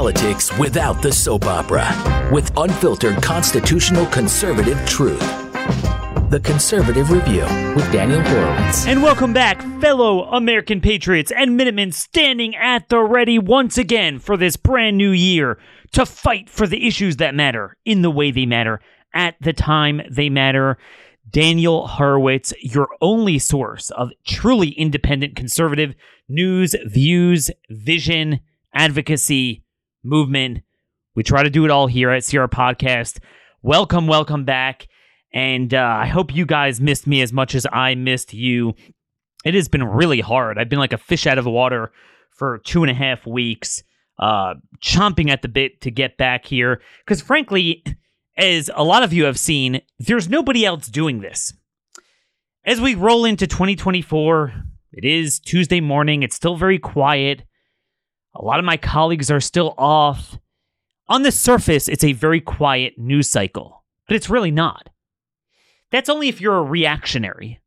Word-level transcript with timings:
politics 0.00 0.56
without 0.56 1.02
the 1.02 1.12
soap 1.12 1.44
opera 1.44 1.86
with 2.32 2.50
unfiltered 2.56 3.22
constitutional 3.22 4.06
conservative 4.06 4.82
truth. 4.86 5.20
The 6.30 6.40
Conservative 6.42 7.10
Review 7.10 7.42
with 7.76 7.92
Daniel 7.92 8.22
Horowitz. 8.22 8.86
And 8.86 9.02
welcome 9.02 9.34
back, 9.34 9.60
fellow 9.78 10.22
American 10.30 10.80
patriots 10.80 11.30
and 11.30 11.54
Minutemen 11.54 11.92
standing 11.92 12.56
at 12.56 12.88
the 12.88 13.00
ready 13.00 13.38
once 13.38 13.76
again 13.76 14.18
for 14.18 14.38
this 14.38 14.56
brand 14.56 14.96
new 14.96 15.10
year 15.10 15.58
to 15.92 16.06
fight 16.06 16.48
for 16.48 16.66
the 16.66 16.86
issues 16.86 17.18
that 17.18 17.34
matter 17.34 17.76
in 17.84 18.00
the 18.00 18.10
way 18.10 18.30
they 18.30 18.46
matter 18.46 18.80
at 19.12 19.34
the 19.42 19.52
time 19.52 20.00
they 20.10 20.30
matter. 20.30 20.78
Daniel 21.28 21.86
Horowitz, 21.86 22.54
your 22.62 22.88
only 23.02 23.38
source 23.38 23.90
of 23.90 24.12
truly 24.26 24.70
independent 24.70 25.36
conservative 25.36 25.94
news, 26.26 26.74
views, 26.86 27.50
vision, 27.68 28.40
advocacy, 28.72 29.62
movement. 30.02 30.60
We 31.14 31.22
try 31.22 31.42
to 31.42 31.50
do 31.50 31.64
it 31.64 31.70
all 31.70 31.86
here 31.86 32.10
at 32.10 32.24
CR 32.24 32.44
Podcast. 32.44 33.18
Welcome, 33.62 34.06
welcome 34.06 34.44
back. 34.44 34.88
And 35.32 35.72
uh, 35.74 35.96
I 36.00 36.06
hope 36.06 36.34
you 36.34 36.46
guys 36.46 36.80
missed 36.80 37.06
me 37.06 37.22
as 37.22 37.32
much 37.32 37.54
as 37.54 37.66
I 37.72 37.94
missed 37.94 38.34
you. 38.34 38.74
It 39.44 39.54
has 39.54 39.68
been 39.68 39.84
really 39.84 40.20
hard. 40.20 40.58
I've 40.58 40.68
been 40.68 40.78
like 40.78 40.92
a 40.92 40.98
fish 40.98 41.26
out 41.26 41.38
of 41.38 41.46
water 41.46 41.92
for 42.30 42.58
two 42.58 42.82
and 42.82 42.90
a 42.90 42.94
half 42.94 43.26
weeks, 43.26 43.82
uh, 44.18 44.54
chomping 44.82 45.30
at 45.30 45.42
the 45.42 45.48
bit 45.48 45.80
to 45.82 45.90
get 45.90 46.16
back 46.16 46.44
here. 46.46 46.80
Because 47.04 47.20
frankly, 47.22 47.84
as 48.36 48.70
a 48.74 48.82
lot 48.84 49.02
of 49.02 49.12
you 49.12 49.24
have 49.24 49.38
seen, 49.38 49.82
there's 49.98 50.28
nobody 50.28 50.64
else 50.64 50.86
doing 50.86 51.20
this. 51.20 51.52
As 52.64 52.80
we 52.80 52.94
roll 52.94 53.24
into 53.24 53.46
2024, 53.46 54.52
it 54.92 55.04
is 55.04 55.38
Tuesday 55.38 55.80
morning. 55.80 56.22
It's 56.22 56.36
still 56.36 56.56
very 56.56 56.78
quiet. 56.78 57.44
A 58.40 58.44
lot 58.44 58.58
of 58.58 58.64
my 58.64 58.78
colleagues 58.78 59.30
are 59.30 59.40
still 59.40 59.74
off. 59.76 60.38
On 61.08 61.22
the 61.22 61.32
surface, 61.32 61.88
it's 61.88 62.04
a 62.04 62.14
very 62.14 62.40
quiet 62.40 62.94
news 62.96 63.28
cycle, 63.28 63.84
but 64.08 64.16
it's 64.16 64.30
really 64.30 64.50
not. 64.50 64.88
That's 65.90 66.08
only 66.08 66.28
if 66.28 66.40
you're 66.40 66.56
a 66.56 66.62
reactionary. 66.62 67.60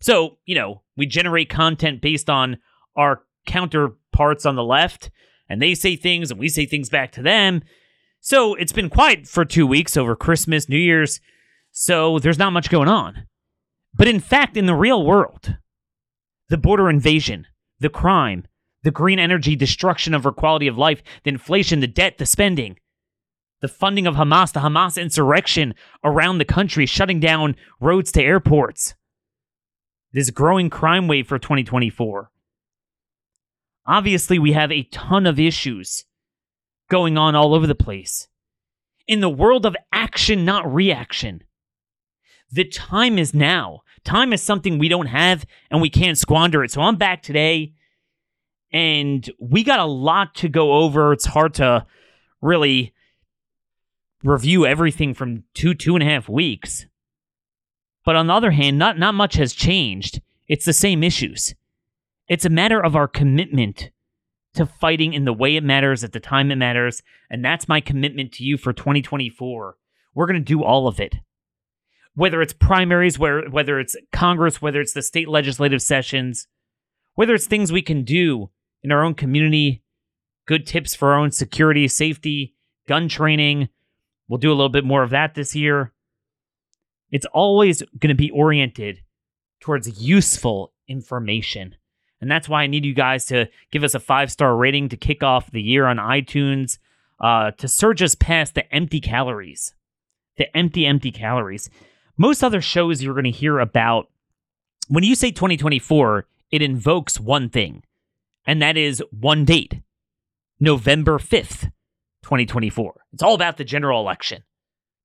So, 0.00 0.38
you 0.46 0.56
know, 0.56 0.82
we 0.96 1.06
generate 1.06 1.48
content 1.48 2.00
based 2.00 2.28
on 2.28 2.58
our 2.96 3.22
counterparts 3.46 4.44
on 4.44 4.56
the 4.56 4.64
left, 4.64 5.10
and 5.48 5.62
they 5.62 5.74
say 5.74 5.94
things 5.94 6.30
and 6.32 6.40
we 6.40 6.48
say 6.48 6.66
things 6.66 6.88
back 6.88 7.12
to 7.12 7.22
them. 7.22 7.62
So 8.20 8.54
it's 8.54 8.72
been 8.72 8.90
quiet 8.90 9.28
for 9.28 9.44
two 9.44 9.66
weeks 9.66 9.96
over 9.96 10.16
Christmas, 10.16 10.68
New 10.68 10.78
Year's, 10.78 11.20
so 11.70 12.18
there's 12.18 12.38
not 12.38 12.52
much 12.52 12.68
going 12.68 12.88
on. 12.88 13.26
But 13.94 14.08
in 14.08 14.18
fact, 14.18 14.56
in 14.56 14.66
the 14.66 14.74
real 14.74 15.04
world, 15.04 15.58
the 16.48 16.58
border 16.58 16.90
invasion, 16.90 17.46
the 17.78 17.88
crime, 17.88 18.46
the 18.82 18.90
green 18.90 19.18
energy 19.18 19.56
destruction 19.56 20.14
of 20.14 20.24
our 20.24 20.32
quality 20.32 20.66
of 20.66 20.78
life, 20.78 21.02
the 21.24 21.30
inflation, 21.30 21.80
the 21.80 21.86
debt, 21.86 22.18
the 22.18 22.26
spending, 22.26 22.78
the 23.60 23.68
funding 23.68 24.06
of 24.06 24.14
Hamas, 24.14 24.52
the 24.52 24.60
Hamas 24.60 25.00
insurrection 25.00 25.74
around 26.02 26.38
the 26.38 26.44
country, 26.44 26.86
shutting 26.86 27.20
down 27.20 27.56
roads 27.80 28.10
to 28.12 28.22
airports, 28.22 28.94
this 30.12 30.30
growing 30.30 30.70
crime 30.70 31.08
wave 31.08 31.26
for 31.26 31.38
2024. 31.38 32.30
Obviously, 33.86 34.38
we 34.38 34.52
have 34.52 34.72
a 34.72 34.84
ton 34.84 35.26
of 35.26 35.38
issues 35.38 36.04
going 36.88 37.18
on 37.18 37.34
all 37.34 37.54
over 37.54 37.66
the 37.66 37.74
place. 37.74 38.28
In 39.06 39.20
the 39.20 39.28
world 39.28 39.66
of 39.66 39.76
action, 39.92 40.44
not 40.44 40.72
reaction, 40.72 41.42
the 42.50 42.64
time 42.64 43.18
is 43.18 43.34
now. 43.34 43.80
Time 44.04 44.32
is 44.32 44.42
something 44.42 44.78
we 44.78 44.88
don't 44.88 45.06
have 45.06 45.44
and 45.70 45.80
we 45.80 45.90
can't 45.90 46.18
squander 46.18 46.64
it. 46.64 46.70
So 46.70 46.80
I'm 46.80 46.96
back 46.96 47.22
today 47.22 47.74
and 48.72 49.28
we 49.38 49.64
got 49.64 49.80
a 49.80 49.84
lot 49.84 50.34
to 50.36 50.48
go 50.48 50.74
over. 50.74 51.12
It's 51.12 51.26
hard 51.26 51.54
to 51.54 51.86
really 52.40 52.94
review 54.22 54.66
everything 54.66 55.14
from 55.14 55.44
two, 55.54 55.74
two 55.74 55.94
and 55.94 56.02
a 56.02 56.06
half 56.06 56.28
weeks. 56.28 56.86
But 58.04 58.16
on 58.16 58.26
the 58.26 58.34
other 58.34 58.50
hand, 58.50 58.78
not, 58.78 58.98
not 58.98 59.14
much 59.14 59.34
has 59.34 59.52
changed. 59.52 60.20
It's 60.48 60.64
the 60.64 60.72
same 60.72 61.02
issues. 61.02 61.54
It's 62.28 62.44
a 62.44 62.50
matter 62.50 62.80
of 62.80 62.96
our 62.96 63.08
commitment 63.08 63.90
to 64.54 64.66
fighting 64.66 65.12
in 65.12 65.24
the 65.24 65.32
way 65.32 65.56
it 65.56 65.64
matters 65.64 66.02
at 66.02 66.12
the 66.12 66.20
time 66.20 66.50
it 66.50 66.56
matters. 66.56 67.02
And 67.28 67.44
that's 67.44 67.68
my 67.68 67.80
commitment 67.80 68.32
to 68.32 68.44
you 68.44 68.56
for 68.56 68.72
2024. 68.72 69.76
We're 70.14 70.26
going 70.26 70.34
to 70.34 70.40
do 70.40 70.62
all 70.62 70.88
of 70.88 70.98
it. 70.98 71.16
Whether 72.14 72.42
it's 72.42 72.52
primaries, 72.52 73.18
where, 73.18 73.48
whether 73.48 73.78
it's 73.78 73.96
Congress, 74.12 74.60
whether 74.60 74.80
it's 74.80 74.92
the 74.92 75.02
state 75.02 75.28
legislative 75.28 75.82
sessions, 75.82 76.48
whether 77.14 77.34
it's 77.34 77.46
things 77.46 77.70
we 77.70 77.82
can 77.82 78.02
do 78.02 78.50
in 78.82 78.92
our 78.92 79.04
own 79.04 79.14
community, 79.14 79.82
good 80.46 80.66
tips 80.66 80.94
for 80.94 81.12
our 81.12 81.18
own 81.18 81.30
security, 81.30 81.86
safety, 81.88 82.54
gun 82.88 83.08
training. 83.08 83.68
We'll 84.28 84.38
do 84.38 84.50
a 84.50 84.54
little 84.54 84.68
bit 84.68 84.84
more 84.84 85.02
of 85.02 85.10
that 85.10 85.34
this 85.34 85.54
year. 85.54 85.92
It's 87.10 87.26
always 87.26 87.82
going 87.98 88.08
to 88.08 88.14
be 88.14 88.30
oriented 88.30 89.02
towards 89.60 90.00
useful 90.02 90.72
information. 90.88 91.76
And 92.20 92.30
that's 92.30 92.48
why 92.48 92.62
I 92.62 92.66
need 92.66 92.84
you 92.84 92.94
guys 92.94 93.24
to 93.26 93.48
give 93.70 93.84
us 93.84 93.94
a 93.94 94.00
five 94.00 94.30
star 94.30 94.56
rating 94.56 94.88
to 94.90 94.96
kick 94.96 95.22
off 95.22 95.50
the 95.50 95.62
year 95.62 95.86
on 95.86 95.96
iTunes, 95.96 96.78
uh, 97.20 97.52
to 97.52 97.68
surge 97.68 98.02
us 98.02 98.14
past 98.14 98.54
the 98.54 98.72
empty 98.74 99.00
calories. 99.00 99.74
The 100.36 100.54
empty, 100.56 100.86
empty 100.86 101.12
calories. 101.12 101.68
Most 102.16 102.42
other 102.42 102.60
shows 102.60 103.02
you're 103.02 103.14
going 103.14 103.24
to 103.24 103.30
hear 103.30 103.58
about, 103.58 104.08
when 104.88 105.04
you 105.04 105.14
say 105.14 105.30
2024, 105.30 106.26
it 106.50 106.62
invokes 106.62 107.20
one 107.20 107.48
thing 107.48 107.82
and 108.46 108.60
that 108.62 108.76
is 108.76 109.02
one 109.10 109.44
date 109.44 109.80
November 110.58 111.18
5th, 111.18 111.70
2024. 112.22 113.00
It's 113.12 113.22
all 113.22 113.34
about 113.34 113.56
the 113.56 113.64
general 113.64 114.00
election. 114.00 114.42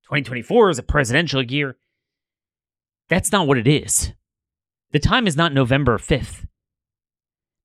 2024 0.03 0.69
is 0.69 0.79
a 0.79 0.83
presidential 0.83 1.43
year. 1.43 1.77
That's 3.09 3.31
not 3.31 3.47
what 3.47 3.57
it 3.57 3.67
is. 3.67 4.13
The 4.91 4.99
time 4.99 5.27
is 5.27 5.35
not 5.35 5.53
November 5.53 5.97
5th. 5.97 6.45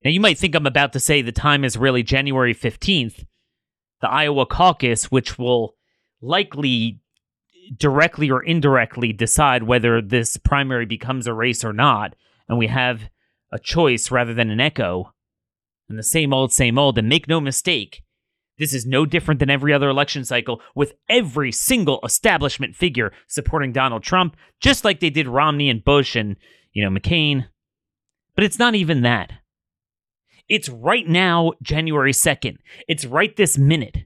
Now, 0.05 0.11
you 0.11 0.21
might 0.21 0.39
think 0.39 0.55
I'm 0.55 0.67
about 0.67 0.95
to 0.95 1.01
say 1.01 1.21
the 1.21 1.33
time 1.33 1.65
is 1.65 1.77
really 1.77 2.03
January 2.03 2.55
15th, 2.55 3.27
the 4.01 4.09
Iowa 4.09 4.47
caucus, 4.47 5.11
which 5.11 5.39
will 5.39 5.75
likely 6.23 7.01
directly 7.77 8.31
or 8.31 8.43
indirectly 8.43 9.13
decide 9.13 9.63
whether 9.63 10.01
this 10.01 10.37
primary 10.39 10.87
becomes 10.87 11.27
a 11.27 11.35
race 11.35 11.65
or 11.65 11.73
not, 11.73 12.15
and 12.49 12.59
we 12.59 12.69
have 12.69 13.11
a 13.53 13.59
choice 13.59 14.11
rather 14.11 14.33
than 14.33 14.51
an 14.51 14.61
echo 14.61 15.13
and 15.91 15.99
the 15.99 16.03
same 16.03 16.33
old, 16.33 16.53
same 16.53 16.79
old. 16.79 16.97
And 16.97 17.09
make 17.09 17.29
no 17.29 17.41
mistake, 17.41 18.03
this 18.59 18.73
is 18.73 18.87
no 18.87 19.05
different 19.05 19.41
than 19.41 19.51
every 19.51 19.73
other 19.73 19.89
election 19.89 20.25
cycle 20.25 20.61
with 20.75 20.95
every 21.09 21.53
single 21.53 22.01
establishment 22.05 22.77
figure 22.77 23.13
supporting 23.27 23.73
Donald 23.73 24.03
Trump, 24.03 24.37
just 24.61 24.85
like 24.85 25.01
they 25.01 25.11
did 25.11 25.27
Romney 25.27 25.69
and 25.69 25.85
Bush 25.85 26.17
and, 26.17 26.37
you 26.73 26.83
know, 26.83 26.91
McCain. 26.91 27.47
But 28.35 28.45
it's 28.45 28.59
not 28.59 28.75
even 28.75 29.03
that. 29.03 29.33
It's 30.49 30.69
right 30.69 31.07
now, 31.07 31.53
January 31.63 32.13
2nd. 32.13 32.57
It's 32.89 33.05
right 33.05 33.37
this 33.37 33.57
minute. 33.57 33.99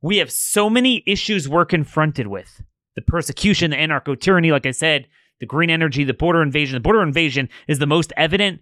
We 0.00 0.16
have 0.16 0.32
so 0.32 0.68
many 0.68 1.02
issues 1.06 1.48
we're 1.48 1.64
confronted 1.64 2.26
with 2.26 2.62
the 2.96 3.02
persecution, 3.02 3.70
the 3.70 3.76
anarcho 3.76 4.18
tyranny, 4.20 4.50
like 4.50 4.66
I 4.66 4.70
said, 4.72 5.06
the 5.38 5.46
green 5.46 5.70
energy, 5.70 6.04
the 6.04 6.14
border 6.14 6.42
invasion. 6.42 6.74
The 6.74 6.80
border 6.80 7.02
invasion 7.02 7.48
is 7.68 7.78
the 7.78 7.86
most 7.86 8.12
evident 8.16 8.60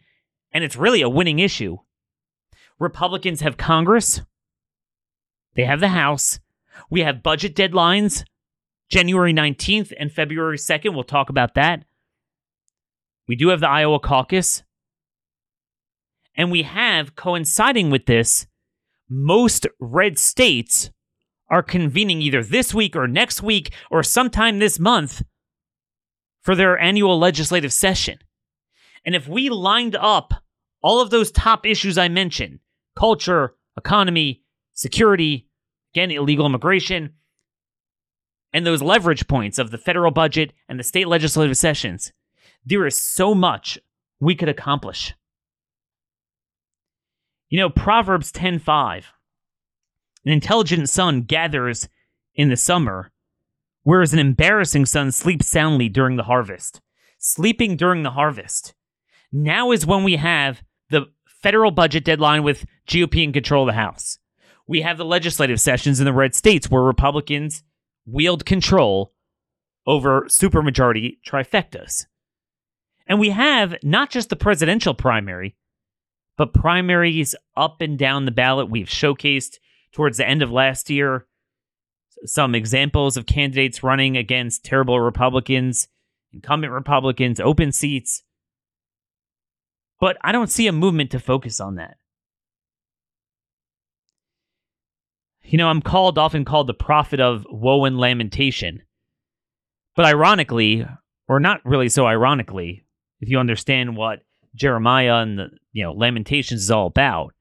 and 0.53 0.65
it's 0.65 0.77
really 0.77 1.03
a 1.03 1.09
winning 1.09 1.39
issue. 1.39 1.79
Republicans 2.79 3.41
have 3.41 3.57
Congress, 3.57 4.23
they 5.55 5.65
have 5.65 5.81
the 5.81 5.89
House, 5.89 6.41
we 6.91 7.01
have 7.01 7.23
budget 7.23 7.55
deadlines 7.55 8.25
January 8.91 9.33
19th 9.33 9.93
and 9.99 10.13
February 10.13 10.57
2nd. 10.57 10.95
We'll 10.95 11.05
talk 11.05 11.31
about 11.31 11.55
that. 11.55 11.85
We 13.29 13.37
do 13.37 13.49
have 13.49 13.61
the 13.61 13.69
Iowa 13.69 14.01
caucus. 14.01 14.65
And 16.35 16.51
we 16.51 16.63
have, 16.63 17.15
coinciding 17.15 17.91
with 17.91 18.07
this, 18.07 18.47
most 19.09 19.67
red 19.79 20.19
states 20.19 20.91
are 21.49 21.63
convening 21.63 22.23
either 22.23 22.43
this 22.43 22.75
week 22.75 22.97
or 22.97 23.07
next 23.07 23.43
week 23.43 23.73
or 23.91 24.03
sometime 24.03 24.59
this 24.59 24.79
month 24.79 25.23
for 26.43 26.55
their 26.55 26.79
annual 26.79 27.19
legislative 27.19 27.73
session. 27.73 28.19
And 29.05 29.15
if 29.15 29.27
we 29.27 29.49
lined 29.49 29.97
up 29.97 30.35
all 30.83 31.01
of 31.01 31.11
those 31.11 31.31
top 31.31 31.67
issues 31.67 31.99
I 31.99 32.09
mentioned 32.09 32.61
culture, 32.97 33.55
economy, 33.77 34.43
security, 34.75 35.49
again, 35.95 36.11
illegal 36.11 36.47
immigration, 36.47 37.15
and 38.53 38.67
those 38.67 38.83
leverage 38.83 39.29
points 39.29 39.59
of 39.59 39.71
the 39.71 39.79
federal 39.79 40.11
budget 40.11 40.53
and 40.69 40.79
the 40.79 40.85
state 40.85 41.07
legislative 41.07 41.57
sessions, 41.57 42.13
there 42.65 42.87
is 42.87 43.03
so 43.03 43.35
much 43.35 43.79
we 44.19 44.35
could 44.35 44.49
accomplish. 44.49 45.15
You 47.49 47.59
know, 47.59 47.71
Proverbs 47.71 48.31
10:5. 48.33 49.13
An 50.25 50.33
intelligent 50.33 50.89
son 50.89 51.23
gathers 51.23 51.89
in 52.35 52.51
the 52.51 52.57
summer, 52.57 53.11
whereas 53.83 54.13
an 54.13 54.19
embarrassing 54.19 54.87
son 54.87 55.11
sleeps 55.11 55.47
soundly 55.47 55.89
during 55.89 56.17
the 56.17 56.25
harvest. 56.25 56.81
Sleeping 57.19 57.77
during 57.77 58.03
the 58.03 58.13
harvest. 58.13 58.75
Now 59.33 59.71
is 59.71 59.87
when 59.87 60.05
we 60.05 60.17
have 60.17 60.63
the 60.91 61.07
federal 61.27 61.71
budget 61.71 62.05
deadline 62.05 62.43
with 62.43 62.67
GOP 62.87 63.23
in 63.23 63.33
control 63.33 63.65
of 63.65 63.75
the 63.75 63.81
House. 63.81 64.19
We 64.67 64.83
have 64.83 64.99
the 64.99 65.05
legislative 65.05 65.61
sessions 65.61 66.01
in 66.01 66.05
the 66.05 66.13
red 66.13 66.35
states 66.35 66.71
where 66.71 66.83
Republicans 66.83 67.63
wield 68.07 68.45
control 68.45 69.15
over 69.87 70.23
supermajority 70.23 71.19
trifectas. 71.27 72.07
And 73.07 73.19
we 73.19 73.31
have 73.31 73.75
not 73.83 74.11
just 74.11 74.29
the 74.31 74.37
presidential 74.37 74.95
primary, 74.95 75.57
but 76.37 76.55
primaries 76.55 77.35
up 77.57 77.81
and 77.81 77.99
down 77.99 78.25
the 78.25 78.31
ballot. 78.31 78.71
We've 78.71 78.87
showcased 78.87 79.57
towards 79.93 80.19
the 80.19 80.29
end 80.29 80.43
of 80.43 80.53
last 80.53 80.91
year 80.91 81.27
some 82.25 82.55
examples 82.55 83.17
of 83.17 83.27
candidates 83.27 83.83
running 83.83 84.17
against 84.17 84.65
terrible 84.65 85.01
Republicans, 85.01 85.89
incumbent 86.33 86.73
Republicans, 86.73 87.41
open 87.41 87.73
seats. 87.73 88.23
But 90.01 90.17
I 90.23 90.33
don't 90.33 90.51
see 90.51 90.67
a 90.67 90.73
movement 90.73 91.11
to 91.11 91.21
focus 91.21 91.61
on 91.61 91.77
that. 91.77 91.99
You 95.43 95.59
know, 95.59 95.69
I'm 95.69 95.83
called 95.83 96.17
often 96.17 96.45
called 96.45 96.69
the 96.69 96.75
prophet 96.75 97.21
of 97.21 97.45
woe 97.51 97.85
and 97.85 97.99
lamentation. 97.99 98.83
But 99.97 100.07
ironically, 100.07 100.87
or 101.29 101.41
not 101.41 101.61
really 101.65 101.89
so 101.89 102.07
ironically, 102.07 102.85
if 103.21 103.29
you 103.29 103.39
understand 103.39 103.97
what 103.97 104.21
Jeremiah 104.55 105.17
and 105.17 105.39
the 105.39 105.51
you 105.73 105.83
know 105.83 105.93
Lamentations 105.93 106.63
is 106.63 106.71
all 106.71 106.87
about, 106.87 107.35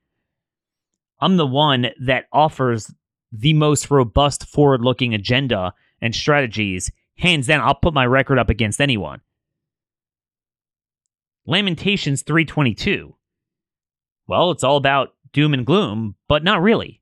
I'm 1.22 1.38
the 1.38 1.48
one 1.48 1.88
that 2.02 2.26
offers 2.34 2.92
the 3.32 3.54
most 3.54 3.92
robust 3.92 4.48
forward-looking 4.48 5.14
agenda 5.14 5.74
and 6.02 6.16
strategies. 6.16 6.92
Hands 7.18 7.46
down, 7.46 7.62
I'll 7.62 7.76
put 7.76 7.94
my 7.94 8.06
record 8.06 8.40
up 8.40 8.50
against 8.50 8.82
anyone. 8.82 9.22
Lamentations 11.50 12.22
322. 12.22 13.16
Well, 14.28 14.52
it's 14.52 14.64
all 14.64 14.78
about 14.78 15.16
doom 15.34 15.56
and 15.56 15.66
gloom, 15.66 16.14
but 16.28 16.44
not 16.44 16.62
really. 16.62 17.02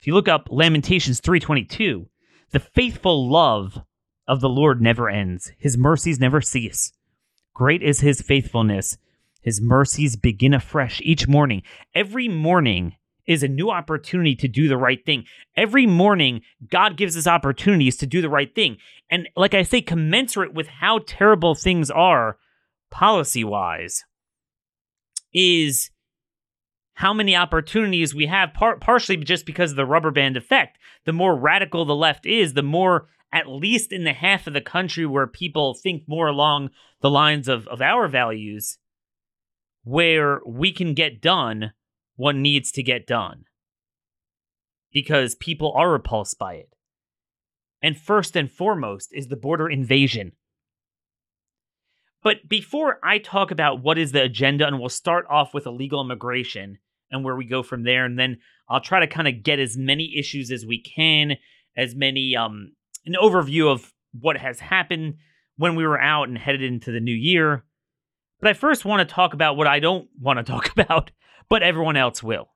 If 0.00 0.06
you 0.06 0.14
look 0.14 0.28
up 0.28 0.48
Lamentations 0.50 1.20
322, 1.20 2.08
the 2.52 2.58
faithful 2.58 3.30
love 3.30 3.82
of 4.26 4.40
the 4.40 4.48
Lord 4.48 4.80
never 4.80 5.10
ends. 5.10 5.52
His 5.58 5.76
mercies 5.76 6.18
never 6.18 6.40
cease. 6.40 6.94
Great 7.52 7.82
is 7.82 8.00
his 8.00 8.22
faithfulness. 8.22 8.96
His 9.42 9.60
mercies 9.60 10.16
begin 10.16 10.54
afresh 10.54 11.02
each 11.04 11.28
morning. 11.28 11.64
Every 11.94 12.28
morning 12.28 12.96
is 13.26 13.42
a 13.42 13.48
new 13.48 13.70
opportunity 13.70 14.34
to 14.36 14.48
do 14.48 14.68
the 14.68 14.76
right 14.76 15.04
thing. 15.04 15.24
Every 15.56 15.86
morning, 15.86 16.42
God 16.70 16.96
gives 16.96 17.16
us 17.16 17.26
opportunities 17.26 17.96
to 17.98 18.06
do 18.06 18.20
the 18.20 18.28
right 18.28 18.52
thing. 18.54 18.78
And 19.10 19.28
like 19.36 19.54
I 19.54 19.62
say, 19.62 19.80
commensurate 19.80 20.54
with 20.54 20.66
how 20.66 21.00
terrible 21.06 21.54
things 21.54 21.90
are 21.90 22.38
policy 22.90 23.44
wise, 23.44 24.04
is 25.32 25.90
how 26.94 27.14
many 27.14 27.34
opportunities 27.34 28.14
we 28.14 28.26
have, 28.26 28.52
par- 28.52 28.78
partially 28.78 29.16
just 29.16 29.46
because 29.46 29.70
of 29.70 29.76
the 29.76 29.86
rubber 29.86 30.10
band 30.10 30.36
effect. 30.36 30.78
The 31.04 31.12
more 31.12 31.34
radical 31.36 31.84
the 31.84 31.94
left 31.94 32.26
is, 32.26 32.52
the 32.52 32.62
more, 32.62 33.08
at 33.32 33.48
least 33.48 33.92
in 33.92 34.04
the 34.04 34.12
half 34.12 34.46
of 34.46 34.52
the 34.52 34.60
country 34.60 35.06
where 35.06 35.26
people 35.26 35.74
think 35.74 36.02
more 36.06 36.26
along 36.26 36.70
the 37.00 37.10
lines 37.10 37.48
of, 37.48 37.66
of 37.68 37.80
our 37.80 38.08
values, 38.08 38.78
where 39.84 40.40
we 40.46 40.70
can 40.70 40.94
get 40.94 41.22
done 41.22 41.72
what 42.22 42.36
needs 42.36 42.70
to 42.70 42.84
get 42.84 43.04
done. 43.04 43.42
Because 44.92 45.34
people 45.34 45.72
are 45.74 45.90
repulsed 45.90 46.38
by 46.38 46.54
it. 46.54 46.68
And 47.82 47.98
first 47.98 48.36
and 48.36 48.48
foremost 48.48 49.08
is 49.12 49.26
the 49.26 49.34
border 49.34 49.68
invasion. 49.68 50.30
But 52.22 52.48
before 52.48 53.00
I 53.02 53.18
talk 53.18 53.50
about 53.50 53.82
what 53.82 53.98
is 53.98 54.12
the 54.12 54.22
agenda, 54.22 54.68
and 54.68 54.78
we'll 54.78 54.88
start 54.88 55.26
off 55.28 55.52
with 55.52 55.66
illegal 55.66 56.00
immigration 56.00 56.78
and 57.10 57.24
where 57.24 57.34
we 57.34 57.44
go 57.44 57.64
from 57.64 57.82
there, 57.82 58.04
and 58.04 58.16
then 58.16 58.38
I'll 58.68 58.80
try 58.80 59.00
to 59.00 59.08
kind 59.08 59.26
of 59.26 59.42
get 59.42 59.58
as 59.58 59.76
many 59.76 60.16
issues 60.16 60.52
as 60.52 60.64
we 60.64 60.80
can, 60.80 61.38
as 61.76 61.96
many 61.96 62.36
um 62.36 62.70
an 63.04 63.16
overview 63.20 63.66
of 63.66 63.92
what 64.12 64.36
has 64.36 64.60
happened 64.60 65.14
when 65.56 65.74
we 65.74 65.84
were 65.84 66.00
out 66.00 66.28
and 66.28 66.38
headed 66.38 66.62
into 66.62 66.92
the 66.92 67.00
new 67.00 67.10
year. 67.10 67.64
But 68.38 68.50
I 68.50 68.52
first 68.52 68.84
want 68.84 69.08
to 69.08 69.12
talk 69.12 69.34
about 69.34 69.56
what 69.56 69.66
I 69.66 69.80
don't 69.80 70.08
want 70.20 70.38
to 70.38 70.44
talk 70.52 70.70
about, 70.70 71.10
but 71.52 71.62
everyone 71.62 71.98
else 71.98 72.22
will. 72.22 72.48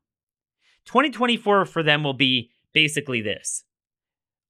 2024 0.87 1.67
for 1.67 1.83
them 1.83 2.03
will 2.03 2.15
be 2.15 2.51
basically 2.73 3.21
this 3.21 3.63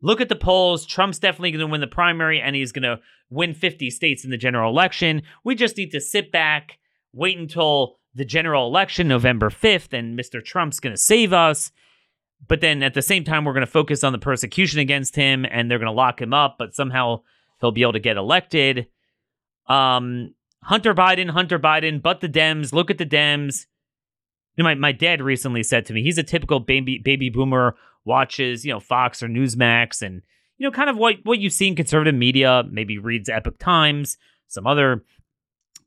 look 0.00 0.20
at 0.20 0.28
the 0.28 0.36
polls. 0.36 0.86
Trump's 0.86 1.18
definitely 1.18 1.50
going 1.50 1.66
to 1.66 1.66
win 1.66 1.80
the 1.80 1.88
primary 1.88 2.40
and 2.40 2.54
he's 2.54 2.70
going 2.70 2.84
to 2.84 3.00
win 3.28 3.54
50 3.54 3.90
states 3.90 4.22
in 4.24 4.30
the 4.30 4.36
general 4.36 4.70
election. 4.70 5.22
We 5.42 5.56
just 5.56 5.76
need 5.76 5.90
to 5.90 6.00
sit 6.00 6.30
back, 6.30 6.78
wait 7.12 7.36
until 7.36 7.96
the 8.14 8.24
general 8.24 8.68
election, 8.68 9.08
November 9.08 9.50
5th, 9.50 9.92
and 9.92 10.16
Mr. 10.16 10.44
Trump's 10.44 10.78
going 10.78 10.94
to 10.94 11.00
save 11.00 11.32
us. 11.32 11.72
But 12.46 12.60
then 12.60 12.84
at 12.84 12.94
the 12.94 13.02
same 13.02 13.24
time, 13.24 13.44
we're 13.44 13.52
going 13.52 13.66
to 13.66 13.72
focus 13.72 14.04
on 14.04 14.12
the 14.12 14.18
persecution 14.20 14.78
against 14.78 15.16
him 15.16 15.44
and 15.44 15.68
they're 15.68 15.80
going 15.80 15.86
to 15.86 15.92
lock 15.92 16.20
him 16.20 16.32
up, 16.32 16.54
but 16.56 16.72
somehow 16.72 17.22
he'll 17.60 17.72
be 17.72 17.82
able 17.82 17.94
to 17.94 17.98
get 17.98 18.16
elected. 18.16 18.86
Um, 19.66 20.34
Hunter 20.62 20.94
Biden, 20.94 21.30
Hunter 21.30 21.58
Biden, 21.58 22.00
but 22.00 22.20
the 22.20 22.28
Dems, 22.28 22.72
look 22.72 22.92
at 22.92 22.98
the 22.98 23.06
Dems. 23.06 23.66
You 24.56 24.64
know, 24.64 24.70
my, 24.70 24.74
my 24.74 24.92
dad 24.92 25.20
recently 25.20 25.62
said 25.62 25.86
to 25.86 25.92
me, 25.92 26.02
he's 26.02 26.18
a 26.18 26.22
typical 26.22 26.60
baby 26.60 26.98
baby 26.98 27.30
boomer 27.30 27.76
watches, 28.04 28.64
you 28.64 28.72
know, 28.72 28.80
Fox 28.80 29.22
or 29.22 29.28
Newsmax 29.28 30.00
and, 30.00 30.22
you 30.58 30.66
know, 30.66 30.70
kind 30.70 30.88
of 30.88 30.96
what, 30.96 31.16
what 31.24 31.38
you 31.38 31.50
see 31.50 31.68
in 31.68 31.76
conservative 31.76 32.14
media, 32.14 32.62
maybe 32.70 32.98
reads 32.98 33.28
Epoch 33.28 33.58
Times, 33.58 34.16
some 34.46 34.66
other 34.66 35.04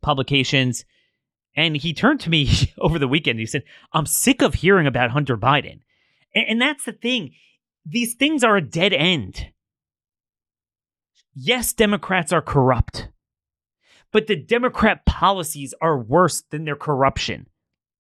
publications. 0.01 0.85
And 1.55 1.75
he 1.75 1.93
turned 1.93 2.19
to 2.21 2.29
me 2.29 2.49
over 2.77 2.99
the 2.99 3.07
weekend. 3.07 3.39
He 3.39 3.45
said, 3.45 3.63
I'm 3.93 4.05
sick 4.05 4.41
of 4.41 4.55
hearing 4.55 4.85
about 4.85 5.11
Hunter 5.11 5.37
Biden. 5.37 5.79
And, 6.35 6.45
and 6.49 6.61
that's 6.61 6.85
the 6.85 6.91
thing. 6.91 7.33
These 7.85 8.15
things 8.15 8.43
are 8.43 8.57
a 8.57 8.61
dead 8.61 8.93
end. 8.93 9.47
Yes, 11.33 11.73
Democrats 11.73 12.33
are 12.33 12.41
corrupt, 12.41 13.09
but 14.11 14.27
the 14.27 14.35
Democrat 14.35 15.05
policies 15.05 15.73
are 15.81 15.97
worse 15.97 16.41
than 16.41 16.65
their 16.65 16.75
corruption. 16.75 17.47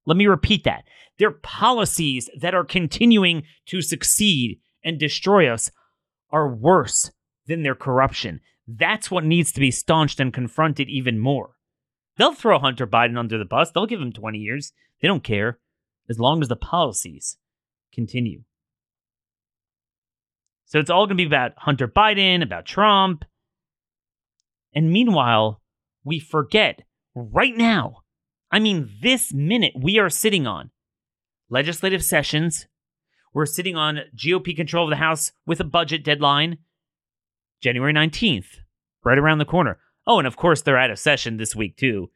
Let 0.09 0.17
me 0.17 0.25
repeat 0.25 0.63
that. 0.63 0.85
Their 1.19 1.29
policies 1.29 2.31
that 2.35 2.55
are 2.55 2.63
continuing 2.63 3.43
to 3.67 3.83
succeed 3.83 4.59
and 4.83 4.97
destroy 4.97 5.47
us 5.47 5.69
are 6.31 6.51
worse 6.51 7.11
than 7.45 7.61
their 7.61 7.75
corruption. 7.75 8.41
That's 8.67 9.11
what 9.11 9.23
needs 9.23 9.51
to 9.51 9.59
be 9.59 9.69
staunched 9.69 10.19
and 10.19 10.33
confronted 10.33 10.89
even 10.89 11.19
more. 11.19 11.51
They'll 12.17 12.33
throw 12.33 12.57
Hunter 12.57 12.87
Biden 12.87 13.19
under 13.19 13.37
the 13.37 13.45
bus. 13.45 13.69
They'll 13.69 13.85
give 13.85 14.01
him 14.01 14.11
20 14.11 14.39
years. 14.39 14.73
They 14.99 15.07
don't 15.07 15.23
care 15.23 15.59
as 16.09 16.19
long 16.19 16.41
as 16.41 16.47
the 16.47 16.55
policies 16.55 17.37
continue. 17.93 18.41
So 20.65 20.79
it's 20.79 20.89
all 20.89 21.05
going 21.05 21.17
to 21.17 21.23
be 21.23 21.27
about 21.27 21.51
Hunter 21.55 21.87
Biden, 21.87 22.41
about 22.41 22.65
Trump. 22.65 23.25
And 24.73 24.91
meanwhile, 24.91 25.61
we 26.03 26.19
forget 26.19 26.81
right 27.13 27.55
now 27.55 28.01
I 28.51 28.59
mean, 28.59 28.89
this 29.01 29.33
minute 29.33 29.73
we 29.75 29.99
are 29.99 30.09
sitting 30.09 30.47
on 30.47 30.71
legislative 31.49 32.03
sessions. 32.03 32.67
We're 33.33 33.45
sitting 33.45 33.75
on 33.75 33.99
GOP 34.15 34.55
control 34.55 34.85
of 34.85 34.89
the 34.89 34.95
House 34.95 35.31
with 35.45 35.59
a 35.59 35.65
budget 35.65 36.03
deadline, 36.03 36.57
January 37.61 37.93
19th, 37.93 38.57
right 39.03 39.17
around 39.17 39.37
the 39.37 39.45
corner. 39.45 39.79
Oh, 40.07 40.17
and 40.17 40.27
of 40.27 40.35
course, 40.35 40.61
they're 40.61 40.77
out 40.79 40.89
of 40.89 40.97
session 40.97 41.37
this 41.37 41.55
week, 41.55 41.77
too, 41.77 42.09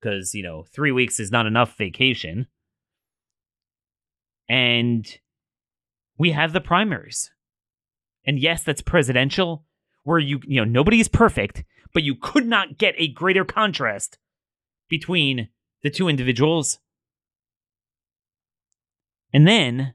because, 0.00 0.34
you 0.34 0.42
know, 0.42 0.64
three 0.72 0.92
weeks 0.92 1.18
is 1.18 1.32
not 1.32 1.46
enough 1.46 1.76
vacation. 1.76 2.46
And 4.48 5.06
we 6.16 6.30
have 6.30 6.52
the 6.52 6.60
primaries. 6.60 7.30
And 8.24 8.38
yes, 8.38 8.62
that's 8.62 8.82
presidential, 8.82 9.64
where 10.04 10.18
you, 10.18 10.40
you 10.44 10.60
know, 10.60 10.64
nobody's 10.64 11.08
perfect, 11.08 11.64
but 11.92 12.04
you 12.04 12.14
could 12.14 12.46
not 12.46 12.78
get 12.78 12.94
a 12.98 13.08
greater 13.08 13.44
contrast 13.44 14.18
between 14.88 15.48
the 15.82 15.90
two 15.90 16.08
individuals. 16.08 16.78
And 19.32 19.46
then, 19.46 19.94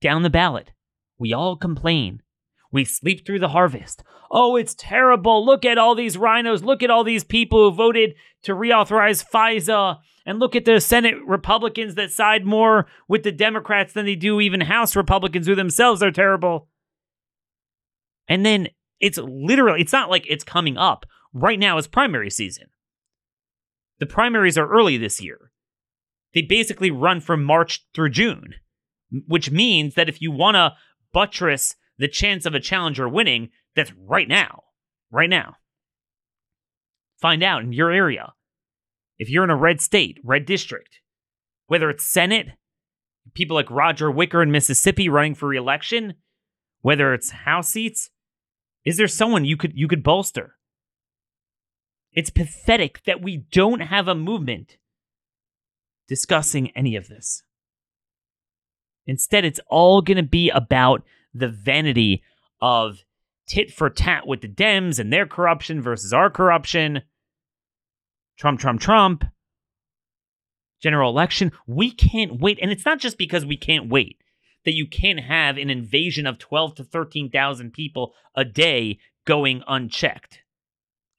down 0.00 0.22
the 0.22 0.30
ballot, 0.30 0.72
we 1.18 1.32
all 1.32 1.56
complain. 1.56 2.22
We 2.70 2.84
sleep 2.84 3.24
through 3.24 3.38
the 3.38 3.48
harvest. 3.48 4.02
Oh, 4.30 4.56
it's 4.56 4.74
terrible. 4.74 5.44
Look 5.44 5.64
at 5.64 5.78
all 5.78 5.94
these 5.94 6.16
RINOs. 6.16 6.62
Look 6.62 6.82
at 6.82 6.90
all 6.90 7.02
these 7.02 7.24
people 7.24 7.70
who 7.70 7.76
voted 7.76 8.14
to 8.42 8.52
reauthorize 8.52 9.24
FISA. 9.26 9.98
And 10.26 10.38
look 10.38 10.54
at 10.54 10.66
the 10.66 10.80
Senate 10.80 11.14
Republicans 11.26 11.94
that 11.94 12.10
side 12.10 12.44
more 12.44 12.86
with 13.08 13.22
the 13.22 13.32
Democrats 13.32 13.94
than 13.94 14.04
they 14.04 14.16
do 14.16 14.40
even 14.40 14.60
House 14.60 14.94
Republicans 14.94 15.46
who 15.46 15.54
themselves 15.54 16.02
are 16.02 16.10
terrible. 16.10 16.68
And 18.28 18.44
then 18.44 18.68
it's 19.00 19.16
literally, 19.16 19.80
it's 19.80 19.92
not 19.92 20.10
like 20.10 20.26
it's 20.28 20.44
coming 20.44 20.76
up. 20.76 21.06
Right 21.32 21.58
now 21.58 21.78
is 21.78 21.86
primary 21.86 22.28
season. 22.28 22.66
The 24.00 24.06
primaries 24.06 24.56
are 24.56 24.68
early 24.68 24.96
this 24.96 25.20
year. 25.20 25.50
They 26.34 26.42
basically 26.42 26.90
run 26.90 27.20
from 27.20 27.42
March 27.42 27.86
through 27.94 28.10
June, 28.10 28.54
which 29.26 29.50
means 29.50 29.94
that 29.94 30.08
if 30.08 30.20
you 30.20 30.30
want 30.30 30.54
to 30.56 30.74
buttress 31.12 31.74
the 31.98 32.08
chance 32.08 32.46
of 32.46 32.54
a 32.54 32.60
challenger 32.60 33.08
winning, 33.08 33.50
that's 33.74 33.92
right 33.92 34.28
now. 34.28 34.64
Right 35.10 35.30
now. 35.30 35.56
Find 37.20 37.42
out 37.42 37.62
in 37.62 37.72
your 37.72 37.90
area. 37.90 38.34
If 39.18 39.28
you're 39.28 39.44
in 39.44 39.50
a 39.50 39.56
red 39.56 39.80
state, 39.80 40.18
red 40.22 40.46
district, 40.46 41.00
Whether 41.66 41.90
it's 41.90 42.04
Senate, 42.04 42.48
people 43.34 43.54
like 43.54 43.70
Roger 43.70 44.10
Wicker 44.10 44.42
in 44.42 44.50
Mississippi 44.50 45.08
running 45.08 45.34
for 45.34 45.48
reelection, 45.48 46.14
whether 46.80 47.12
it's 47.12 47.30
House 47.30 47.70
seats, 47.70 48.10
is 48.84 48.96
there 48.96 49.08
someone 49.08 49.44
you 49.44 49.56
could 49.56 49.72
you 49.74 49.88
could 49.88 50.02
bolster? 50.02 50.57
It's 52.18 52.30
pathetic 52.30 53.04
that 53.06 53.22
we 53.22 53.36
don't 53.36 53.78
have 53.78 54.08
a 54.08 54.14
movement 54.16 54.76
discussing 56.08 56.72
any 56.72 56.96
of 56.96 57.06
this. 57.06 57.44
Instead, 59.06 59.44
it's 59.44 59.60
all 59.68 60.02
going 60.02 60.16
to 60.16 60.24
be 60.24 60.50
about 60.50 61.04
the 61.32 61.46
vanity 61.46 62.24
of 62.60 63.04
tit 63.46 63.70
for 63.72 63.88
tat 63.88 64.26
with 64.26 64.40
the 64.40 64.48
Dems 64.48 64.98
and 64.98 65.12
their 65.12 65.26
corruption 65.28 65.80
versus 65.80 66.12
our 66.12 66.28
corruption. 66.28 67.02
Trump, 68.36 68.58
Trump, 68.58 68.80
Trump. 68.80 69.22
General 70.82 71.12
election. 71.12 71.52
We 71.68 71.92
can't 71.92 72.40
wait. 72.40 72.58
And 72.60 72.72
it's 72.72 72.84
not 72.84 72.98
just 72.98 73.16
because 73.16 73.46
we 73.46 73.56
can't 73.56 73.88
wait 73.88 74.24
that 74.64 74.74
you 74.74 74.88
can't 74.88 75.20
have 75.20 75.56
an 75.56 75.70
invasion 75.70 76.26
of 76.26 76.40
12 76.40 76.74
to 76.74 76.82
13,000 76.82 77.72
people 77.72 78.12
a 78.34 78.44
day 78.44 78.98
going 79.24 79.62
unchecked. 79.68 80.40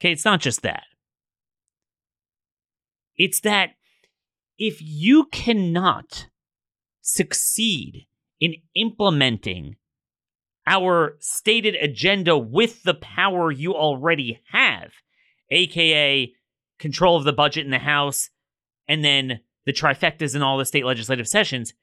Okay, 0.02 0.12
it's 0.12 0.26
not 0.26 0.42
just 0.42 0.62
that. 0.64 0.84
It's 3.20 3.42
that 3.42 3.72
if 4.58 4.82
you 4.82 5.26
cannot 5.26 6.28
succeed 7.02 8.08
in 8.40 8.56
implementing 8.76 9.76
our 10.66 11.18
stated 11.20 11.76
agenda 11.76 12.38
with 12.38 12.84
the 12.84 12.94
power 12.94 13.52
you 13.52 13.76
already 13.76 14.42
have, 14.52 14.92
aka 15.52 16.32
control 16.80 17.18
of 17.18 17.26
the 17.26 17.34
budget 17.34 17.66
in 17.66 17.72
the 17.72 17.80
House, 17.80 18.30
and 18.88 19.04
then 19.04 19.42
the 19.66 19.74
trifectas 19.74 20.36
in 20.36 20.42
all 20.42 20.58
the 20.58 20.66
state 20.66 20.86
legislative 20.86 21.28
sessions, 21.28 21.74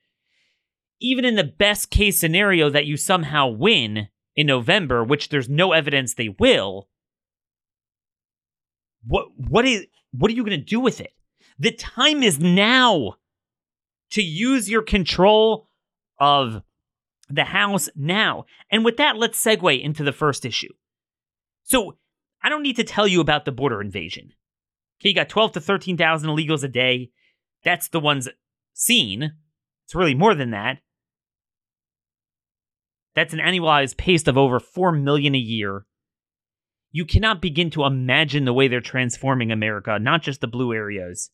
even 1.01 1.25
in 1.25 1.35
the 1.35 1.45
best 1.45 1.91
case 1.91 2.19
scenario 2.19 2.71
that 2.71 2.87
you 2.87 2.97
somehow 2.97 3.49
win 3.49 4.09
in 4.35 4.47
November, 4.47 5.05
which 5.05 5.29
there's 5.29 5.49
no 5.49 5.73
evidence 5.73 6.15
they 6.15 6.31
will, 6.39 6.89
what 9.07 9.27
what 9.37 9.67
is 9.67 9.87
what 10.13 10.31
are 10.31 10.35
you 10.35 10.45
going 10.45 10.59
to 10.59 10.65
do 10.65 10.81
with 10.81 11.01
it? 11.01 11.16
The 11.59 11.73
time 11.73 12.23
is 12.23 12.39
now 12.39 13.15
to 14.11 14.23
use 14.23 14.69
your 14.69 14.83
control 14.83 15.69
of 16.19 16.63
the 17.29 17.45
House 17.45 17.89
now. 17.97 18.45
And 18.71 18.85
with 18.85 18.99
that, 18.99 19.17
let's 19.17 19.43
segue 19.43 19.83
into 19.83 20.05
the 20.05 20.13
first 20.13 20.45
issue. 20.45 20.73
So, 21.63 21.97
I 22.43 22.49
don't 22.49 22.63
need 22.63 22.77
to 22.77 22.85
tell 22.85 23.09
you 23.09 23.21
about 23.21 23.45
the 23.45 23.53
border 23.53 23.81
invasion. 23.81 24.33
Okay, 25.01 25.09
you 25.11 25.15
got 25.15 25.29
12 25.29 25.53
to 25.53 25.61
13,000 25.61 26.29
illegals 26.29 26.63
a 26.63 26.69
day. 26.69 27.11
That's 27.65 27.89
the 27.89 28.01
ones 28.01 28.29
seen. 28.73 29.33
It's 29.85 29.95
really 29.95 30.15
more 30.15 30.35
than 30.35 30.51
that. 30.51 30.79
That's 33.15 33.33
an 33.33 33.41
annualized 33.41 33.97
pace 33.97 34.27
of 34.27 34.37
over 34.37 34.61
4 34.61 34.93
million 34.93 35.35
a 35.35 35.39
year. 35.39 35.87
You 36.93 37.05
cannot 37.05 37.43
begin 37.43 37.71
to 37.71 37.85
imagine 37.85 38.45
the 38.45 38.53
way 38.53 38.69
they're 38.69 38.81
transforming 38.81 39.51
America, 39.51 39.99
not 39.99 40.23
just 40.23 40.41
the 40.41 40.47
blue 40.47 40.73
areas. 40.73 41.31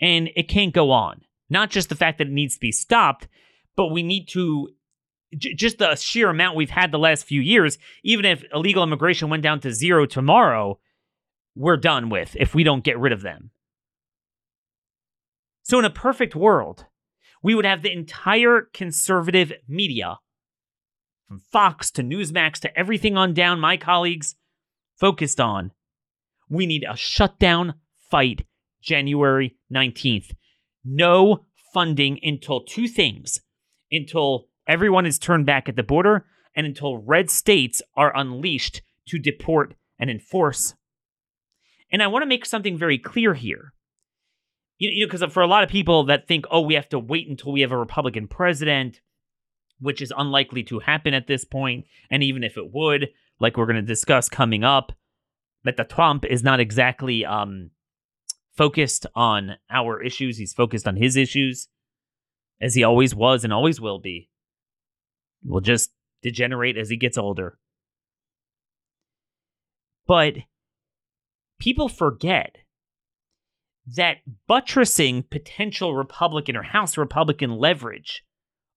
And 0.00 0.30
it 0.36 0.48
can't 0.48 0.72
go 0.74 0.90
on. 0.90 1.22
Not 1.48 1.70
just 1.70 1.88
the 1.88 1.94
fact 1.94 2.18
that 2.18 2.26
it 2.26 2.32
needs 2.32 2.54
to 2.54 2.60
be 2.60 2.72
stopped, 2.72 3.28
but 3.76 3.88
we 3.88 4.02
need 4.02 4.26
to 4.30 4.70
j- 5.36 5.54
just 5.54 5.78
the 5.78 5.94
sheer 5.96 6.30
amount 6.30 6.56
we've 6.56 6.70
had 6.70 6.90
the 6.90 6.98
last 6.98 7.24
few 7.24 7.40
years, 7.40 7.78
even 8.02 8.24
if 8.24 8.44
illegal 8.52 8.82
immigration 8.82 9.28
went 9.28 9.42
down 9.42 9.60
to 9.60 9.72
zero 9.72 10.06
tomorrow, 10.06 10.78
we're 11.54 11.76
done 11.76 12.08
with 12.08 12.36
if 12.38 12.54
we 12.54 12.64
don't 12.64 12.84
get 12.84 12.98
rid 12.98 13.12
of 13.12 13.22
them. 13.22 13.50
So, 15.62 15.78
in 15.78 15.84
a 15.84 15.90
perfect 15.90 16.34
world, 16.34 16.86
we 17.42 17.54
would 17.54 17.64
have 17.64 17.82
the 17.82 17.92
entire 17.92 18.68
conservative 18.72 19.52
media, 19.68 20.18
from 21.26 21.40
Fox 21.52 21.90
to 21.92 22.02
Newsmax 22.02 22.58
to 22.60 22.78
everything 22.78 23.16
on 23.16 23.32
down, 23.32 23.60
my 23.60 23.76
colleagues, 23.76 24.34
focused 24.96 25.40
on 25.40 25.72
we 26.48 26.66
need 26.66 26.84
a 26.88 26.96
shutdown 26.96 27.74
fight 28.10 28.44
January 28.84 29.56
19th. 29.74 30.32
No 30.84 31.46
funding 31.72 32.20
until 32.22 32.60
two 32.60 32.86
things 32.86 33.40
until 33.90 34.46
everyone 34.68 35.06
is 35.06 35.18
turned 35.18 35.46
back 35.46 35.68
at 35.68 35.76
the 35.76 35.82
border 35.82 36.26
and 36.54 36.66
until 36.66 36.98
red 36.98 37.30
states 37.30 37.82
are 37.96 38.16
unleashed 38.16 38.82
to 39.08 39.18
deport 39.18 39.74
and 39.98 40.10
enforce. 40.10 40.74
And 41.90 42.02
I 42.02 42.06
want 42.06 42.22
to 42.22 42.28
make 42.28 42.46
something 42.46 42.78
very 42.78 42.98
clear 42.98 43.34
here. 43.34 43.72
You 44.78 45.06
know, 45.06 45.10
because 45.10 45.32
for 45.32 45.42
a 45.42 45.46
lot 45.46 45.62
of 45.62 45.70
people 45.70 46.04
that 46.04 46.26
think, 46.26 46.46
oh, 46.50 46.60
we 46.60 46.74
have 46.74 46.88
to 46.90 46.98
wait 46.98 47.28
until 47.28 47.52
we 47.52 47.60
have 47.60 47.72
a 47.72 47.78
Republican 47.78 48.26
president, 48.26 49.00
which 49.80 50.02
is 50.02 50.12
unlikely 50.16 50.64
to 50.64 50.80
happen 50.80 51.14
at 51.14 51.26
this 51.26 51.44
point, 51.44 51.86
and 52.10 52.22
even 52.22 52.42
if 52.42 52.56
it 52.56 52.72
would, 52.72 53.10
like 53.40 53.56
we're 53.56 53.66
going 53.66 53.76
to 53.76 53.82
discuss 53.82 54.28
coming 54.28 54.64
up, 54.64 54.92
that 55.64 55.76
the 55.76 55.84
Trump 55.84 56.24
is 56.24 56.42
not 56.42 56.60
exactly 56.60 57.24
um, 57.24 57.70
focused 58.56 59.06
on 59.14 59.56
our 59.70 60.02
issues. 60.02 60.38
He's 60.38 60.52
focused 60.52 60.86
on 60.86 60.96
his 60.96 61.16
issues, 61.16 61.68
as 62.60 62.74
he 62.74 62.84
always 62.84 63.14
was 63.14 63.44
and 63.44 63.52
always 63.52 63.80
will 63.80 63.98
be. 63.98 64.30
Will 65.44 65.60
just 65.60 65.90
degenerate 66.22 66.76
as 66.76 66.88
he 66.88 66.96
gets 66.96 67.18
older. 67.18 67.58
But 70.06 70.34
people 71.58 71.88
forget 71.88 72.56
that 73.86 74.18
buttressing 74.46 75.24
potential 75.24 75.94
Republican 75.94 76.56
or 76.56 76.62
House 76.62 76.96
Republican 76.96 77.50
leverage 77.56 78.22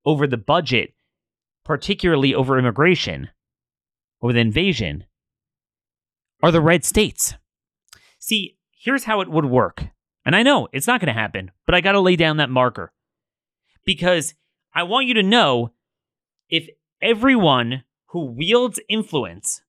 over 0.05 0.27
the 0.27 0.37
budget, 0.37 0.93
particularly 1.63 2.33
over 2.33 2.57
immigration, 2.57 3.29
over 4.21 4.33
the 4.33 4.39
invasion, 4.39 5.05
are 6.43 6.51
the 6.51 6.61
red 6.61 6.83
states. 6.83 7.35
See, 8.19 8.56
here's 8.87 9.03
how 9.03 9.19
it 9.19 9.29
would 9.29 9.43
work. 9.43 9.83
And 10.25 10.33
I 10.33 10.43
know 10.43 10.69
it's 10.71 10.87
not 10.87 11.01
going 11.01 11.13
to 11.13 11.21
happen, 11.21 11.51
but 11.65 11.75
I 11.75 11.81
got 11.81 11.91
to 11.91 11.99
lay 11.99 12.15
down 12.15 12.37
that 12.37 12.49
marker 12.49 12.93
because 13.83 14.33
I 14.73 14.83
want 14.83 15.07
you 15.07 15.13
to 15.15 15.23
know 15.23 15.73
if 16.47 16.69
everyone 17.01 17.83
who 18.11 18.31
wields 18.31 18.79
influence, 18.87 19.61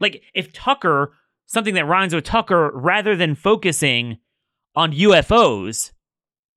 like 0.00 0.24
if 0.34 0.52
Tucker, 0.52 1.12
something 1.46 1.74
that 1.74 1.86
rhymes 1.86 2.16
with 2.16 2.24
Tucker, 2.24 2.72
rather 2.74 3.14
than 3.14 3.36
focusing 3.36 4.18
on 4.74 4.90
UFOs 4.90 5.92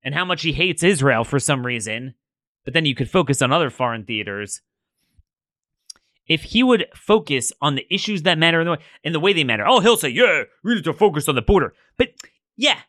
and 0.04 0.16
how 0.16 0.26
much 0.26 0.42
he 0.42 0.54
hates 0.54 0.82
Israel 0.82 1.24
for 1.24 1.38
some 1.38 1.68
reason, 1.68 2.16
but 2.64 2.74
then 2.74 2.88
you 2.88 2.96
could 2.96 3.12
focus 3.12 3.44
on 3.44 3.54
other 3.54 3.70
foreign 3.70 4.06
theaters. 4.06 4.62
If 6.28 6.44
he 6.44 6.64
would 6.64 6.88
focus 6.96 7.52
on 7.62 7.76
the 7.76 7.86
issues 7.94 8.24
that 8.24 8.38
matter 8.38 8.60
in 8.62 8.66
the 8.66 8.72
way, 8.72 8.80
in 9.04 9.14
the 9.14 9.20
way 9.20 9.34
they 9.34 9.44
matter, 9.44 9.66
oh, 9.68 9.80
he'll 9.80 9.98
say, 9.98 10.10
"Yeah, 10.10 10.44
we 10.64 10.76
need 10.76 10.84
to 10.86 10.94
focus 10.94 11.30
on 11.30 11.36
the 11.36 11.42
border." 11.42 11.74
But 11.98 12.10
yeah, 12.56 12.80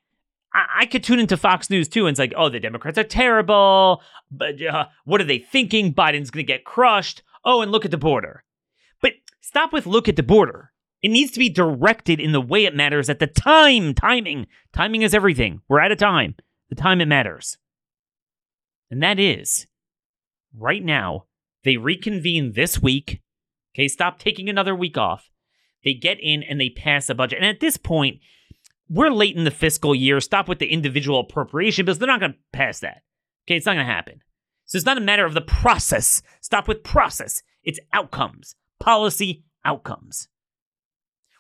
I, 0.55 0.65
I 0.81 0.87
could 0.87 1.05
tune 1.05 1.19
into 1.19 1.37
Fox 1.37 1.69
News 1.69 1.89
too, 1.89 2.07
and 2.07 2.15
it's 2.15 2.19
like, 2.19 2.33
"Oh, 2.37 2.49
the 2.49 2.61
Democrats 2.61 2.99
are 2.99 3.05
terrible. 3.05 4.03
But 4.31 4.61
uh, 4.63 4.87
what 5.05 5.21
are 5.21 5.25
they 5.25 5.39
thinking? 5.39 5.93
Biden's 5.93 6.31
going 6.31 6.47
to 6.47 6.53
get 6.53 6.65
crushed." 6.65 7.23
Oh, 7.45 7.61
and 7.61 7.71
look 7.71 7.85
at 7.85 7.91
the 7.91 7.99
border. 7.99 8.43
But 9.01 9.13
stop 9.41 9.73
with 9.73 9.87
look 9.87 10.09
at 10.09 10.17
the 10.17 10.23
border. 10.23 10.73
It 11.03 11.11
needs 11.11 11.31
to 11.33 11.39
be 11.39 11.49
directed 11.51 12.19
in 12.19 12.33
the 12.33 12.41
way 12.41 12.65
it 12.65 12.75
matters 12.75 13.09
at 13.09 13.21
the 13.21 13.27
time. 13.27 13.95
Timing. 13.95 14.47
Timing 14.73 15.03
is 15.03 15.15
everything. 15.15 15.61
We're 15.69 15.81
at 15.81 15.93
a 15.93 15.97
time. 15.97 16.35
The 16.71 16.75
time 16.75 17.01
it 17.01 17.07
matters. 17.07 17.59
And 18.91 19.03
that 19.03 19.21
is 19.21 19.67
right 20.57 20.83
now, 20.83 21.27
they 21.65 21.77
reconvene 21.77 22.53
this 22.53 22.81
week. 22.81 23.21
Okay, 23.77 23.89
stop 23.89 24.19
taking 24.19 24.49
another 24.49 24.75
week 24.75 24.97
off. 24.97 25.31
They 25.85 25.93
get 25.93 26.19
in 26.19 26.43
and 26.43 26.59
they 26.59 26.71
pass 26.71 27.11
a 27.11 27.15
budget. 27.15 27.41
And 27.41 27.47
at 27.47 27.61
this 27.61 27.77
point, 27.77 28.21
we're 28.89 29.11
late 29.11 29.37
in 29.37 29.45
the 29.45 29.51
fiscal 29.51 29.95
year. 29.95 30.19
Stop 30.21 30.49
with 30.49 30.61
the 30.61 30.73
individual 30.73 31.21
appropriation 31.21 31.85
bills. 31.85 31.99
They're 31.99 32.09
not 32.09 32.21
going 32.21 32.33
to 32.33 32.39
pass 32.55 32.81
that. 32.81 33.03
Okay, 33.45 33.57
it's 33.57 33.67
not 33.67 33.75
going 33.75 33.87
to 33.87 33.93
happen. 33.93 34.23
So 34.65 34.77
it's 34.77 34.87
not 34.87 34.97
a 34.97 35.03
matter 35.03 35.27
of 35.27 35.35
the 35.35 35.43
process. 35.43 36.23
Stop 36.41 36.69
with 36.69 36.85
process. 36.85 37.43
It's 37.63 37.79
outcomes, 37.93 38.57
policy 38.81 39.45
outcomes. 39.65 40.29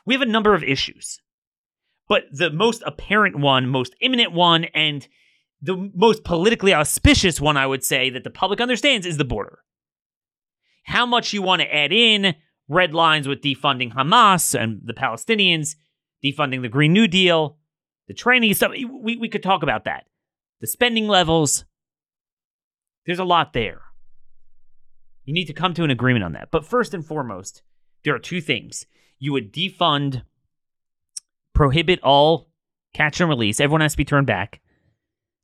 We 0.04 0.12
have 0.12 0.22
a 0.22 0.26
number 0.26 0.54
of 0.54 0.62
issues, 0.62 1.20
but 2.06 2.24
the 2.30 2.50
most 2.50 2.82
apparent 2.84 3.38
one, 3.38 3.68
most 3.68 3.96
imminent 4.00 4.32
one, 4.32 4.64
and 4.64 5.08
the 5.62 5.90
most 5.94 6.22
politically 6.22 6.74
auspicious 6.74 7.40
one, 7.40 7.56
I 7.56 7.66
would 7.66 7.82
say, 7.82 8.10
that 8.10 8.24
the 8.24 8.30
public 8.30 8.60
understands 8.60 9.06
is 9.06 9.16
the 9.16 9.24
border. 9.24 9.60
How 10.86 11.04
much 11.04 11.32
you 11.32 11.42
want 11.42 11.62
to 11.62 11.74
add 11.74 11.92
in 11.92 12.36
red 12.68 12.94
lines 12.94 13.26
with 13.26 13.42
defunding 13.42 13.92
Hamas 13.92 14.58
and 14.58 14.80
the 14.84 14.94
Palestinians, 14.94 15.74
defunding 16.24 16.62
the 16.62 16.68
Green 16.68 16.92
New 16.92 17.08
Deal, 17.08 17.58
the 18.06 18.14
training 18.14 18.54
stuff, 18.54 18.70
we, 18.70 19.16
we 19.16 19.28
could 19.28 19.42
talk 19.42 19.64
about 19.64 19.84
that. 19.84 20.04
The 20.60 20.68
spending 20.68 21.08
levels, 21.08 21.64
there's 23.04 23.18
a 23.18 23.24
lot 23.24 23.52
there. 23.52 23.82
You 25.24 25.34
need 25.34 25.46
to 25.46 25.52
come 25.52 25.74
to 25.74 25.82
an 25.82 25.90
agreement 25.90 26.24
on 26.24 26.34
that. 26.34 26.52
But 26.52 26.64
first 26.64 26.94
and 26.94 27.04
foremost, 27.04 27.62
there 28.04 28.14
are 28.14 28.20
two 28.20 28.40
things 28.40 28.86
you 29.18 29.32
would 29.32 29.52
defund, 29.52 30.22
prohibit 31.52 31.98
all 32.04 32.48
catch 32.94 33.20
and 33.20 33.28
release. 33.28 33.58
Everyone 33.58 33.80
has 33.80 33.94
to 33.94 33.98
be 33.98 34.04
turned 34.04 34.28
back. 34.28 34.60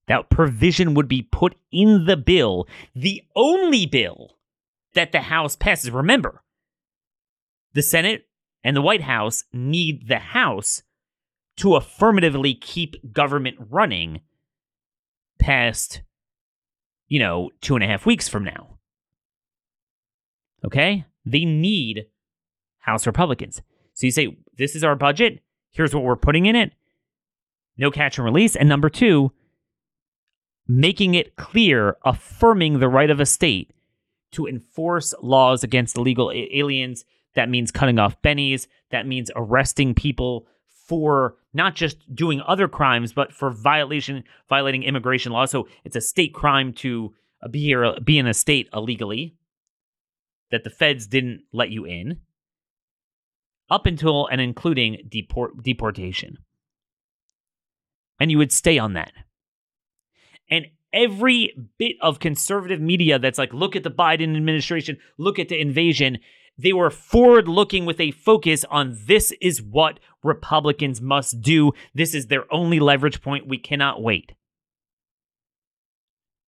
That 0.07 0.31
provision 0.31 0.95
would 0.95 1.09
be 1.09 1.23
put 1.23 1.57
in 1.73 2.05
the 2.07 2.17
bill, 2.17 2.69
the 2.95 3.23
only 3.35 3.87
bill 3.87 4.37
that 4.95 5.13
the 5.13 5.21
House 5.21 5.57
passes. 5.57 5.91
Remember, 5.91 6.43
the 7.73 7.83
Senate 7.83 8.27
and 8.65 8.77
the 8.77 8.83
White 8.83 9.03
House 9.03 9.45
need 9.53 10.09
the 10.09 10.19
House 10.19 10.83
to 11.57 11.77
affirmatively 11.77 12.55
keep 12.55 13.13
government 13.13 13.57
running 13.71 14.21
past, 15.39 16.03
you 17.09 17.19
know, 17.19 17.51
two 17.61 17.75
and 17.75 17.85
a 17.85 17.87
half 17.87 18.07
weeks 18.07 18.29
from 18.29 18.45
now. 18.45 18.79
Okay? 20.65 21.05
They 21.25 21.45
need 21.45 22.07
House 22.79 23.07
Republicans. 23.07 23.63
So 23.95 24.07
you 24.07 24.13
say, 24.13 24.37
this 24.57 24.75
is 24.75 24.85
our 24.85 24.97
budget. 24.97 25.41
Here's 25.71 25.95
what 25.95 26.05
we're 26.05 26.17
putting 26.17 26.47
in 26.47 26.57
it. 26.57 26.73
No 27.77 27.91
catch 27.91 28.19
and 28.19 28.25
release. 28.25 28.57
And 28.57 28.69
number 28.69 28.89
two, 28.89 29.33
making 30.69 31.15
it 31.15 31.37
clear, 31.37 31.97
affirming 32.05 32.79
the 32.79 32.89
right 32.89 33.11
of 33.11 33.21
a 33.21 33.27
state 33.27 33.73
to 34.33 34.47
enforce 34.47 35.15
laws 35.23 35.63
against 35.63 35.97
illegal 35.97 36.33
aliens. 36.33 37.05
That 37.35 37.49
means 37.49 37.71
cutting 37.71 37.99
off 37.99 38.21
bennies. 38.23 38.67
That 38.91 39.07
means 39.07 39.31
arresting 39.35 39.95
people 39.95 40.47
for 40.87 41.37
not 41.55 41.75
just 41.75 42.15
doing 42.15 42.43
other 42.47 42.69
crimes, 42.69 43.13
but 43.13 43.33
for 43.33 43.51
violation 43.51 44.25
violating 44.49 44.83
immigration 44.83 45.33
law. 45.33 45.45
So 45.47 45.69
it's 45.85 45.97
a 45.97 46.01
state 46.01 46.35
crime 46.35 46.73
to 46.75 47.15
uh, 47.43 47.49
be 47.49 47.61
here, 47.61 47.85
uh, 47.85 48.01
be 48.01 48.19
in 48.19 48.27
a 48.27 48.35
state 48.35 48.69
illegally 48.75 49.37
that 50.51 50.65
the 50.65 50.71
feds 50.71 51.07
didn't 51.07 51.43
let 51.53 51.71
you 51.71 51.85
in, 51.87 52.21
up 53.71 53.87
until 53.87 54.27
and 54.27 54.41
including 54.41 54.99
deport, 55.09 55.63
deportation. 55.63 56.39
And 58.21 58.31
you 58.31 58.39
would 58.39 58.53
stay 58.53 58.79
on 58.79 58.93
that. 58.93 59.13
And 60.51 60.67
every 60.93 61.55
bit 61.79 61.97
of 62.01 62.21
conservative 62.21 62.81
media 62.81 63.19
that's 63.19 63.39
like, 63.39 63.53
look 63.53 63.77
at 63.77 63.83
the 63.83 63.91
Biden 63.91 64.37
administration, 64.37 64.99
look 65.19 65.39
at 65.39 65.49
the 65.49 65.61
invasion, 65.61 66.19
they 66.59 66.73
were 66.73 66.91
forward 66.91 67.49
looking 67.49 67.87
with 67.87 68.01
a 68.01 68.11
focus 68.11 68.65
on 68.71 68.99
this 69.07 69.33
is 69.41 69.63
what 69.63 70.01
Republicans 70.23 71.01
must 71.01 71.41
do. 71.41 71.73
This 71.95 72.15
is 72.15 72.27
their 72.27 72.53
only 72.53 72.79
leverage 72.79 73.23
point. 73.23 73.49
We 73.49 73.59
cannot 73.59 74.03
wait. 74.03 74.33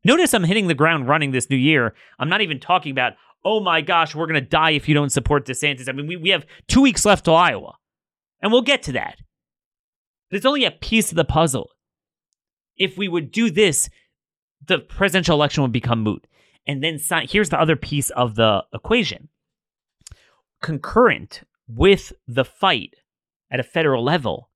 Notice 0.05 0.35
I'm 0.35 0.45
hitting 0.45 0.69
the 0.69 0.75
ground 0.75 1.09
running 1.09 1.31
this 1.31 1.49
new 1.49 1.57
year. 1.57 1.95
I'm 2.19 2.29
not 2.29 2.43
even 2.43 2.61
talking 2.61 2.93
about, 2.93 3.15
oh 3.45 3.61
my 3.61 3.81
gosh, 3.81 4.15
we're 4.15 4.27
going 4.27 4.43
to 4.43 4.49
die 4.49 4.71
if 4.73 4.89
you 4.89 4.95
don't 4.95 5.13
support 5.13 5.47
DeSantis. 5.47 5.89
I 5.89 5.93
mean, 5.93 6.07
we, 6.07 6.17
we 6.17 6.29
have 6.31 6.47
two 6.69 6.83
weeks 6.83 7.07
left 7.07 7.25
till 7.25 7.35
Iowa, 7.35 7.77
and 8.43 8.53
we'll 8.53 8.63
get 8.63 8.83
to 8.85 8.93
that. 8.93 9.17
But 10.31 10.37
it's 10.37 10.47
only 10.47 10.65
a 10.65 10.71
piece 10.71 11.11
of 11.11 11.17
the 11.17 11.25
puzzle. 11.25 11.71
If 12.77 12.99
we 12.99 13.09
would 13.09 13.31
do 13.31 13.51
this, 13.51 13.89
the 14.67 14.79
presidential 14.79 15.37
election 15.37 15.63
would 15.63 15.73
become 15.73 16.03
moot. 16.03 16.27
And 16.67 16.83
then 16.83 16.99
here's 17.29 17.51
the 17.51 17.61
other 17.61 17.77
piece 17.77 18.11
of 18.11 18.37
the 18.37 18.65
equation. 18.73 19.29
Concurrent 20.63 21.43
with 21.69 22.13
the 22.27 22.45
fight 22.45 22.95
at 23.51 23.61
a 23.61 23.65
federal 23.65 24.03
level, 24.03 24.51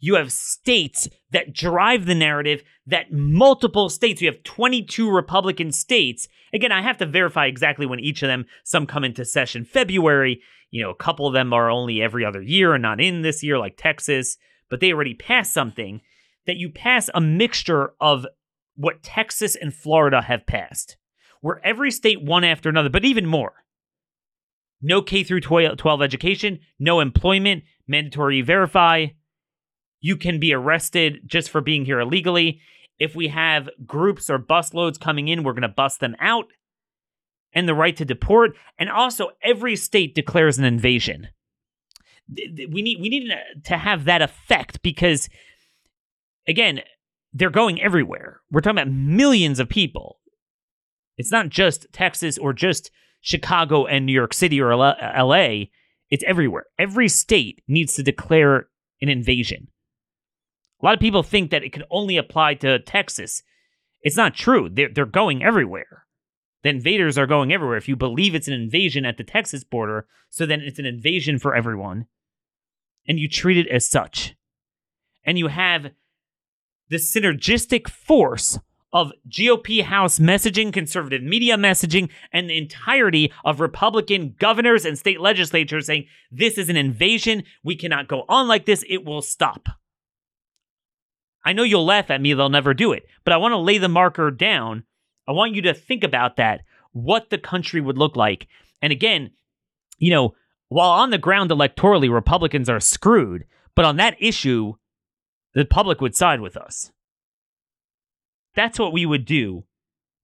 you 0.00 0.14
have 0.14 0.30
states 0.30 1.08
that 1.32 1.52
drive 1.52 2.06
the 2.06 2.14
narrative 2.14 2.62
that 2.86 3.12
multiple 3.12 3.88
states, 3.88 4.22
you 4.22 4.30
have 4.30 4.42
22 4.44 5.10
Republican 5.10 5.72
states. 5.72 6.28
Again, 6.52 6.70
I 6.70 6.82
have 6.82 6.98
to 6.98 7.06
verify 7.06 7.46
exactly 7.46 7.86
when 7.86 7.98
each 7.98 8.22
of 8.22 8.28
them, 8.28 8.46
some 8.64 8.86
come 8.86 9.04
into 9.04 9.24
session 9.24 9.64
February. 9.64 10.40
You 10.70 10.82
know, 10.82 10.90
a 10.90 10.94
couple 10.94 11.26
of 11.26 11.34
them 11.34 11.52
are 11.52 11.70
only 11.70 12.00
every 12.00 12.24
other 12.24 12.42
year 12.42 12.74
and 12.74 12.82
not 12.82 13.00
in 13.00 13.22
this 13.22 13.42
year, 13.42 13.58
like 13.58 13.76
Texas, 13.76 14.36
but 14.68 14.80
they 14.80 14.92
already 14.92 15.14
passed 15.14 15.52
something 15.52 16.00
that 16.46 16.56
you 16.56 16.70
pass 16.70 17.10
a 17.14 17.20
mixture 17.20 17.92
of 18.00 18.26
what 18.78 19.02
Texas 19.02 19.56
and 19.56 19.74
Florida 19.74 20.22
have 20.22 20.46
passed, 20.46 20.96
where 21.40 21.60
every 21.64 21.90
state 21.90 22.22
one 22.22 22.44
after 22.44 22.68
another, 22.68 22.88
but 22.88 23.04
even 23.04 23.26
more. 23.26 23.64
No 24.80 25.02
K 25.02 25.24
through 25.24 25.40
12 25.40 26.00
education, 26.00 26.60
no 26.78 27.00
employment, 27.00 27.64
mandatory 27.88 28.40
verify, 28.40 29.08
you 30.00 30.16
can 30.16 30.38
be 30.38 30.54
arrested 30.54 31.22
just 31.26 31.50
for 31.50 31.60
being 31.60 31.84
here 31.84 31.98
illegally. 32.00 32.60
If 32.98 33.16
we 33.16 33.28
have 33.28 33.68
groups 33.84 34.30
or 34.30 34.38
busloads 34.38 35.00
coming 35.00 35.28
in, 35.28 35.42
we're 35.42 35.52
going 35.52 35.62
to 35.62 35.68
bust 35.68 36.00
them 36.00 36.16
out. 36.20 36.46
And 37.52 37.68
the 37.68 37.74
right 37.74 37.96
to 37.96 38.04
deport. 38.04 38.56
And 38.78 38.90
also, 38.90 39.30
every 39.42 39.74
state 39.74 40.14
declares 40.14 40.58
an 40.58 40.64
invasion. 40.64 41.28
We 42.28 42.82
need 42.82 43.00
we 43.00 43.08
need 43.08 43.32
to 43.64 43.78
have 43.78 44.04
that 44.04 44.20
effect 44.20 44.82
because, 44.82 45.30
again, 46.46 46.82
they're 47.32 47.50
going 47.50 47.80
everywhere. 47.80 48.40
We're 48.50 48.60
talking 48.60 48.78
about 48.78 48.92
millions 48.92 49.60
of 49.60 49.68
people. 49.68 50.20
It's 51.16 51.32
not 51.32 51.48
just 51.48 51.86
Texas 51.92 52.38
or 52.38 52.52
just 52.52 52.90
Chicago 53.20 53.86
and 53.86 54.06
New 54.06 54.12
York 54.12 54.32
City 54.32 54.60
or 54.60 54.74
LA. 54.74 55.64
It's 56.10 56.24
everywhere. 56.26 56.66
Every 56.78 57.08
state 57.08 57.62
needs 57.68 57.94
to 57.94 58.02
declare 58.02 58.68
an 59.00 59.08
invasion. 59.08 59.68
A 60.80 60.84
lot 60.84 60.94
of 60.94 61.00
people 61.00 61.22
think 61.22 61.50
that 61.50 61.64
it 61.64 61.72
can 61.72 61.82
only 61.90 62.16
apply 62.16 62.54
to 62.54 62.78
Texas. 62.78 63.42
It's 64.02 64.16
not 64.16 64.34
true. 64.34 64.68
They're, 64.70 64.88
they're 64.88 65.06
going 65.06 65.42
everywhere. 65.42 66.06
The 66.62 66.70
invaders 66.70 67.18
are 67.18 67.26
going 67.26 67.52
everywhere. 67.52 67.76
If 67.76 67.88
you 67.88 67.96
believe 67.96 68.34
it's 68.34 68.48
an 68.48 68.54
invasion 68.54 69.04
at 69.04 69.16
the 69.16 69.24
Texas 69.24 69.64
border, 69.64 70.06
so 70.30 70.46
then 70.46 70.60
it's 70.60 70.78
an 70.78 70.86
invasion 70.86 71.38
for 71.38 71.54
everyone. 71.54 72.06
And 73.06 73.18
you 73.18 73.28
treat 73.28 73.58
it 73.58 73.68
as 73.68 73.88
such. 73.88 74.36
And 75.24 75.38
you 75.38 75.48
have 75.48 75.90
the 76.90 76.96
synergistic 76.96 77.88
force 77.88 78.58
of 78.92 79.12
GOP 79.28 79.82
House 79.82 80.18
messaging, 80.18 80.72
conservative 80.72 81.22
media 81.22 81.56
messaging, 81.56 82.10
and 82.32 82.48
the 82.48 82.56
entirety 82.56 83.32
of 83.44 83.60
Republican 83.60 84.34
governors 84.38 84.84
and 84.84 84.98
state 84.98 85.20
legislatures 85.20 85.86
saying 85.86 86.06
this 86.30 86.56
is 86.56 86.68
an 86.68 86.76
invasion. 86.76 87.44
We 87.62 87.76
cannot 87.76 88.08
go 88.08 88.24
on 88.28 88.48
like 88.48 88.64
this. 88.64 88.84
It 88.88 89.04
will 89.04 89.22
stop. 89.22 89.68
I 91.44 91.52
know 91.52 91.62
you'll 91.62 91.84
laugh 91.84 92.10
at 92.10 92.20
me, 92.20 92.34
they'll 92.34 92.48
never 92.48 92.74
do 92.74 92.92
it, 92.92 93.04
but 93.24 93.32
I 93.32 93.38
want 93.38 93.52
to 93.52 93.58
lay 93.58 93.78
the 93.78 93.88
marker 93.88 94.30
down. 94.30 94.84
I 95.26 95.32
want 95.32 95.54
you 95.54 95.62
to 95.62 95.74
think 95.74 96.04
about 96.04 96.36
that, 96.36 96.62
what 96.92 97.30
the 97.30 97.38
country 97.38 97.80
would 97.80 97.96
look 97.98 98.16
like. 98.16 98.48
And 98.82 98.92
again, 98.92 99.30
you 99.98 100.10
know, 100.10 100.34
while 100.68 100.90
on 100.90 101.10
the 101.10 101.18
ground 101.18 101.50
electorally, 101.50 102.12
Republicans 102.12 102.68
are 102.68 102.80
screwed, 102.80 103.44
but 103.74 103.84
on 103.84 103.96
that 103.96 104.16
issue, 104.18 104.74
the 105.54 105.64
public 105.64 106.00
would 106.00 106.14
side 106.14 106.40
with 106.40 106.56
us. 106.56 106.92
That's 108.54 108.78
what 108.78 108.92
we 108.92 109.06
would 109.06 109.24
do 109.24 109.64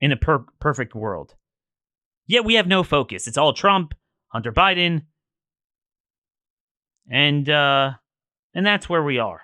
in 0.00 0.12
a 0.12 0.16
per- 0.16 0.44
perfect 0.60 0.94
world. 0.94 1.34
Yet 2.26 2.44
we 2.44 2.54
have 2.54 2.66
no 2.66 2.82
focus. 2.82 3.26
It's 3.26 3.38
all 3.38 3.52
Trump, 3.52 3.94
Hunter 4.28 4.52
Biden, 4.52 5.02
and 7.08 7.48
uh, 7.48 7.92
and 8.54 8.66
that's 8.66 8.88
where 8.88 9.02
we 9.02 9.18
are. 9.18 9.42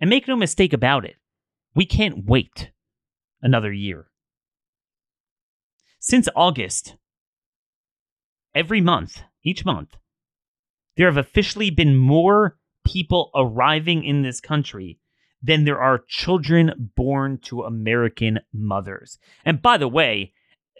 And 0.00 0.10
make 0.10 0.26
no 0.26 0.36
mistake 0.36 0.72
about 0.72 1.04
it, 1.04 1.16
we 1.74 1.86
can't 1.86 2.24
wait 2.24 2.70
another 3.40 3.72
year. 3.72 4.06
Since 6.00 6.28
August, 6.34 6.96
every 8.54 8.80
month, 8.80 9.22
each 9.44 9.64
month, 9.64 9.96
there 10.96 11.06
have 11.06 11.16
officially 11.16 11.70
been 11.70 11.96
more 11.96 12.58
people 12.84 13.30
arriving 13.34 14.04
in 14.04 14.22
this 14.22 14.40
country 14.40 14.98
than 15.42 15.64
there 15.64 15.80
are 15.80 16.04
children 16.08 16.90
born 16.94 17.38
to 17.38 17.62
American 17.62 18.38
mothers. 18.52 19.18
And 19.44 19.60
by 19.60 19.76
the 19.76 19.88
way, 19.88 20.32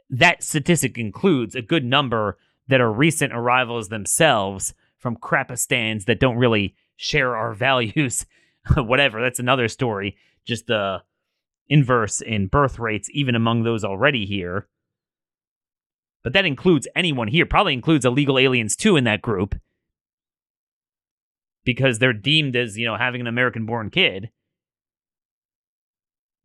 that 0.09 0.43
statistic 0.43 0.99
includes 0.99 1.55
a 1.55 1.63
good 1.63 1.85
number 1.85 2.39
that 2.69 2.81
are 2.81 2.93
recent 2.93 3.33
arrivals 3.33 3.89
themselves 3.89 4.75
from 4.99 5.17
Crapistans 5.17 6.05
that 6.05 6.21
don't 6.21 6.37
really 6.37 6.77
share 6.97 7.37
our 7.37 7.55
values 7.55 8.25
whatever. 8.77 9.21
That's 9.21 9.41
another 9.41 9.69
story. 9.69 10.17
Just 10.45 10.67
the 10.67 11.03
inverse 11.69 12.21
in 12.21 12.47
birth 12.47 12.79
rates, 12.79 13.09
even 13.13 13.35
among 13.35 13.63
those 13.63 13.85
already 13.85 14.27
here. 14.27 14.69
But 16.23 16.35
that 16.35 16.45
includes 16.45 16.87
anyone 16.95 17.29
here, 17.29 17.47
probably 17.47 17.73
includes 17.73 18.05
illegal 18.05 18.39
aliens 18.39 18.77
too 18.77 18.97
in 18.97 19.05
that 19.05 19.23
group. 19.23 19.57
Because 21.65 21.99
they're 21.99 22.13
deemed 22.13 22.57
as, 22.57 22.77
you 22.77 22.87
know, 22.87 22.97
having 22.97 23.21
an 23.21 23.27
American 23.27 23.67
born 23.67 23.91
kid. 23.91 24.31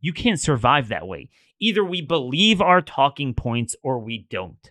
You 0.00 0.12
can't 0.12 0.40
survive 0.40 0.88
that 0.88 1.08
way. 1.08 1.28
Either 1.60 1.84
we 1.84 2.00
believe 2.00 2.60
our 2.60 2.80
talking 2.80 3.34
points 3.34 3.74
or 3.82 3.98
we 3.98 4.26
don't. 4.30 4.70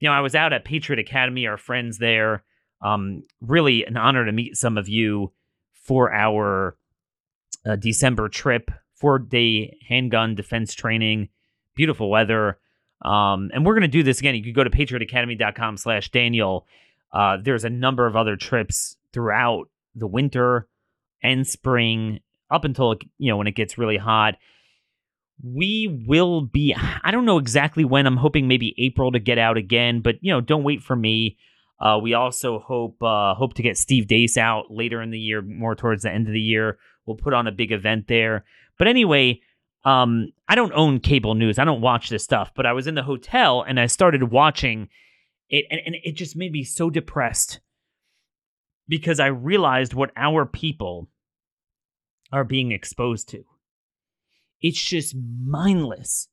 You 0.00 0.08
know, 0.08 0.14
I 0.14 0.20
was 0.20 0.34
out 0.34 0.52
at 0.52 0.66
Patriot 0.66 0.98
Academy, 0.98 1.46
our 1.46 1.56
friends 1.56 1.96
there. 1.98 2.44
Um, 2.82 3.22
really 3.40 3.86
an 3.86 3.96
honor 3.96 4.26
to 4.26 4.32
meet 4.32 4.56
some 4.56 4.76
of 4.76 4.86
you 4.86 5.32
for 5.72 6.12
our 6.12 6.76
uh, 7.64 7.76
December 7.76 8.28
trip, 8.28 8.70
four 8.94 9.18
day 9.18 9.78
handgun 9.88 10.34
defense 10.34 10.74
training, 10.74 11.30
beautiful 11.74 12.10
weather. 12.10 12.58
Um, 13.02 13.50
and 13.52 13.64
we're 13.64 13.74
going 13.74 13.82
to 13.82 13.88
do 13.88 14.02
this 14.02 14.18
again. 14.18 14.34
You 14.34 14.42
can 14.42 14.52
go 14.52 14.64
to 14.64 14.70
patriotacademy.com 14.70 15.76
slash 15.76 16.10
Daniel. 16.10 16.66
Uh, 17.14 17.38
there's 17.40 17.64
a 17.64 17.70
number 17.70 18.06
of 18.06 18.16
other 18.16 18.36
trips 18.36 18.96
throughout 19.12 19.70
the 19.94 20.06
winter. 20.08 20.68
and 21.22 21.46
spring 21.46 22.20
up 22.50 22.64
until 22.64 22.96
you 23.18 23.30
know 23.30 23.38
when 23.38 23.46
it 23.46 23.54
gets 23.54 23.78
really 23.78 23.96
hot. 23.96 24.34
We 25.42 26.02
will 26.06 26.42
be 26.42 26.76
i 27.02 27.10
don't 27.10 27.24
know 27.24 27.38
exactly 27.38 27.84
when. 27.84 28.06
I'm 28.06 28.18
hoping 28.18 28.46
maybe 28.46 28.74
april 28.78 29.10
to 29.12 29.18
get 29.18 29.38
out 29.38 29.56
again 29.56 30.00
but 30.00 30.16
you 30.20 30.32
know 30.32 30.40
don't 30.40 30.64
wait 30.64 30.82
for 30.82 30.96
me. 30.96 31.36
Uh, 31.80 31.98
we 32.00 32.14
also 32.14 32.58
hope 32.60 33.02
uh, 33.02 33.34
hope 33.34 33.54
to 33.54 33.62
get 33.62 33.78
steve 33.78 34.06
Deace 34.06 34.36
out 34.36 34.70
later 34.70 35.00
in 35.00 35.10
the 35.10 35.18
year 35.18 35.40
more 35.42 35.74
towards 35.74 36.02
the 36.02 36.10
end 36.10 36.26
of 36.26 36.32
the 36.34 36.40
year. 36.40 36.78
We'll 37.06 37.16
put 37.16 37.34
on 37.34 37.46
a 37.46 37.52
big 37.52 37.72
event 37.72 38.06
there. 38.08 38.44
But 38.78 38.88
anyway 38.88 39.40
um, 39.84 40.32
i 40.48 40.54
don't 40.54 40.72
own 40.74 41.00
cable 41.00 41.34
news. 41.34 41.58
I 41.58 41.64
don't 41.64 41.80
watch 41.80 42.10
this 42.10 42.24
stuff 42.24 42.52
but 42.54 42.66
i 42.66 42.72
was 42.72 42.86
in 42.86 42.94
the 42.94 43.02
hotel 43.02 43.62
and 43.62 43.80
i 43.80 43.86
started 43.86 44.30
watching 44.30 44.88
it 45.48 45.66
and, 45.70 45.80
and 45.86 45.96
it 46.02 46.12
just 46.12 46.36
made 46.36 46.52
me 46.52 46.64
so 46.64 46.90
depressed 46.90 47.60
because 48.88 49.20
i 49.20 49.26
realized 49.26 49.94
what 49.94 50.10
our 50.16 50.44
people 50.44 51.08
are 52.32 52.44
being 52.44 52.72
exposed 52.72 53.28
to 53.28 53.44
it's 54.64 54.82
just 54.82 55.14
mindless. 55.14 56.28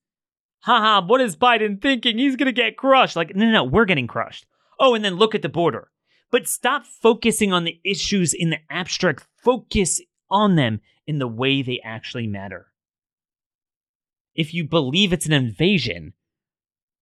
Haha, 0.62 1.06
what 1.06 1.20
is 1.20 1.36
Biden 1.36 1.82
thinking? 1.82 2.18
He's 2.18 2.38
going 2.38 2.46
to 2.46 2.54
get 2.54 2.78
crushed. 2.78 3.18
Like, 3.18 3.36
no, 3.36 3.44
no, 3.44 3.52
no, 3.52 3.64
we're 3.66 3.84
getting 3.84 4.08
crushed. 4.08 4.46
Oh, 4.80 4.96
and 4.96 5.04
then 5.04 5.16
look 5.16 5.36
at 5.36 5.42
the 5.42 5.50
border. 5.50 5.90
But 6.32 6.48
stop 6.48 6.86
focusing 6.86 7.52
on 7.52 7.66
the 7.66 7.82
issues 7.84 8.34
in 8.34 8.50
the 8.50 8.60
abstract. 8.70 9.28
Focus 9.44 10.00
on 10.30 10.56
them 10.56 10.80
in 11.06 11.20
the 11.20 11.28
way 11.28 11.62
they 11.62 11.82
actually 11.84 12.26
matter. 12.26 12.68
If 14.34 14.54
you 14.54 14.64
believe 14.64 15.12
it's 15.12 15.26
an 15.26 15.34
invasion, 15.34 16.14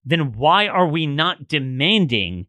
then 0.03 0.33
why 0.33 0.67
are 0.67 0.87
we 0.87 1.05
not 1.05 1.47
demanding 1.47 2.47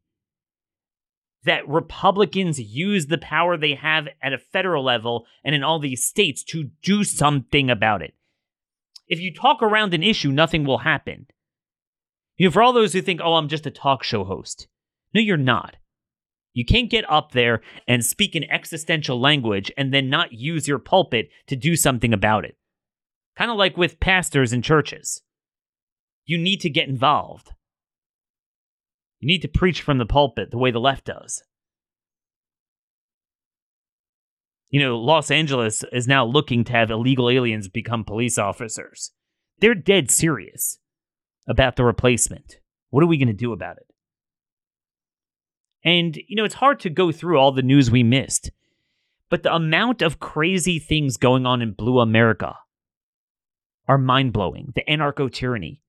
that 1.44 1.66
Republicans 1.68 2.60
use 2.60 3.06
the 3.06 3.18
power 3.18 3.56
they 3.56 3.74
have 3.74 4.08
at 4.22 4.32
a 4.32 4.38
federal 4.38 4.84
level 4.84 5.26
and 5.44 5.54
in 5.54 5.62
all 5.62 5.78
these 5.78 6.04
states 6.04 6.44
to 6.44 6.70
do 6.82 7.04
something 7.04 7.70
about 7.70 8.02
it? 8.02 8.14
If 9.08 9.20
you 9.20 9.34
talk 9.34 9.62
around 9.62 9.92
an 9.92 10.02
issue, 10.02 10.30
nothing 10.30 10.64
will 10.64 10.78
happen. 10.78 11.26
You 12.36 12.46
know, 12.46 12.52
for 12.52 12.62
all 12.62 12.72
those 12.72 12.92
who 12.92 13.02
think, 13.02 13.20
oh, 13.22 13.34
I'm 13.34 13.48
just 13.48 13.66
a 13.66 13.70
talk 13.70 14.02
show 14.02 14.24
host. 14.24 14.68
No, 15.12 15.20
you're 15.20 15.36
not. 15.36 15.76
You 16.52 16.64
can't 16.64 16.90
get 16.90 17.10
up 17.10 17.32
there 17.32 17.60
and 17.86 18.04
speak 18.04 18.34
in 18.34 18.44
existential 18.44 19.20
language 19.20 19.70
and 19.76 19.92
then 19.92 20.10
not 20.10 20.32
use 20.32 20.66
your 20.66 20.78
pulpit 20.78 21.30
to 21.46 21.56
do 21.56 21.76
something 21.76 22.12
about 22.12 22.44
it. 22.44 22.56
Kind 23.36 23.50
of 23.50 23.56
like 23.56 23.76
with 23.76 24.00
pastors 24.00 24.52
and 24.52 24.62
churches. 24.64 25.22
You 26.30 26.38
need 26.38 26.60
to 26.60 26.70
get 26.70 26.88
involved. 26.88 27.50
You 29.18 29.26
need 29.26 29.42
to 29.42 29.48
preach 29.48 29.82
from 29.82 29.98
the 29.98 30.06
pulpit 30.06 30.50
the 30.50 30.58
way 30.58 30.70
the 30.70 30.78
left 30.78 31.04
does. 31.06 31.42
you 34.70 34.80
know, 34.80 34.98
Los 34.98 35.30
Angeles 35.30 35.84
is 35.92 36.06
now 36.06 36.24
looking 36.24 36.64
to 36.64 36.72
have 36.72 36.90
illegal 36.90 37.28
aliens 37.28 37.68
become 37.68 38.04
police 38.04 38.38
officers. 38.38 39.10
They're 39.58 39.74
dead 39.74 40.10
serious 40.10 40.78
about 41.46 41.76
the 41.76 41.84
replacement. 41.84 42.58
What 42.90 43.02
are 43.02 43.08
we 43.08 43.18
going 43.18 43.28
to 43.28 43.34
do 43.34 43.52
about 43.52 43.78
it? 43.78 43.86
And, 45.84 46.16
you 46.28 46.36
know, 46.36 46.44
it's 46.44 46.54
hard 46.54 46.78
to 46.80 46.90
go 46.90 47.10
through 47.10 47.38
all 47.38 47.52
the 47.52 47.62
news 47.62 47.90
we 47.90 48.02
missed, 48.02 48.52
but 49.28 49.42
the 49.42 49.54
amount 49.54 50.02
of 50.02 50.20
crazy 50.20 50.78
things 50.78 51.16
going 51.16 51.46
on 51.46 51.62
in 51.62 51.72
Blue 51.72 51.98
America 51.98 52.54
are 53.88 53.98
mind 53.98 54.32
blowing. 54.32 54.72
The 54.74 54.84
anarcho 54.88 55.32
tyranny. 55.32 55.79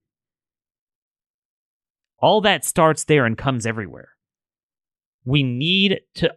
All 2.22 2.42
that 2.42 2.64
starts 2.64 3.04
there 3.04 3.26
and 3.26 3.38
comes 3.38 3.66
everywhere. 3.66 4.10
We 5.26 5.44
need 5.44 6.02
to 6.16 6.36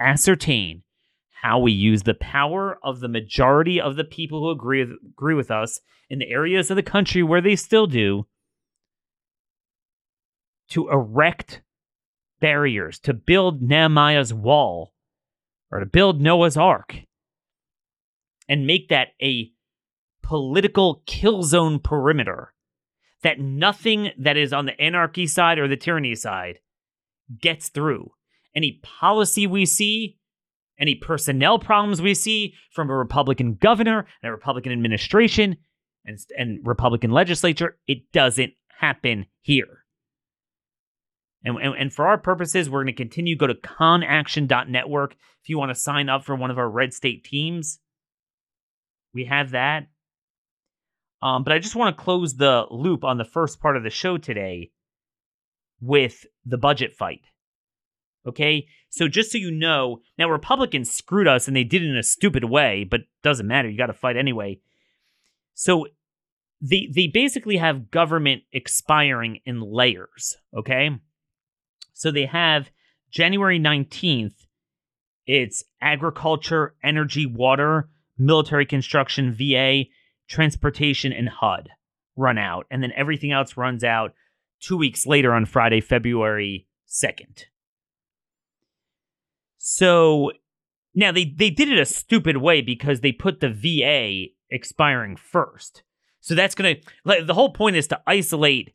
ascertain 0.00 0.82
how 1.30 1.60
we 1.60 1.72
use 1.72 2.02
the 2.02 2.14
power 2.14 2.78
of 2.82 3.00
the 3.00 3.08
majority 3.08 3.80
of 3.80 3.96
the 3.96 4.04
people 4.04 4.40
who 4.40 4.50
agree 4.50 4.84
with, 4.84 4.96
agree 5.12 5.34
with 5.34 5.50
us 5.50 5.80
in 6.10 6.18
the 6.18 6.30
areas 6.30 6.70
of 6.70 6.76
the 6.76 6.82
country 6.82 7.22
where 7.22 7.40
they 7.40 7.56
still 7.56 7.86
do 7.86 8.26
to 10.70 10.88
erect 10.88 11.62
barriers, 12.40 12.98
to 13.00 13.12
build 13.12 13.62
Nehemiah's 13.62 14.32
wall, 14.34 14.92
or 15.70 15.80
to 15.80 15.86
build 15.86 16.20
Noah's 16.20 16.56
ark, 16.56 16.96
and 18.48 18.66
make 18.66 18.88
that 18.88 19.08
a 19.22 19.50
political 20.22 21.02
kill 21.06 21.42
zone 21.42 21.78
perimeter 21.78 22.52
that 23.22 23.38
nothing 23.38 24.10
that 24.18 24.36
is 24.36 24.52
on 24.52 24.66
the 24.66 24.80
anarchy 24.80 25.26
side 25.26 25.58
or 25.58 25.68
the 25.68 25.76
tyranny 25.76 26.14
side 26.14 26.58
gets 27.40 27.68
through. 27.68 28.10
Any 28.54 28.80
policy 28.82 29.46
we 29.46 29.64
see 29.64 30.18
any 30.82 30.96
personnel 30.96 31.58
problems 31.58 32.02
we 32.02 32.12
see 32.12 32.54
from 32.72 32.90
a 32.90 32.96
Republican 32.96 33.54
governor 33.54 34.00
and 34.22 34.28
a 34.28 34.32
Republican 34.32 34.72
administration 34.72 35.56
and, 36.04 36.18
and 36.36 36.66
Republican 36.66 37.12
legislature, 37.12 37.78
it 37.86 38.10
doesn't 38.12 38.52
happen 38.80 39.26
here. 39.40 39.84
And, 41.44 41.56
and, 41.58 41.74
and 41.76 41.92
for 41.92 42.06
our 42.06 42.18
purposes, 42.18 42.68
we're 42.68 42.82
going 42.82 42.94
to 42.94 43.00
continue 43.00 43.36
go 43.36 43.46
to 43.46 43.54
conaction.network 43.54 45.12
if 45.12 45.48
you 45.48 45.56
want 45.56 45.70
to 45.70 45.80
sign 45.80 46.08
up 46.08 46.24
for 46.24 46.34
one 46.34 46.50
of 46.50 46.58
our 46.58 46.68
red 46.68 46.92
state 46.92 47.24
teams. 47.24 47.78
We 49.14 49.26
have 49.26 49.50
that. 49.50 49.86
Um, 51.22 51.44
but 51.44 51.52
I 51.52 51.58
just 51.58 51.76
want 51.76 51.96
to 51.96 52.02
close 52.02 52.34
the 52.34 52.66
loop 52.70 53.04
on 53.04 53.16
the 53.16 53.24
first 53.24 53.60
part 53.60 53.76
of 53.76 53.84
the 53.84 53.90
show 53.90 54.18
today 54.18 54.72
with 55.80 56.26
the 56.44 56.58
budget 56.58 56.94
fight. 56.94 57.22
Okay? 58.26 58.66
So 58.90 59.08
just 59.08 59.30
so 59.30 59.38
you 59.38 59.52
know, 59.52 60.00
now 60.18 60.28
Republicans 60.28 60.90
screwed 60.90 61.28
us 61.28 61.46
and 61.46 61.56
they 61.56 61.64
did 61.64 61.82
it 61.82 61.88
in 61.88 61.96
a 61.96 62.02
stupid 62.02 62.44
way, 62.44 62.84
but 62.88 63.02
doesn't 63.22 63.46
matter. 63.46 63.68
You 63.68 63.78
got 63.78 63.86
to 63.86 63.92
fight 63.92 64.16
anyway. 64.16 64.60
So 65.54 65.86
they 66.60 66.88
they 66.92 67.08
basically 67.08 67.56
have 67.56 67.90
government 67.90 68.42
expiring 68.52 69.40
in 69.44 69.60
layers, 69.60 70.36
okay? 70.56 70.90
So 71.92 72.10
they 72.10 72.26
have 72.26 72.70
January 73.10 73.60
19th, 73.60 74.34
it's 75.26 75.62
agriculture, 75.80 76.74
energy, 76.82 77.26
water, 77.26 77.88
military 78.16 78.66
construction, 78.66 79.34
VA, 79.34 79.84
transportation, 80.32 81.12
and 81.12 81.28
HUD 81.28 81.68
run 82.16 82.38
out. 82.38 82.66
And 82.70 82.82
then 82.82 82.92
everything 82.96 83.32
else 83.32 83.56
runs 83.56 83.84
out 83.84 84.14
two 84.60 84.76
weeks 84.76 85.06
later 85.06 85.32
on 85.32 85.44
Friday, 85.46 85.80
February 85.80 86.66
2nd. 86.88 87.44
So 89.58 90.32
now 90.94 91.12
they, 91.12 91.24
they 91.24 91.50
did 91.50 91.68
it 91.70 91.78
a 91.78 91.84
stupid 91.84 92.38
way 92.38 92.62
because 92.62 93.00
they 93.00 93.12
put 93.12 93.40
the 93.40 93.50
VA 93.50 94.32
expiring 94.50 95.16
first. 95.16 95.82
So 96.20 96.34
that's 96.34 96.54
going 96.54 96.76
to, 96.76 96.82
like, 97.04 97.26
the 97.26 97.34
whole 97.34 97.52
point 97.52 97.76
is 97.76 97.86
to 97.88 98.00
isolate 98.06 98.72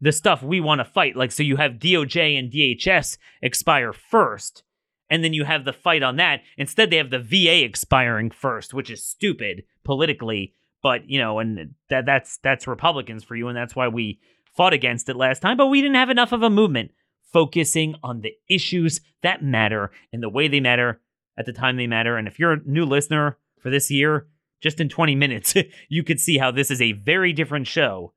the 0.00 0.12
stuff 0.12 0.42
we 0.42 0.60
want 0.60 0.80
to 0.80 0.84
fight. 0.84 1.16
Like, 1.16 1.30
so 1.30 1.42
you 1.42 1.56
have 1.56 1.72
DOJ 1.72 2.38
and 2.38 2.50
DHS 2.50 3.18
expire 3.42 3.92
first, 3.92 4.62
and 5.10 5.22
then 5.22 5.34
you 5.34 5.44
have 5.44 5.64
the 5.64 5.72
fight 5.72 6.02
on 6.02 6.16
that. 6.16 6.40
Instead, 6.56 6.90
they 6.90 6.96
have 6.96 7.10
the 7.10 7.18
VA 7.18 7.64
expiring 7.64 8.30
first, 8.30 8.72
which 8.72 8.90
is 8.90 9.04
stupid 9.04 9.64
politically. 9.84 10.54
But 10.82 11.08
you 11.08 11.18
know, 11.18 11.38
and 11.38 11.74
that 11.88 12.06
that's 12.06 12.38
that's 12.38 12.66
Republicans 12.66 13.24
for 13.24 13.36
you, 13.36 13.48
and 13.48 13.56
that's 13.56 13.76
why 13.76 13.88
we 13.88 14.20
fought 14.56 14.72
against 14.72 15.08
it 15.08 15.16
last 15.16 15.40
time. 15.40 15.56
But 15.56 15.66
we 15.66 15.80
didn't 15.80 15.96
have 15.96 16.10
enough 16.10 16.32
of 16.32 16.42
a 16.42 16.50
movement 16.50 16.92
focusing 17.32 17.94
on 18.02 18.20
the 18.20 18.32
issues 18.48 19.00
that 19.22 19.42
matter 19.42 19.90
and 20.12 20.22
the 20.22 20.28
way 20.28 20.48
they 20.48 20.60
matter 20.60 21.00
at 21.38 21.46
the 21.46 21.52
time 21.52 21.76
they 21.76 21.86
matter. 21.86 22.16
And 22.16 22.26
if 22.26 22.38
you're 22.38 22.52
a 22.52 22.60
new 22.64 22.84
listener 22.84 23.38
for 23.60 23.70
this 23.70 23.90
year, 23.90 24.26
just 24.60 24.80
in 24.80 24.88
20 24.88 25.14
minutes, 25.14 25.54
you 25.88 26.02
could 26.02 26.20
see 26.20 26.38
how 26.38 26.50
this 26.50 26.70
is 26.70 26.82
a 26.82 26.92
very 26.92 27.32
different 27.32 27.66
show 27.66 28.12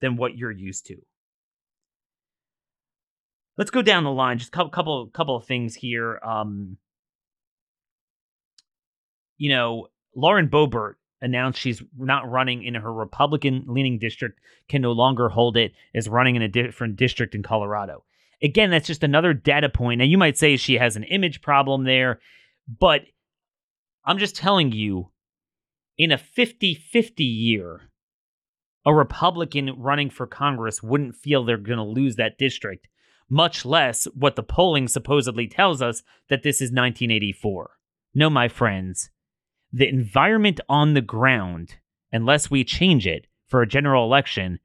than 0.00 0.16
what 0.16 0.36
you're 0.36 0.50
used 0.50 0.86
to. 0.86 0.96
Let's 3.56 3.70
go 3.70 3.82
down 3.82 4.04
the 4.04 4.10
line. 4.10 4.38
Just 4.38 4.50
a 4.50 4.52
couple, 4.52 4.70
couple, 4.70 5.06
couple 5.08 5.36
of 5.36 5.44
things 5.44 5.74
here. 5.74 6.18
Um, 6.24 6.78
you 9.36 9.50
know, 9.50 9.88
Lauren 10.14 10.48
Boebert 10.48 10.94
announced 11.22 11.58
she's 11.58 11.82
not 11.98 12.30
running 12.30 12.62
in 12.62 12.74
her 12.74 12.92
Republican 12.92 13.64
leaning 13.66 13.98
district, 13.98 14.40
can 14.68 14.82
no 14.82 14.92
longer 14.92 15.28
hold 15.28 15.56
it, 15.56 15.72
is 15.94 16.08
running 16.08 16.36
in 16.36 16.42
a 16.42 16.48
different 16.48 16.96
district 16.96 17.34
in 17.34 17.42
Colorado. 17.42 18.04
Again, 18.42 18.70
that's 18.70 18.86
just 18.86 19.04
another 19.04 19.34
data 19.34 19.68
point. 19.68 19.98
Now, 19.98 20.04
you 20.04 20.16
might 20.16 20.38
say 20.38 20.56
she 20.56 20.78
has 20.78 20.96
an 20.96 21.04
image 21.04 21.42
problem 21.42 21.84
there, 21.84 22.20
but 22.66 23.02
I'm 24.04 24.18
just 24.18 24.36
telling 24.36 24.72
you, 24.72 25.10
in 25.98 26.10
a 26.10 26.18
50 26.18 26.74
50 26.74 27.24
year, 27.24 27.90
a 28.86 28.94
Republican 28.94 29.74
running 29.76 30.08
for 30.08 30.26
Congress 30.26 30.82
wouldn't 30.82 31.16
feel 31.16 31.44
they're 31.44 31.58
going 31.58 31.76
to 31.76 31.84
lose 31.84 32.16
that 32.16 32.38
district, 32.38 32.88
much 33.28 33.66
less 33.66 34.04
what 34.14 34.36
the 34.36 34.42
polling 34.42 34.88
supposedly 34.88 35.46
tells 35.46 35.82
us 35.82 36.02
that 36.30 36.42
this 36.42 36.56
is 36.56 36.70
1984. 36.70 37.72
No, 38.14 38.30
my 38.30 38.48
friends, 38.48 39.10
the 39.72 39.88
environment 39.88 40.60
on 40.68 40.94
the 40.94 41.00
ground, 41.00 41.76
unless 42.12 42.50
we 42.50 42.64
change 42.64 43.06
it 43.06 43.26
for 43.46 43.62
a 43.62 43.68
general 43.68 44.04
election, 44.04 44.58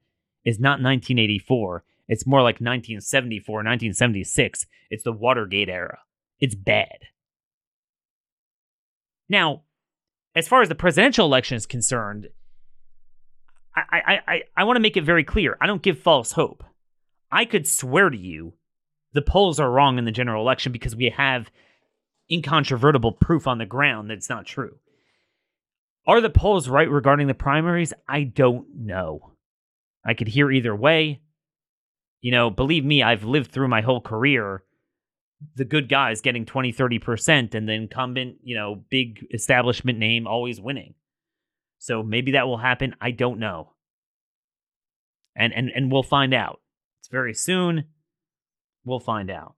is 0.44 0.58
not 0.58 0.82
1984. 0.82 1.84
It's 2.08 2.26
more 2.26 2.40
like 2.40 2.56
1974, 2.56 3.56
1976. 3.56 4.66
It's 4.90 5.04
the 5.04 5.12
Watergate 5.12 5.68
era. 5.68 5.98
It's 6.40 6.54
bad. 6.54 6.98
Now, 9.28 9.62
as 10.34 10.46
far 10.46 10.62
as 10.62 10.68
the 10.68 10.74
presidential 10.74 11.26
election 11.26 11.56
is 11.56 11.66
concerned, 11.66 12.28
I, 13.74 13.82
I, 13.92 14.20
I, 14.26 14.42
I 14.56 14.64
want 14.64 14.76
to 14.76 14.80
make 14.80 14.96
it 14.96 15.04
very 15.04 15.24
clear. 15.24 15.56
I 15.60 15.66
don't 15.66 15.82
give 15.82 15.98
false 15.98 16.32
hope. 16.32 16.64
I 17.30 17.44
could 17.44 17.66
swear 17.66 18.08
to 18.08 18.16
you 18.16 18.54
the 19.12 19.22
polls 19.22 19.58
are 19.58 19.70
wrong 19.70 19.98
in 19.98 20.04
the 20.04 20.12
general 20.12 20.42
election 20.42 20.72
because 20.72 20.94
we 20.94 21.10
have 21.10 21.50
incontrovertible 22.30 23.12
proof 23.12 23.46
on 23.46 23.58
the 23.58 23.66
ground 23.66 24.10
that 24.10 24.14
it's 24.14 24.28
not 24.28 24.46
true. 24.46 24.78
Are 26.06 26.20
the 26.20 26.30
polls 26.30 26.68
right 26.68 26.88
regarding 26.88 27.26
the 27.26 27.34
primaries? 27.34 27.92
I 28.08 28.22
don't 28.22 28.66
know. 28.76 29.32
I 30.04 30.14
could 30.14 30.28
hear 30.28 30.50
either 30.50 30.74
way. 30.74 31.20
You 32.20 32.30
know, 32.30 32.50
believe 32.50 32.84
me, 32.84 33.02
I've 33.02 33.24
lived 33.24 33.50
through 33.50 33.68
my 33.68 33.80
whole 33.80 34.00
career 34.00 34.62
the 35.54 35.64
good 35.64 35.88
guys 35.88 36.20
getting 36.20 36.46
20, 36.46 36.72
30% 36.72 37.54
and 37.54 37.68
the 37.68 37.72
incumbent, 37.72 38.36
you 38.42 38.56
know, 38.56 38.82
big 38.90 39.26
establishment 39.32 39.98
name 39.98 40.26
always 40.26 40.60
winning. 40.60 40.94
So 41.78 42.02
maybe 42.02 42.32
that 42.32 42.46
will 42.46 42.56
happen. 42.56 42.94
I 43.00 43.10
don't 43.10 43.38
know. 43.38 43.72
And 45.36 45.52
and 45.52 45.70
and 45.74 45.92
we'll 45.92 46.02
find 46.02 46.32
out. 46.32 46.60
It's 47.00 47.08
very 47.08 47.34
soon. 47.34 47.84
We'll 48.84 49.00
find 49.00 49.30
out. 49.30 49.54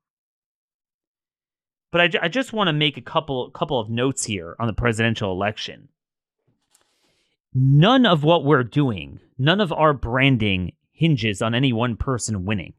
But 1.92 2.00
I, 2.00 2.24
I 2.24 2.28
just 2.28 2.52
want 2.52 2.66
to 2.66 2.72
make 2.72 2.96
a 2.96 3.02
couple 3.02 3.48
couple 3.50 3.78
of 3.78 3.88
notes 3.88 4.24
here 4.24 4.56
on 4.58 4.66
the 4.66 4.72
presidential 4.72 5.30
election 5.30 5.88
none 7.54 8.06
of 8.06 8.24
what 8.24 8.44
we're 8.44 8.64
doing, 8.64 9.20
none 9.38 9.60
of 9.60 9.72
our 9.72 9.92
branding 9.92 10.72
hinges 10.92 11.40
on 11.42 11.54
any 11.54 11.72
one 11.72 11.96
person 11.96 12.44
winning. 12.44 12.74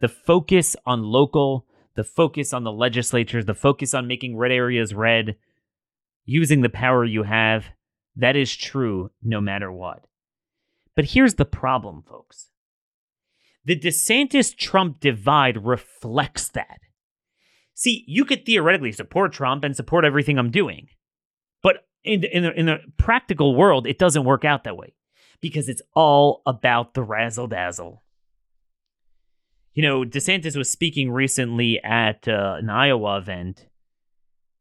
The 0.00 0.08
focus 0.08 0.76
on 0.86 1.02
local, 1.02 1.66
the 1.94 2.04
focus 2.04 2.52
on 2.52 2.64
the 2.64 2.72
legislatures, 2.72 3.46
the 3.46 3.54
focus 3.54 3.94
on 3.94 4.06
making 4.06 4.36
red 4.36 4.52
areas 4.52 4.94
red, 4.94 5.36
using 6.24 6.62
the 6.62 6.68
power 6.68 7.04
you 7.04 7.22
have, 7.24 7.66
that 8.16 8.36
is 8.36 8.54
true 8.54 9.10
no 9.22 9.40
matter 9.40 9.70
what. 9.70 10.04
But 10.96 11.06
here's 11.06 11.34
the 11.34 11.44
problem, 11.44 12.02
folks. 12.02 12.50
The 13.64 13.78
DeSantis 13.78 14.56
Trump 14.56 15.00
divide 15.00 15.64
reflects 15.64 16.48
that. 16.48 16.80
See, 17.74 18.04
you 18.06 18.24
could 18.24 18.44
theoretically 18.44 18.92
support 18.92 19.32
Trump 19.32 19.64
and 19.64 19.76
support 19.76 20.04
everything 20.04 20.38
I'm 20.38 20.50
doing 20.50 20.88
in 22.04 22.20
the, 22.20 22.36
in 22.36 22.42
the, 22.42 22.52
in 22.58 22.66
the 22.66 22.78
practical 22.96 23.54
world, 23.54 23.86
it 23.86 23.98
doesn't 23.98 24.24
work 24.24 24.44
out 24.44 24.64
that 24.64 24.76
way 24.76 24.94
because 25.40 25.68
it's 25.68 25.82
all 25.94 26.42
about 26.46 26.94
the 26.94 27.02
razzle 27.02 27.46
dazzle. 27.46 28.02
You 29.74 29.82
know, 29.82 30.04
DeSantis 30.04 30.56
was 30.56 30.70
speaking 30.70 31.10
recently 31.10 31.82
at 31.82 32.26
uh, 32.26 32.56
an 32.58 32.68
Iowa 32.68 33.18
event, 33.18 33.66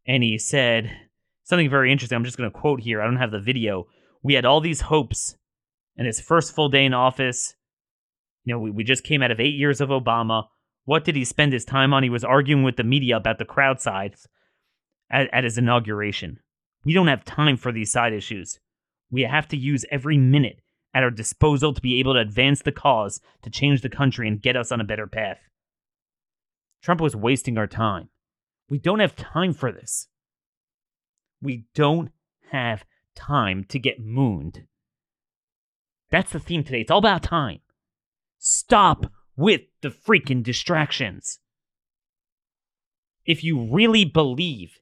and 0.05 0.23
he 0.23 0.37
said 0.37 0.95
something 1.43 1.69
very 1.69 1.91
interesting. 1.91 2.15
I'm 2.15 2.23
just 2.23 2.37
going 2.37 2.49
to 2.49 2.57
quote 2.57 2.81
here. 2.81 3.01
I 3.01 3.05
don't 3.05 3.17
have 3.17 3.31
the 3.31 3.39
video. 3.39 3.87
We 4.21 4.35
had 4.35 4.45
all 4.45 4.61
these 4.61 4.81
hopes, 4.81 5.35
and 5.97 6.05
his 6.05 6.21
first 6.21 6.53
full 6.53 6.69
day 6.69 6.85
in 6.85 6.93
office. 6.93 7.55
You 8.45 8.53
know, 8.53 8.59
we, 8.59 8.71
we 8.71 8.83
just 8.83 9.03
came 9.03 9.21
out 9.21 9.31
of 9.31 9.39
eight 9.39 9.55
years 9.55 9.81
of 9.81 9.89
Obama. 9.89 10.45
What 10.85 11.03
did 11.03 11.15
he 11.15 11.25
spend 11.25 11.53
his 11.53 11.65
time 11.65 11.93
on? 11.93 12.03
He 12.03 12.09
was 12.09 12.23
arguing 12.23 12.63
with 12.63 12.77
the 12.77 12.83
media 12.83 13.17
about 13.17 13.37
the 13.37 13.45
crowd 13.45 13.81
size 13.81 14.27
at, 15.09 15.27
at 15.33 15.43
his 15.43 15.57
inauguration. 15.57 16.39
We 16.83 16.93
don't 16.93 17.07
have 17.07 17.25
time 17.25 17.57
for 17.57 17.71
these 17.71 17.91
side 17.91 18.13
issues. 18.13 18.59
We 19.11 19.23
have 19.23 19.47
to 19.49 19.57
use 19.57 19.85
every 19.91 20.17
minute 20.17 20.61
at 20.93 21.03
our 21.03 21.11
disposal 21.11 21.73
to 21.73 21.81
be 21.81 21.99
able 21.99 22.13
to 22.13 22.19
advance 22.19 22.61
the 22.61 22.71
cause, 22.71 23.19
to 23.43 23.49
change 23.49 23.81
the 23.81 23.89
country, 23.89 24.27
and 24.27 24.41
get 24.41 24.55
us 24.55 24.71
on 24.71 24.81
a 24.81 24.85
better 24.85 25.07
path. 25.07 25.39
Trump 26.81 27.01
was 27.01 27.15
wasting 27.15 27.57
our 27.57 27.67
time. 27.67 28.09
We 28.69 28.77
don't 28.77 28.99
have 28.99 29.15
time 29.15 29.53
for 29.53 29.71
this. 29.71 30.07
We 31.41 31.65
don't 31.73 32.11
have 32.51 32.85
time 33.15 33.65
to 33.69 33.79
get 33.79 33.99
mooned. 33.99 34.63
That's 36.09 36.31
the 36.31 36.39
theme 36.39 36.63
today. 36.63 36.81
It's 36.81 36.91
all 36.91 36.99
about 36.99 37.23
time. 37.23 37.59
Stop 38.37 39.11
with 39.35 39.61
the 39.81 39.89
freaking 39.89 40.43
distractions. 40.43 41.39
If 43.25 43.43
you 43.43 43.61
really 43.71 44.05
believe 44.05 44.79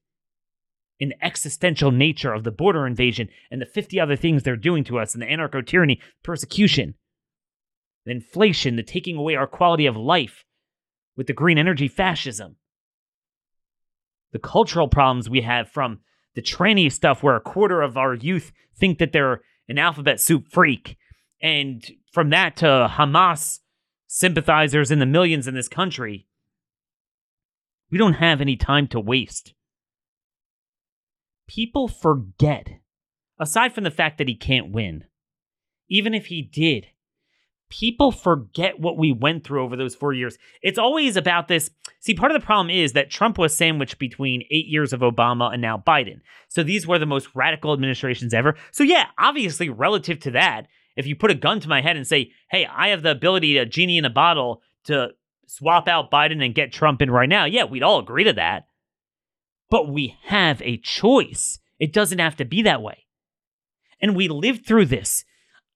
in 0.99 1.09
the 1.09 1.25
existential 1.25 1.91
nature 1.91 2.33
of 2.33 2.43
the 2.43 2.51
border 2.51 2.87
invasion 2.87 3.29
and 3.51 3.61
the 3.61 3.65
50 3.65 3.99
other 3.99 4.15
things 4.15 4.43
they're 4.43 4.55
doing 4.55 4.83
to 4.85 4.99
us 4.99 5.13
and 5.13 5.21
the 5.21 5.27
anarcho 5.27 5.65
tyranny, 5.65 6.01
persecution, 6.23 6.95
the 8.05 8.11
inflation, 8.11 8.75
the 8.75 8.83
taking 8.83 9.17
away 9.17 9.35
our 9.35 9.47
quality 9.47 9.85
of 9.85 9.95
life 9.95 10.43
with 11.15 11.27
the 11.27 11.33
green 11.33 11.57
energy 11.57 11.87
fascism, 11.87 12.55
the 14.31 14.39
cultural 14.39 14.87
problems 14.87 15.29
we 15.29 15.41
have 15.41 15.69
from 15.69 15.99
the 16.35 16.41
tranny 16.41 16.91
stuff 16.91 17.23
where 17.23 17.35
a 17.35 17.41
quarter 17.41 17.81
of 17.81 17.97
our 17.97 18.13
youth 18.13 18.51
think 18.75 18.99
that 18.99 19.11
they're 19.11 19.41
an 19.67 19.77
alphabet 19.77 20.19
soup 20.19 20.47
freak, 20.47 20.97
and 21.41 21.91
from 22.11 22.29
that 22.29 22.55
to 22.57 22.65
Hamas 22.91 23.59
sympathizers 24.07 24.91
in 24.91 24.99
the 24.99 25.05
millions 25.05 25.47
in 25.47 25.53
this 25.53 25.67
country. 25.67 26.27
We 27.91 27.97
don't 27.97 28.13
have 28.13 28.41
any 28.41 28.55
time 28.55 28.87
to 28.89 28.99
waste 28.99 29.53
people 31.47 31.87
forget, 31.87 32.69
aside 33.39 33.73
from 33.73 33.83
the 33.83 33.91
fact 33.91 34.17
that 34.17 34.27
he 34.27 34.35
can't 34.35 34.71
win, 34.71 35.05
even 35.89 36.13
if 36.13 36.27
he 36.27 36.41
did, 36.41 36.87
people 37.69 38.11
forget 38.11 38.79
what 38.79 38.97
we 38.97 39.11
went 39.11 39.43
through 39.43 39.63
over 39.63 39.75
those 39.75 39.95
four 39.95 40.13
years. 40.13 40.37
It's 40.61 40.77
always 40.77 41.17
about 41.17 41.47
this. 41.47 41.69
See, 41.99 42.13
part 42.13 42.31
of 42.31 42.39
the 42.39 42.45
problem 42.45 42.69
is 42.69 42.93
that 42.93 43.09
Trump 43.09 43.37
was 43.37 43.55
sandwiched 43.55 43.99
between 43.99 44.43
eight 44.51 44.67
years 44.67 44.93
of 44.93 45.01
Obama 45.01 45.51
and 45.51 45.61
now 45.61 45.83
Biden. 45.85 46.21
So 46.47 46.63
these 46.63 46.87
were 46.87 46.99
the 46.99 47.05
most 47.05 47.29
radical 47.35 47.73
administrations 47.73 48.33
ever. 48.33 48.55
So, 48.71 48.83
yeah, 48.83 49.07
obviously, 49.17 49.69
relative 49.69 50.19
to 50.21 50.31
that, 50.31 50.67
if 50.95 51.05
you 51.05 51.15
put 51.15 51.31
a 51.31 51.35
gun 51.35 51.59
to 51.59 51.69
my 51.69 51.81
head 51.81 51.97
and 51.97 52.07
say, 52.07 52.31
hey, 52.49 52.65
I 52.65 52.89
have 52.89 53.03
the 53.03 53.11
ability 53.11 53.55
to 53.55 53.65
genie 53.65 53.97
in 53.97 54.05
a 54.05 54.09
bottle 54.09 54.61
to 54.85 55.09
swap 55.47 55.87
out 55.87 56.11
Biden 56.11 56.43
and 56.43 56.55
get 56.55 56.71
Trump 56.71 57.01
in 57.01 57.11
right 57.11 57.29
now, 57.29 57.45
yeah, 57.45 57.65
we'd 57.65 57.83
all 57.83 57.99
agree 57.99 58.23
to 58.23 58.33
that. 58.33 58.66
But 59.69 59.89
we 59.89 60.17
have 60.23 60.61
a 60.61 60.77
choice. 60.77 61.59
It 61.79 61.93
doesn't 61.93 62.19
have 62.19 62.35
to 62.37 62.45
be 62.45 62.61
that 62.63 62.81
way. 62.81 63.05
And 63.99 64.15
we 64.15 64.27
lived 64.27 64.65
through 64.65 64.85
this. 64.85 65.25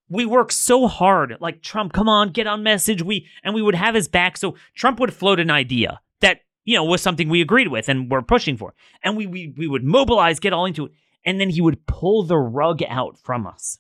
We 0.10 0.26
worked 0.26 0.54
so 0.54 0.88
hard, 0.88 1.38
like 1.40 1.62
Trump, 1.62 1.94
come 1.94 2.10
on, 2.10 2.32
get 2.32 2.48
on 2.48 2.64
message. 2.64 3.02
We 3.02 3.28
and 3.44 3.56
we 3.56 3.62
would 3.62 3.76
have 3.76 3.96
his 3.96 4.08
back. 4.08 4.38
So 4.38 4.56
Trump 4.76 5.00
would 5.00 5.14
float 5.14 5.40
an 5.40 5.50
idea 5.50 6.02
that, 6.20 6.42
you 6.66 6.76
know, 6.76 6.84
was 6.84 7.02
something 7.02 7.30
we 7.30 7.42
agreed 7.42 7.70
with 7.70 7.88
and 7.88 8.12
were 8.12 8.22
pushing 8.22 8.58
for. 8.58 8.74
And 9.04 9.16
we 9.16 9.26
we, 9.26 9.54
we 9.58 9.68
would 9.68 9.84
mobilize, 9.84 10.40
get 10.40 10.54
all 10.54 10.66
into 10.66 10.88
it, 10.88 10.92
and 11.26 11.40
then 11.40 11.50
he 11.50 11.62
would 11.62 11.86
pull 11.86 12.24
the 12.24 12.38
rug 12.38 12.82
out 12.88 13.18
from 13.18 13.48
us. 13.48 13.78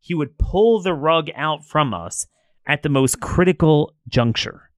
He 0.00 0.12
would 0.12 0.38
pull 0.38 0.82
the 0.82 0.94
rug 0.94 1.30
out 1.34 1.64
from 1.64 1.94
us 1.94 2.26
at 2.66 2.82
the 2.82 2.88
most 2.88 3.20
critical 3.20 3.94
juncture. 4.08 4.70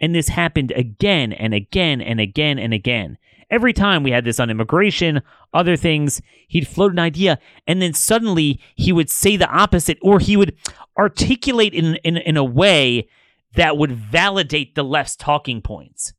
And 0.00 0.14
this 0.14 0.28
happened 0.28 0.72
again 0.72 1.32
and 1.32 1.54
again 1.54 2.00
and 2.00 2.20
again 2.20 2.58
and 2.58 2.72
again. 2.72 3.18
Every 3.50 3.72
time 3.72 4.02
we 4.02 4.10
had 4.10 4.24
this 4.24 4.38
on 4.38 4.50
immigration, 4.50 5.22
other 5.54 5.76
things, 5.76 6.20
he'd 6.48 6.68
float 6.68 6.92
an 6.92 6.98
idea 6.98 7.38
and 7.66 7.80
then 7.80 7.94
suddenly 7.94 8.60
he 8.74 8.92
would 8.92 9.08
say 9.08 9.36
the 9.36 9.48
opposite 9.48 9.98
or 10.02 10.18
he 10.18 10.36
would 10.36 10.54
articulate 10.98 11.72
in, 11.72 11.96
in, 11.96 12.18
in 12.18 12.36
a 12.36 12.44
way 12.44 13.08
that 13.54 13.78
would 13.78 13.92
validate 13.92 14.74
the 14.74 14.82
left's 14.82 15.16
talking 15.16 15.62
points. 15.62 16.12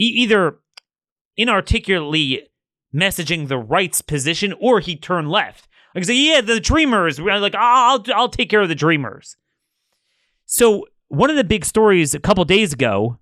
E- 0.00 0.04
either 0.04 0.58
inarticulately 1.36 2.48
messaging 2.94 3.48
the 3.48 3.58
right's 3.58 4.02
position 4.02 4.54
or 4.60 4.80
he'd 4.80 5.02
turn 5.02 5.28
left. 5.28 5.68
Like 5.94 6.04
say, 6.04 6.14
yeah, 6.14 6.40
the 6.40 6.60
dreamers. 6.60 7.18
Like, 7.18 7.54
I'll, 7.54 8.02
I'll 8.14 8.28
take 8.28 8.48
care 8.48 8.62
of 8.62 8.68
the 8.68 8.74
dreamers. 8.74 9.36
So 10.46 10.86
one 11.12 11.28
of 11.28 11.36
the 11.36 11.44
big 11.44 11.62
stories 11.62 12.14
a 12.14 12.18
couple 12.18 12.42
days 12.46 12.72
ago, 12.72 13.18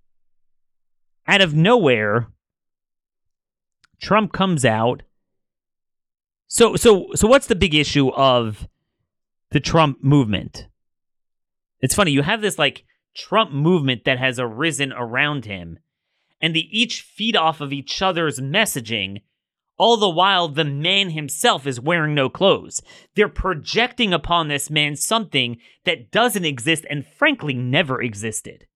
out 1.26 1.40
of 1.40 1.54
nowhere, 1.54 2.28
Trump 4.00 4.32
comes 4.32 4.64
out. 4.64 5.02
So 6.46 6.76
so 6.76 7.08
so 7.16 7.26
what's 7.26 7.48
the 7.48 7.56
big 7.56 7.74
issue 7.74 8.10
of 8.10 8.68
the 9.50 9.58
Trump 9.58 10.04
movement? 10.04 10.68
It's 11.80 11.94
funny, 11.94 12.12
you 12.12 12.22
have 12.22 12.42
this 12.42 12.60
like 12.60 12.84
Trump 13.16 13.50
movement 13.50 14.04
that 14.04 14.20
has 14.20 14.38
arisen 14.38 14.92
around 14.92 15.46
him, 15.46 15.80
and 16.40 16.54
they 16.54 16.68
each 16.70 17.02
feed 17.02 17.34
off 17.34 17.60
of 17.60 17.72
each 17.72 18.00
other's 18.00 18.38
messaging 18.38 19.22
all 19.80 19.96
the 19.96 20.10
while, 20.10 20.46
the 20.46 20.64
man 20.64 21.08
himself 21.08 21.66
is 21.66 21.80
wearing 21.80 22.14
no 22.14 22.28
clothes. 22.28 22.82
They're 23.16 23.30
projecting 23.30 24.12
upon 24.12 24.48
this 24.48 24.68
man 24.68 24.94
something 24.94 25.56
that 25.86 26.10
doesn't 26.10 26.44
exist 26.44 26.84
and 26.90 27.06
frankly 27.06 27.54
never 27.54 28.02
existed. 28.02 28.66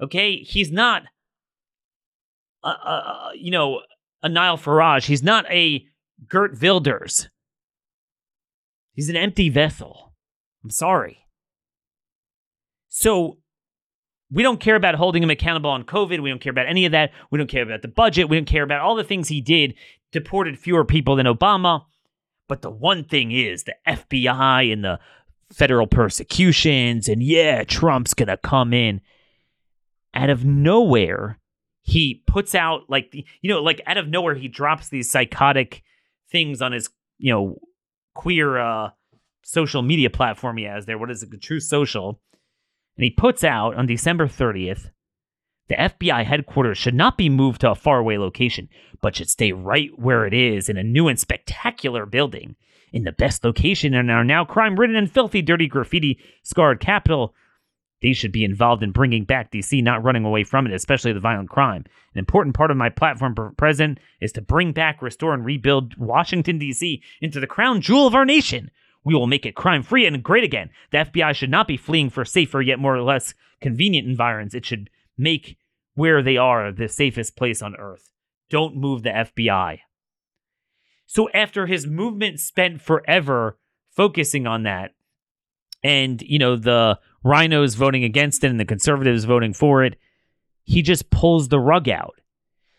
Okay? 0.00 0.38
He's 0.38 0.72
not, 0.72 1.02
a, 2.64 2.68
a, 2.68 3.32
you 3.34 3.50
know, 3.50 3.82
a 4.22 4.30
Nigel 4.30 4.56
Farage. 4.56 5.04
He's 5.04 5.22
not 5.22 5.44
a 5.50 5.84
Geert 6.26 6.58
Wilders. 6.58 7.28
He's 8.94 9.10
an 9.10 9.16
empty 9.16 9.50
vessel. 9.50 10.14
I'm 10.64 10.70
sorry. 10.70 11.26
So 12.88 13.39
we 14.30 14.42
don't 14.42 14.60
care 14.60 14.76
about 14.76 14.94
holding 14.94 15.22
him 15.22 15.30
accountable 15.30 15.70
on 15.70 15.84
COVID. 15.84 16.20
We 16.20 16.30
don't 16.30 16.40
care 16.40 16.52
about 16.52 16.68
any 16.68 16.86
of 16.86 16.92
that. 16.92 17.12
We 17.30 17.38
don't 17.38 17.50
care 17.50 17.62
about 17.62 17.82
the 17.82 17.88
budget. 17.88 18.28
We 18.28 18.36
don't 18.36 18.46
care 18.46 18.62
about 18.62 18.80
all 18.80 18.94
the 18.94 19.04
things 19.04 19.28
he 19.28 19.40
did, 19.40 19.74
deported 20.12 20.58
fewer 20.58 20.84
people 20.84 21.16
than 21.16 21.26
Obama. 21.26 21.84
But 22.48 22.62
the 22.62 22.70
one 22.70 23.04
thing 23.04 23.32
is 23.32 23.64
the 23.64 23.74
FBI 23.86 24.72
and 24.72 24.84
the 24.84 25.00
federal 25.52 25.86
persecutions, 25.86 27.08
and 27.08 27.22
yeah, 27.22 27.64
Trump's 27.64 28.14
going 28.14 28.28
to 28.28 28.36
come 28.36 28.72
in. 28.72 29.00
Out 30.14 30.30
of 30.30 30.44
nowhere, 30.44 31.38
he 31.82 32.22
puts 32.26 32.54
out 32.54 32.82
like, 32.88 33.10
the, 33.10 33.24
you 33.42 33.50
know, 33.50 33.62
like 33.62 33.80
out 33.86 33.96
of 33.96 34.08
nowhere, 34.08 34.34
he 34.34 34.48
drops 34.48 34.88
these 34.88 35.10
psychotic 35.10 35.82
things 36.30 36.60
on 36.60 36.72
his, 36.72 36.88
you 37.18 37.32
know, 37.32 37.58
queer 38.14 38.58
uh, 38.58 38.90
social 39.42 39.82
media 39.82 40.10
platform 40.10 40.56
he 40.56 40.64
has 40.64 40.86
there. 40.86 40.98
What 40.98 41.10
is 41.10 41.22
it? 41.22 41.42
Truth 41.42 41.64
Social. 41.64 42.20
And 43.00 43.04
he 43.04 43.10
puts 43.12 43.42
out 43.42 43.76
on 43.76 43.86
December 43.86 44.28
30th 44.28 44.90
the 45.68 45.74
FBI 45.74 46.22
headquarters 46.22 46.76
should 46.76 46.92
not 46.92 47.16
be 47.16 47.30
moved 47.30 47.62
to 47.62 47.70
a 47.70 47.74
faraway 47.74 48.18
location, 48.18 48.68
but 49.00 49.16
should 49.16 49.30
stay 49.30 49.52
right 49.52 49.88
where 49.98 50.26
it 50.26 50.34
is 50.34 50.68
in 50.68 50.76
a 50.76 50.82
new 50.82 51.08
and 51.08 51.18
spectacular 51.18 52.04
building. 52.04 52.56
In 52.92 53.04
the 53.04 53.12
best 53.12 53.42
location 53.42 53.94
in 53.94 54.10
our 54.10 54.22
now 54.22 54.44
crime 54.44 54.78
ridden 54.78 54.96
and 54.96 55.10
filthy, 55.10 55.40
dirty, 55.40 55.66
graffiti 55.66 56.18
scarred 56.42 56.78
capital, 56.78 57.34
they 58.02 58.12
should 58.12 58.32
be 58.32 58.44
involved 58.44 58.82
in 58.82 58.92
bringing 58.92 59.24
back 59.24 59.50
DC, 59.50 59.82
not 59.82 60.04
running 60.04 60.26
away 60.26 60.44
from 60.44 60.66
it, 60.66 60.74
especially 60.74 61.14
the 61.14 61.20
violent 61.20 61.48
crime. 61.48 61.86
An 62.12 62.18
important 62.18 62.54
part 62.54 62.70
of 62.70 62.76
my 62.76 62.90
platform 62.90 63.34
for 63.34 63.54
president 63.56 63.98
is 64.20 64.32
to 64.32 64.42
bring 64.42 64.72
back, 64.72 65.00
restore, 65.00 65.32
and 65.32 65.46
rebuild 65.46 65.96
Washington, 65.96 66.58
D.C. 66.58 67.02
into 67.22 67.40
the 67.40 67.46
crown 67.46 67.80
jewel 67.80 68.06
of 68.06 68.14
our 68.14 68.26
nation. 68.26 68.70
We 69.04 69.14
will 69.14 69.26
make 69.26 69.46
it 69.46 69.54
crime 69.54 69.82
free 69.82 70.06
and 70.06 70.22
great 70.22 70.44
again. 70.44 70.70
The 70.90 70.98
FBI 70.98 71.34
should 71.34 71.50
not 71.50 71.66
be 71.66 71.76
fleeing 71.76 72.10
for 72.10 72.24
safer, 72.24 72.60
yet 72.60 72.78
more 72.78 72.94
or 72.94 73.02
less 73.02 73.34
convenient 73.60 74.08
environs. 74.08 74.54
It 74.54 74.66
should 74.66 74.90
make 75.16 75.56
where 75.94 76.22
they 76.22 76.36
are 76.36 76.70
the 76.70 76.88
safest 76.88 77.36
place 77.36 77.62
on 77.62 77.76
earth. 77.76 78.10
Don't 78.50 78.76
move 78.76 79.02
the 79.02 79.10
FBI. 79.10 79.80
So, 81.06 81.28
after 81.34 81.66
his 81.66 81.86
movement 81.86 82.40
spent 82.40 82.80
forever 82.80 83.58
focusing 83.90 84.46
on 84.46 84.62
that, 84.64 84.92
and, 85.82 86.20
you 86.22 86.38
know, 86.38 86.56
the 86.56 86.98
RINOs 87.24 87.76
voting 87.76 88.04
against 88.04 88.44
it 88.44 88.50
and 88.50 88.60
the 88.60 88.64
conservatives 88.64 89.24
voting 89.24 89.52
for 89.52 89.82
it, 89.82 89.98
he 90.64 90.82
just 90.82 91.10
pulls 91.10 91.48
the 91.48 91.58
rug 91.58 91.88
out. 91.88 92.20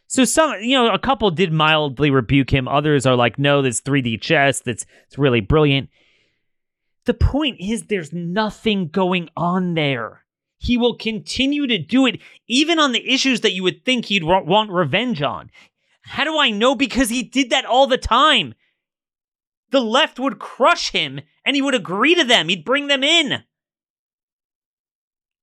So 0.07 0.25
some, 0.25 0.59
you 0.61 0.77
know, 0.77 0.93
a 0.93 0.99
couple 0.99 1.31
did 1.31 1.53
mildly 1.53 2.11
rebuke 2.11 2.49
him. 2.49 2.67
Others 2.67 3.05
are 3.05 3.15
like, 3.15 3.39
no, 3.39 3.61
this 3.61 3.81
3D 3.81 4.19
chess, 4.21 4.59
that's 4.59 4.85
it's 5.07 5.17
really 5.17 5.39
brilliant. 5.39 5.89
The 7.05 7.13
point 7.13 7.57
is, 7.59 7.85
there's 7.85 8.13
nothing 8.13 8.87
going 8.87 9.29
on 9.35 9.73
there. 9.73 10.23
He 10.57 10.77
will 10.77 10.95
continue 10.95 11.65
to 11.65 11.79
do 11.79 12.05
it, 12.05 12.21
even 12.47 12.77
on 12.77 12.91
the 12.91 13.11
issues 13.11 13.41
that 13.41 13.53
you 13.53 13.63
would 13.63 13.83
think 13.83 14.05
he'd 14.05 14.23
want 14.23 14.69
revenge 14.69 15.21
on. 15.21 15.49
How 16.03 16.23
do 16.23 16.37
I 16.37 16.51
know? 16.51 16.75
Because 16.75 17.09
he 17.09 17.23
did 17.23 17.49
that 17.49 17.65
all 17.65 17.87
the 17.87 17.97
time. 17.97 18.53
The 19.71 19.81
left 19.81 20.19
would 20.19 20.37
crush 20.37 20.91
him 20.91 21.21
and 21.45 21.55
he 21.55 21.61
would 21.61 21.73
agree 21.73 22.13
to 22.13 22.23
them. 22.23 22.49
He'd 22.49 22.65
bring 22.65 22.87
them 22.87 23.03
in. 23.03 23.43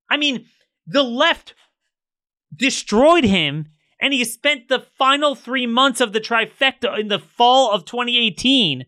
I 0.08 0.16
mean, 0.16 0.46
the 0.86 1.02
left 1.02 1.54
destroyed 2.54 3.24
him 3.24 3.66
and 4.00 4.12
he 4.12 4.24
spent 4.24 4.68
the 4.68 4.78
final 4.78 5.34
three 5.34 5.66
months 5.66 6.00
of 6.00 6.12
the 6.12 6.20
trifecta 6.20 6.98
in 6.98 7.08
the 7.08 7.18
fall 7.18 7.72
of 7.72 7.84
2018 7.84 8.86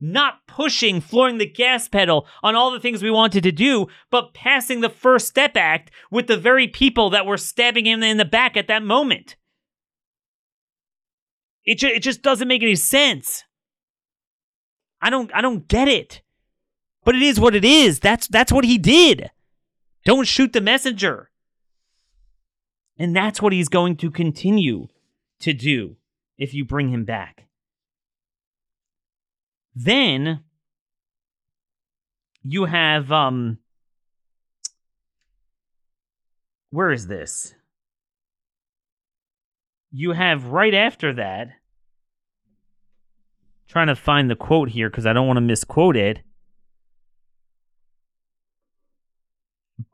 not 0.00 0.46
pushing, 0.46 1.00
flooring 1.00 1.38
the 1.38 1.46
gas 1.46 1.88
pedal 1.88 2.26
on 2.42 2.54
all 2.54 2.70
the 2.70 2.80
things 2.80 3.02
we 3.02 3.10
wanted 3.10 3.42
to 3.42 3.52
do, 3.52 3.86
but 4.10 4.34
passing 4.34 4.80
the 4.80 4.88
First 4.88 5.28
Step 5.28 5.56
Act 5.56 5.90
with 6.10 6.26
the 6.26 6.36
very 6.36 6.66
people 6.66 7.10
that 7.10 7.26
were 7.26 7.36
stabbing 7.36 7.86
him 7.86 8.02
in 8.02 8.16
the 8.16 8.24
back 8.24 8.56
at 8.56 8.68
that 8.68 8.82
moment. 8.82 9.36
It, 11.64 11.78
ju- 11.78 11.88
it 11.88 12.00
just 12.00 12.22
doesn't 12.22 12.48
make 12.48 12.62
any 12.62 12.76
sense. 12.76 13.44
I 15.02 15.10
don't 15.10 15.30
I 15.34 15.40
don't 15.40 15.68
get 15.68 15.88
it. 15.88 16.22
But 17.04 17.14
it 17.14 17.22
is 17.22 17.40
what 17.40 17.54
it 17.54 17.64
is. 17.64 18.00
That's 18.00 18.26
that's 18.26 18.52
what 18.52 18.64
he 18.64 18.78
did. 18.78 19.30
Don't 20.04 20.26
shoot 20.26 20.52
the 20.52 20.60
messenger. 20.60 21.30
And 22.98 23.16
that's 23.16 23.40
what 23.40 23.52
he's 23.52 23.68
going 23.68 23.96
to 23.96 24.10
continue 24.10 24.88
to 25.40 25.54
do 25.54 25.96
if 26.36 26.52
you 26.52 26.64
bring 26.64 26.90
him 26.90 27.04
back. 27.04 27.46
Then 29.74 30.40
you 32.42 32.64
have 32.64 33.12
um 33.12 33.58
where 36.70 36.90
is 36.90 37.06
this? 37.06 37.54
You 39.92 40.12
have 40.12 40.46
right 40.46 40.74
after 40.74 41.12
that 41.14 41.50
trying 43.70 43.86
to 43.86 43.94
find 43.96 44.28
the 44.28 44.36
quote 44.36 44.68
here 44.70 44.90
because 44.90 45.06
I 45.06 45.12
don't 45.12 45.28
want 45.28 45.36
to 45.36 45.42
misquote 45.42 45.96
it. 45.96 46.20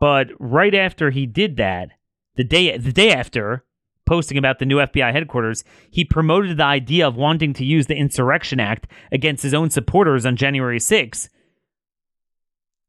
But 0.01 0.29
right 0.39 0.75
after 0.75 1.11
he 1.11 1.27
did 1.27 1.57
that, 1.59 1.91
the 2.37 2.45
day 2.45 2.77
the 2.77 2.93
day 2.93 3.12
after, 3.12 3.65
posting 4.07 4.38
about 4.38 4.59
the 4.59 4.64
new 4.64 4.77
FBI 4.77 5.12
headquarters, 5.12 5.64
he 5.90 6.05
promoted 6.05 6.57
the 6.57 6.64
idea 6.64 7.07
of 7.07 7.16
wanting 7.16 7.53
to 7.55 7.64
use 7.64 7.87
the 7.87 7.97
Insurrection 7.97 8.61
Act 8.61 8.87
against 9.12 9.42
his 9.42 9.53
own 9.53 9.71
supporters 9.71 10.25
on 10.25 10.37
January 10.37 10.79
6th. 10.79 11.29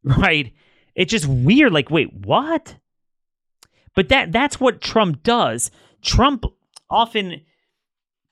Right? 0.03 0.53
It's 0.95 1.11
just 1.11 1.27
weird. 1.27 1.73
Like, 1.73 1.91
wait, 1.91 2.13
what? 2.13 2.77
But 3.95 4.09
that 4.09 4.31
that's 4.31 4.59
what 4.59 4.79
Trump 4.79 5.23
does. 5.23 5.71
Trump 6.01 6.45
often 6.89 7.41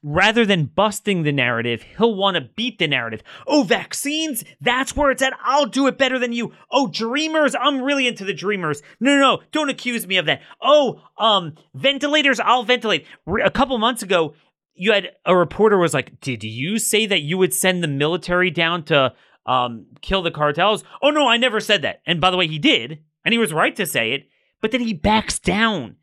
rather 0.06 0.46
than 0.46 0.66
busting 0.66 1.24
the 1.24 1.32
narrative, 1.32 1.84
he'll 1.98 2.14
want 2.14 2.36
to 2.36 2.50
beat 2.56 2.78
the 2.78 2.88
narrative. 2.88 3.24
Oh, 3.48 3.64
vaccines? 3.64 4.44
That's 4.62 4.96
where 4.96 5.10
it's 5.10 5.24
at. 5.24 5.34
I'll 5.44 5.66
do 5.66 5.88
it 5.88 5.98
better 5.98 6.20
than 6.20 6.32
you. 6.32 6.54
Oh, 6.72 6.88
dreamers? 6.88 7.56
I'm 7.60 7.82
really 7.82 8.08
into 8.08 8.24
the 8.24 8.34
dreamers. 8.34 8.84
No, 9.00 9.16
no, 9.16 9.20
no. 9.20 9.42
Don't 9.52 9.72
accuse 9.72 10.06
me 10.06 10.18
of 10.18 10.28
that. 10.28 10.42
Oh, 10.62 11.02
um, 11.18 11.56
ventilators? 11.74 12.40
I'll 12.40 12.64
ventilate. 12.64 13.08
A 13.44 13.50
couple 13.50 13.78
months 13.80 14.04
ago, 14.04 14.36
you 14.76 14.92
had 14.92 15.10
a 15.26 15.36
reporter 15.36 15.78
was 15.78 15.94
like, 15.94 16.20
"Did 16.20 16.44
you 16.44 16.78
say 16.78 17.06
that 17.08 17.22
you 17.22 17.38
would 17.38 17.54
send 17.54 17.82
the 17.82 17.88
military 17.88 18.52
down 18.52 18.84
to 18.84 19.14
um 19.46 19.86
kill 20.02 20.22
the 20.22 20.32
cartels?" 20.32 20.84
Oh 21.02 21.10
no, 21.10 21.28
I 21.28 21.38
never 21.38 21.60
said 21.60 21.82
that. 21.82 22.02
And 22.06 22.20
by 22.20 22.30
the 22.30 22.38
way, 22.38 22.48
he 22.48 22.60
did, 22.60 23.00
and 23.24 23.34
he 23.34 23.38
was 23.38 23.54
right 23.54 23.76
to 23.78 23.86
say 23.86 24.12
it, 24.12 24.28
but 24.62 24.72
then 24.72 24.82
he 24.82 24.94
backs 24.94 25.40
down. 25.40 25.96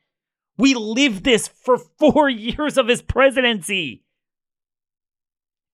We 0.57 0.75
lived 0.75 1.25
this 1.25 1.49
for 1.49 1.79
four 1.79 2.29
years 2.29 2.77
of 2.79 2.89
his 2.89 3.03
presidency. 3.03 4.05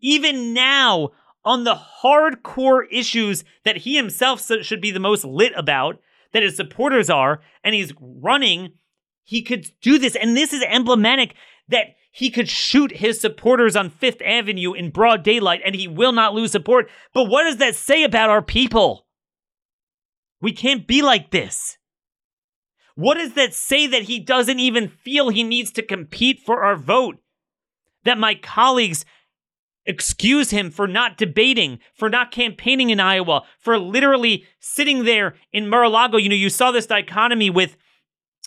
Even 0.00 0.54
now, 0.54 1.10
on 1.44 1.64
the 1.64 1.80
hardcore 2.02 2.82
issues 2.90 3.44
that 3.64 3.78
he 3.78 3.96
himself 3.96 4.46
should 4.62 4.80
be 4.80 4.90
the 4.90 5.00
most 5.00 5.24
lit 5.24 5.52
about, 5.56 6.00
that 6.32 6.42
his 6.42 6.56
supporters 6.56 7.08
are, 7.08 7.40
and 7.64 7.74
he's 7.74 7.92
running, 8.00 8.72
he 9.24 9.42
could 9.42 9.66
do 9.80 9.98
this. 9.98 10.14
And 10.14 10.36
this 10.36 10.52
is 10.52 10.62
emblematic 10.62 11.34
that 11.68 11.96
he 12.10 12.30
could 12.30 12.48
shoot 12.48 12.96
his 12.96 13.20
supporters 13.20 13.76
on 13.76 13.90
Fifth 13.90 14.20
Avenue 14.24 14.72
in 14.72 14.90
broad 14.90 15.22
daylight 15.22 15.60
and 15.64 15.74
he 15.74 15.88
will 15.88 16.12
not 16.12 16.34
lose 16.34 16.52
support. 16.52 16.90
But 17.14 17.24
what 17.24 17.44
does 17.44 17.58
that 17.58 17.76
say 17.76 18.02
about 18.02 18.30
our 18.30 18.42
people? 18.42 19.06
We 20.40 20.52
can't 20.52 20.86
be 20.86 21.02
like 21.02 21.30
this. 21.30 21.77
What 22.98 23.14
does 23.14 23.34
that 23.34 23.54
say 23.54 23.86
that 23.86 24.02
he 24.02 24.18
doesn't 24.18 24.58
even 24.58 24.88
feel 24.88 25.28
he 25.28 25.44
needs 25.44 25.70
to 25.70 25.82
compete 25.82 26.40
for 26.40 26.64
our 26.64 26.74
vote? 26.74 27.18
That 28.02 28.18
my 28.18 28.34
colleagues 28.34 29.04
excuse 29.86 30.50
him 30.50 30.72
for 30.72 30.88
not 30.88 31.16
debating, 31.16 31.78
for 31.94 32.10
not 32.10 32.32
campaigning 32.32 32.90
in 32.90 32.98
Iowa, 32.98 33.44
for 33.60 33.78
literally 33.78 34.46
sitting 34.58 35.04
there 35.04 35.36
in 35.52 35.70
Mar-a-Lago. 35.70 36.16
You 36.16 36.28
know, 36.28 36.34
you 36.34 36.50
saw 36.50 36.72
this 36.72 36.86
dichotomy 36.86 37.50
with 37.50 37.76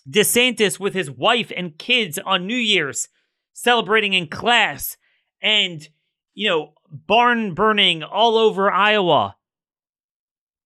DeSantis 0.09 0.82
with 0.82 0.95
his 0.95 1.09
wife 1.09 1.53
and 1.55 1.78
kids 1.78 2.19
on 2.19 2.45
New 2.45 2.53
Year's 2.53 3.07
celebrating 3.53 4.11
in 4.11 4.28
class 4.28 4.97
and, 5.41 5.88
you 6.34 6.49
know, 6.49 6.73
barn 6.91 7.53
burning 7.53 8.03
all 8.03 8.36
over 8.36 8.69
Iowa 8.69 9.38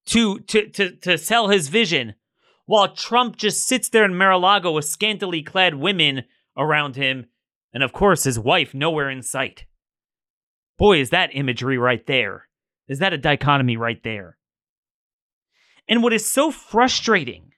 to, 0.07 0.39
to, 0.39 0.70
to, 0.70 0.95
to 0.95 1.20
sell 1.20 1.49
his 1.49 1.68
vision 1.68 2.16
while 2.66 2.93
Trump 2.93 3.36
just 3.38 3.68
sits 3.68 3.89
there 3.89 4.05
in 4.05 4.18
Mar-a-Lago 4.18 4.72
with 4.72 4.86
scantily 4.86 5.43
clad 5.43 5.76
women 5.76 6.24
around 6.57 6.95
him, 6.95 7.28
and 7.74 7.84
of 7.84 7.93
course 7.93 8.24
his 8.24 8.39
wife 8.39 8.74
nowhere 8.74 9.09
in 9.09 9.22
sight. 9.22 9.66
Boy, 10.78 10.99
is 10.99 11.11
that 11.11 11.30
imagery 11.34 11.78
right 11.78 12.05
there. 12.05 12.47
Is 12.88 12.99
that 12.99 13.13
a 13.13 13.18
dichotomy 13.18 13.78
right 13.78 14.01
there? 14.03 14.38
And 15.88 16.01
what 16.01 16.13
is 16.13 16.30
so 16.30 16.51
frustrating 16.51 17.51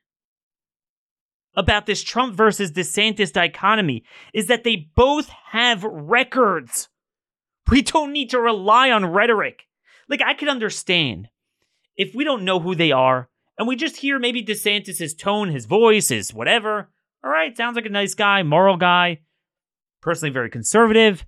about 1.55 1.85
this 1.85 2.03
Trump 2.03 2.35
versus 2.35 2.71
DeSantis 2.71 3.31
dichotomy 3.31 4.03
is 4.33 4.47
that 4.47 4.63
they 4.63 4.89
both 4.95 5.29
have 5.51 5.83
records. 5.83 6.89
We 7.69 7.81
don't 7.81 8.13
need 8.13 8.29
to 8.29 8.39
rely 8.39 8.91
on 8.91 9.05
rhetoric. 9.05 9.63
Like, 10.07 10.21
I 10.21 10.33
could 10.33 10.49
understand 10.49 11.29
if 11.95 12.13
we 12.13 12.23
don't 12.23 12.45
know 12.45 12.59
who 12.59 12.75
they 12.75 12.91
are 12.91 13.29
And 13.57 13.67
we 13.67 13.75
just 13.75 13.97
hear 13.97 14.19
maybe 14.19 14.43
DeSantis's 14.43 15.13
tone, 15.13 15.49
his 15.49 15.65
voice, 15.65 16.09
his 16.09 16.33
whatever. 16.33 16.89
All 17.23 17.31
right, 17.31 17.55
sounds 17.57 17.75
like 17.75 17.85
a 17.85 17.89
nice 17.89 18.13
guy, 18.13 18.43
moral 18.43 18.77
guy, 18.77 19.21
personally 20.01 20.31
very 20.31 20.49
conservative. 20.49 21.25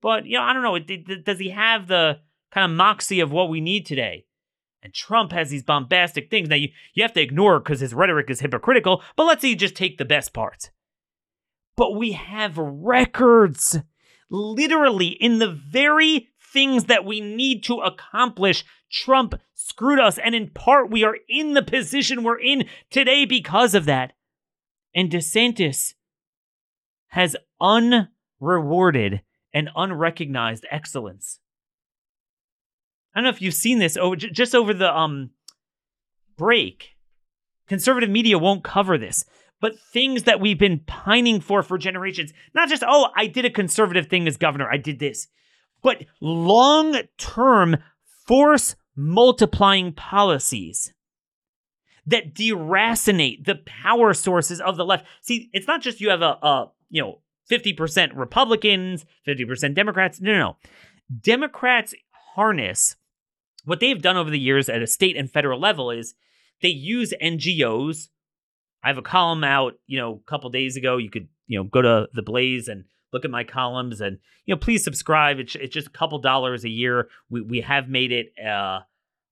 But, 0.00 0.26
you 0.26 0.36
know, 0.36 0.42
I 0.42 0.52
don't 0.52 0.62
know. 0.62 0.78
Does 1.22 1.38
he 1.38 1.50
have 1.50 1.86
the 1.86 2.18
kind 2.50 2.70
of 2.70 2.76
moxie 2.76 3.20
of 3.20 3.30
what 3.30 3.48
we 3.48 3.60
need 3.60 3.86
today? 3.86 4.26
And 4.82 4.92
Trump 4.92 5.30
has 5.30 5.50
these 5.50 5.62
bombastic 5.62 6.28
things. 6.28 6.48
Now, 6.48 6.56
you, 6.56 6.70
you 6.94 7.04
have 7.04 7.12
to 7.12 7.20
ignore 7.20 7.60
because 7.60 7.78
his 7.78 7.94
rhetoric 7.94 8.28
is 8.28 8.40
hypocritical, 8.40 9.00
but 9.14 9.24
let's 9.24 9.42
say 9.42 9.48
you 9.48 9.56
just 9.56 9.76
take 9.76 9.98
the 9.98 10.04
best 10.04 10.32
parts. 10.32 10.70
But 11.76 11.94
we 11.94 12.12
have 12.12 12.58
records, 12.58 13.78
literally, 14.28 15.06
in 15.06 15.38
the 15.38 15.52
very 15.52 16.30
things 16.52 16.84
that 16.84 17.04
we 17.04 17.20
need 17.20 17.62
to 17.64 17.78
accomplish. 17.78 18.64
Trump 18.90 19.34
screwed 19.54 19.98
us. 19.98 20.18
And 20.18 20.34
in 20.34 20.50
part, 20.50 20.90
we 20.90 21.04
are 21.04 21.16
in 21.28 21.54
the 21.54 21.62
position 21.62 22.22
we're 22.22 22.40
in 22.40 22.66
today 22.90 23.24
because 23.24 23.74
of 23.74 23.86
that. 23.86 24.12
And 24.94 25.10
DeSantis 25.10 25.94
has 27.08 27.36
unrewarded 27.60 29.22
and 29.52 29.70
unrecognized 29.76 30.66
excellence. 30.70 31.38
I 33.14 33.18
don't 33.18 33.24
know 33.24 33.30
if 33.30 33.42
you've 33.42 33.54
seen 33.54 33.78
this 33.78 33.96
over 33.96 34.16
just 34.16 34.54
over 34.54 34.72
the 34.72 34.94
um 34.94 35.30
break. 36.38 36.96
Conservative 37.68 38.10
media 38.10 38.38
won't 38.38 38.64
cover 38.64 38.96
this, 38.96 39.24
but 39.60 39.78
things 39.78 40.24
that 40.24 40.40
we've 40.40 40.58
been 40.58 40.80
pining 40.80 41.40
for 41.40 41.62
for 41.62 41.76
generations. 41.76 42.32
Not 42.54 42.68
just 42.68 42.82
oh, 42.86 43.08
I 43.14 43.26
did 43.26 43.44
a 43.44 43.50
conservative 43.50 44.06
thing 44.06 44.26
as 44.26 44.38
governor, 44.38 44.68
I 44.70 44.78
did 44.78 44.98
this, 44.98 45.28
but 45.82 46.04
long-term 46.20 47.76
force 48.26 48.76
multiplying 48.96 49.92
policies 49.92 50.92
that 52.06 52.34
deracinate 52.34 53.44
the 53.44 53.56
power 53.66 54.12
sources 54.12 54.60
of 54.60 54.76
the 54.76 54.84
left. 54.84 55.06
See, 55.20 55.50
it's 55.52 55.66
not 55.66 55.82
just 55.82 56.00
you 56.00 56.10
have 56.10 56.22
a, 56.22 56.38
a 56.42 56.70
you 56.90 57.02
know 57.02 57.20
50% 57.50 58.12
Republicans, 58.14 59.04
50% 59.26 59.74
Democrats. 59.74 60.20
No, 60.20 60.32
no, 60.32 60.38
no. 60.38 60.56
Democrats 61.20 61.94
harness 62.34 62.96
what 63.64 63.80
they've 63.80 64.00
done 64.00 64.16
over 64.16 64.30
the 64.30 64.38
years 64.38 64.68
at 64.68 64.82
a 64.82 64.86
state 64.86 65.16
and 65.16 65.30
federal 65.30 65.60
level 65.60 65.90
is 65.90 66.14
they 66.60 66.68
use 66.68 67.14
NGOs. 67.22 68.08
I 68.82 68.88
have 68.88 68.98
a 68.98 69.02
column 69.02 69.44
out, 69.44 69.74
you 69.86 69.98
know, 69.98 70.20
a 70.24 70.30
couple 70.30 70.50
days 70.50 70.76
ago. 70.76 70.96
You 70.96 71.10
could, 71.10 71.28
you 71.46 71.58
know, 71.58 71.64
go 71.64 71.82
to 71.82 72.08
the 72.12 72.22
Blaze 72.22 72.68
and 72.68 72.84
look 73.12 73.24
at 73.24 73.30
my 73.30 73.44
columns 73.44 74.00
and, 74.00 74.18
you 74.46 74.54
know, 74.54 74.58
please 74.58 74.82
subscribe. 74.82 75.38
It's, 75.38 75.54
it's 75.54 75.72
just 75.72 75.88
a 75.88 75.90
couple 75.90 76.18
dollars 76.18 76.64
a 76.64 76.70
year. 76.70 77.08
We, 77.30 77.42
we 77.42 77.60
have 77.60 77.88
made 77.88 78.12
it 78.12 78.32
a 78.42 78.80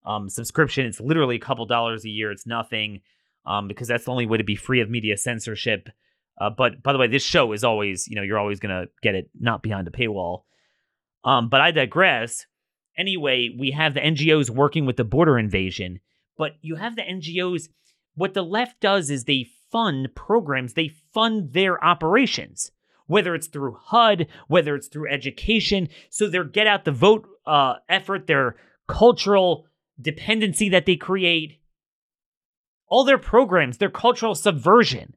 um, 0.04 0.28
subscription. 0.28 0.86
It's 0.86 1.00
literally 1.00 1.36
a 1.36 1.40
couple 1.40 1.66
dollars 1.66 2.04
a 2.04 2.08
year. 2.08 2.30
It's 2.30 2.46
nothing 2.46 3.00
um, 3.46 3.68
because 3.68 3.88
that's 3.88 4.04
the 4.04 4.10
only 4.10 4.26
way 4.26 4.38
to 4.38 4.44
be 4.44 4.56
free 4.56 4.80
of 4.80 4.90
media 4.90 5.16
censorship. 5.16 5.88
Uh, 6.40 6.50
but 6.50 6.82
by 6.82 6.92
the 6.92 6.98
way, 6.98 7.06
this 7.06 7.22
show 7.22 7.52
is 7.52 7.64
always, 7.64 8.08
you 8.08 8.16
know, 8.16 8.22
you're 8.22 8.38
always 8.38 8.60
going 8.60 8.74
to 8.74 8.90
get 9.02 9.14
it 9.14 9.30
not 9.38 9.62
behind 9.62 9.88
a 9.88 9.90
paywall. 9.90 10.42
Um, 11.24 11.48
but 11.48 11.60
I 11.60 11.70
digress. 11.70 12.46
Anyway, 12.96 13.50
we 13.58 13.70
have 13.72 13.94
the 13.94 14.00
NGOs 14.00 14.50
working 14.50 14.86
with 14.86 14.96
the 14.96 15.04
border 15.04 15.38
invasion, 15.38 16.00
but 16.36 16.52
you 16.62 16.76
have 16.76 16.96
the 16.96 17.02
NGOs. 17.02 17.68
What 18.14 18.34
the 18.34 18.42
left 18.42 18.80
does 18.80 19.10
is 19.10 19.24
they 19.24 19.46
fund 19.70 20.08
programs, 20.14 20.74
they 20.74 20.88
fund 21.12 21.52
their 21.52 21.82
operations, 21.84 22.72
whether 23.10 23.34
it's 23.34 23.48
through 23.48 23.76
HUD, 23.86 24.28
whether 24.46 24.76
it's 24.76 24.86
through 24.86 25.10
education. 25.10 25.88
So 26.10 26.28
their 26.28 26.44
get 26.44 26.68
out 26.68 26.84
the 26.84 26.92
vote 26.92 27.26
uh, 27.44 27.74
effort, 27.88 28.28
their 28.28 28.54
cultural 28.86 29.66
dependency 30.00 30.68
that 30.68 30.86
they 30.86 30.94
create, 30.94 31.58
all 32.86 33.02
their 33.02 33.18
programs, 33.18 33.78
their 33.78 33.90
cultural 33.90 34.36
subversion. 34.36 35.16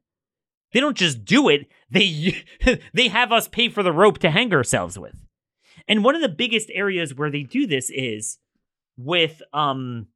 They 0.72 0.80
don't 0.80 0.96
just 0.96 1.24
do 1.24 1.48
it, 1.48 1.68
they 1.88 2.42
they 2.92 3.06
have 3.08 3.30
us 3.30 3.46
pay 3.46 3.68
for 3.68 3.84
the 3.84 3.92
rope 3.92 4.18
to 4.18 4.30
hang 4.30 4.52
ourselves 4.52 4.98
with. 4.98 5.14
And 5.86 6.02
one 6.02 6.16
of 6.16 6.20
the 6.20 6.28
biggest 6.28 6.72
areas 6.74 7.14
where 7.14 7.30
they 7.30 7.44
do 7.44 7.64
this 7.64 7.90
is 7.90 8.38
with 8.96 9.40
um 9.52 10.08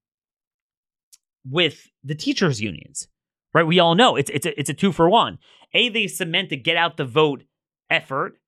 with 1.48 1.86
the 2.02 2.16
teachers 2.16 2.60
unions. 2.60 3.06
Right? 3.54 3.66
We 3.66 3.78
all 3.78 3.94
know 3.94 4.16
it's 4.16 4.30
it's 4.30 4.46
a, 4.46 4.58
it's 4.58 4.68
a 4.68 4.74
two 4.74 4.90
for 4.90 5.08
one. 5.08 5.38
A 5.74 5.88
they 5.88 6.08
cement 6.08 6.48
the 6.48 6.56
get 6.56 6.76
out 6.76 6.96
the 6.96 7.04
vote 7.04 7.44
effort, 7.90 8.38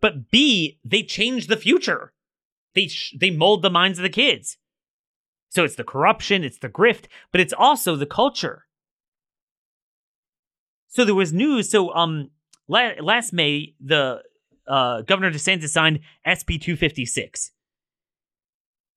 but 0.00 0.30
B 0.30 0.78
they 0.84 1.02
change 1.02 1.46
the 1.46 1.56
future. 1.56 2.12
They 2.74 2.88
sh- 2.88 3.16
they 3.18 3.30
mold 3.30 3.62
the 3.62 3.70
minds 3.70 3.98
of 3.98 4.02
the 4.02 4.08
kids. 4.08 4.58
So 5.50 5.64
it's 5.64 5.76
the 5.76 5.84
corruption, 5.84 6.42
it's 6.42 6.58
the 6.58 6.68
grift, 6.68 7.04
but 7.30 7.40
it's 7.40 7.52
also 7.52 7.94
the 7.94 8.06
culture. 8.06 8.66
So 10.88 11.04
there 11.04 11.14
was 11.14 11.32
news. 11.32 11.70
So 11.70 11.94
um, 11.94 12.30
la- 12.68 12.92
last 13.00 13.32
May, 13.32 13.74
the 13.80 14.22
uh, 14.66 15.02
Governor 15.02 15.30
DeSantis 15.30 15.68
signed 15.68 16.00
SB 16.26 16.60
256. 16.60 17.52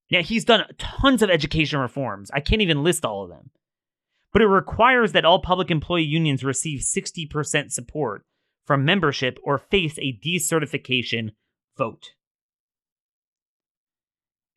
Now, 0.10 0.22
he's 0.22 0.46
done 0.46 0.66
tons 0.78 1.22
of 1.22 1.30
education 1.30 1.80
reforms. 1.80 2.32
I 2.34 2.40
can't 2.40 2.62
even 2.62 2.84
list 2.84 3.04
all 3.04 3.24
of 3.24 3.30
them. 3.30 3.52
But 4.32 4.42
it 4.42 4.48
requires 4.48 5.12
that 5.12 5.26
all 5.26 5.42
public 5.42 5.70
employee 5.72 6.04
unions 6.04 6.44
receive 6.44 6.82
60% 6.82 7.72
support 7.72 8.24
from 8.68 8.86
membership 8.86 9.40
or 9.44 9.58
face 9.58 9.98
a 9.98 10.20
decertification 10.24 11.32
vote. 11.76 12.12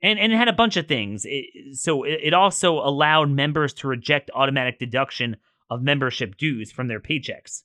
And, 0.03 0.19
and 0.19 0.33
it 0.33 0.37
had 0.37 0.49
a 0.49 0.53
bunch 0.53 0.77
of 0.77 0.87
things. 0.87 1.25
It, 1.25 1.79
so 1.79 2.03
it, 2.03 2.21
it 2.23 2.35
also 2.35 2.75
allowed 2.81 3.31
members 3.31 3.73
to 3.75 3.89
reject 3.89 4.31
automatic 4.35 4.79
deduction 4.79 5.37
of 5.71 5.83
membership 5.83 6.37
dues 6.37 6.71
from 6.71 6.89
their 6.89 7.01
paychecks 7.01 7.63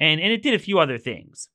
and 0.00 0.20
and 0.20 0.32
it 0.32 0.42
did 0.42 0.54
a 0.54 0.58
few 0.58 0.78
other 0.78 0.98
things. 0.98 1.48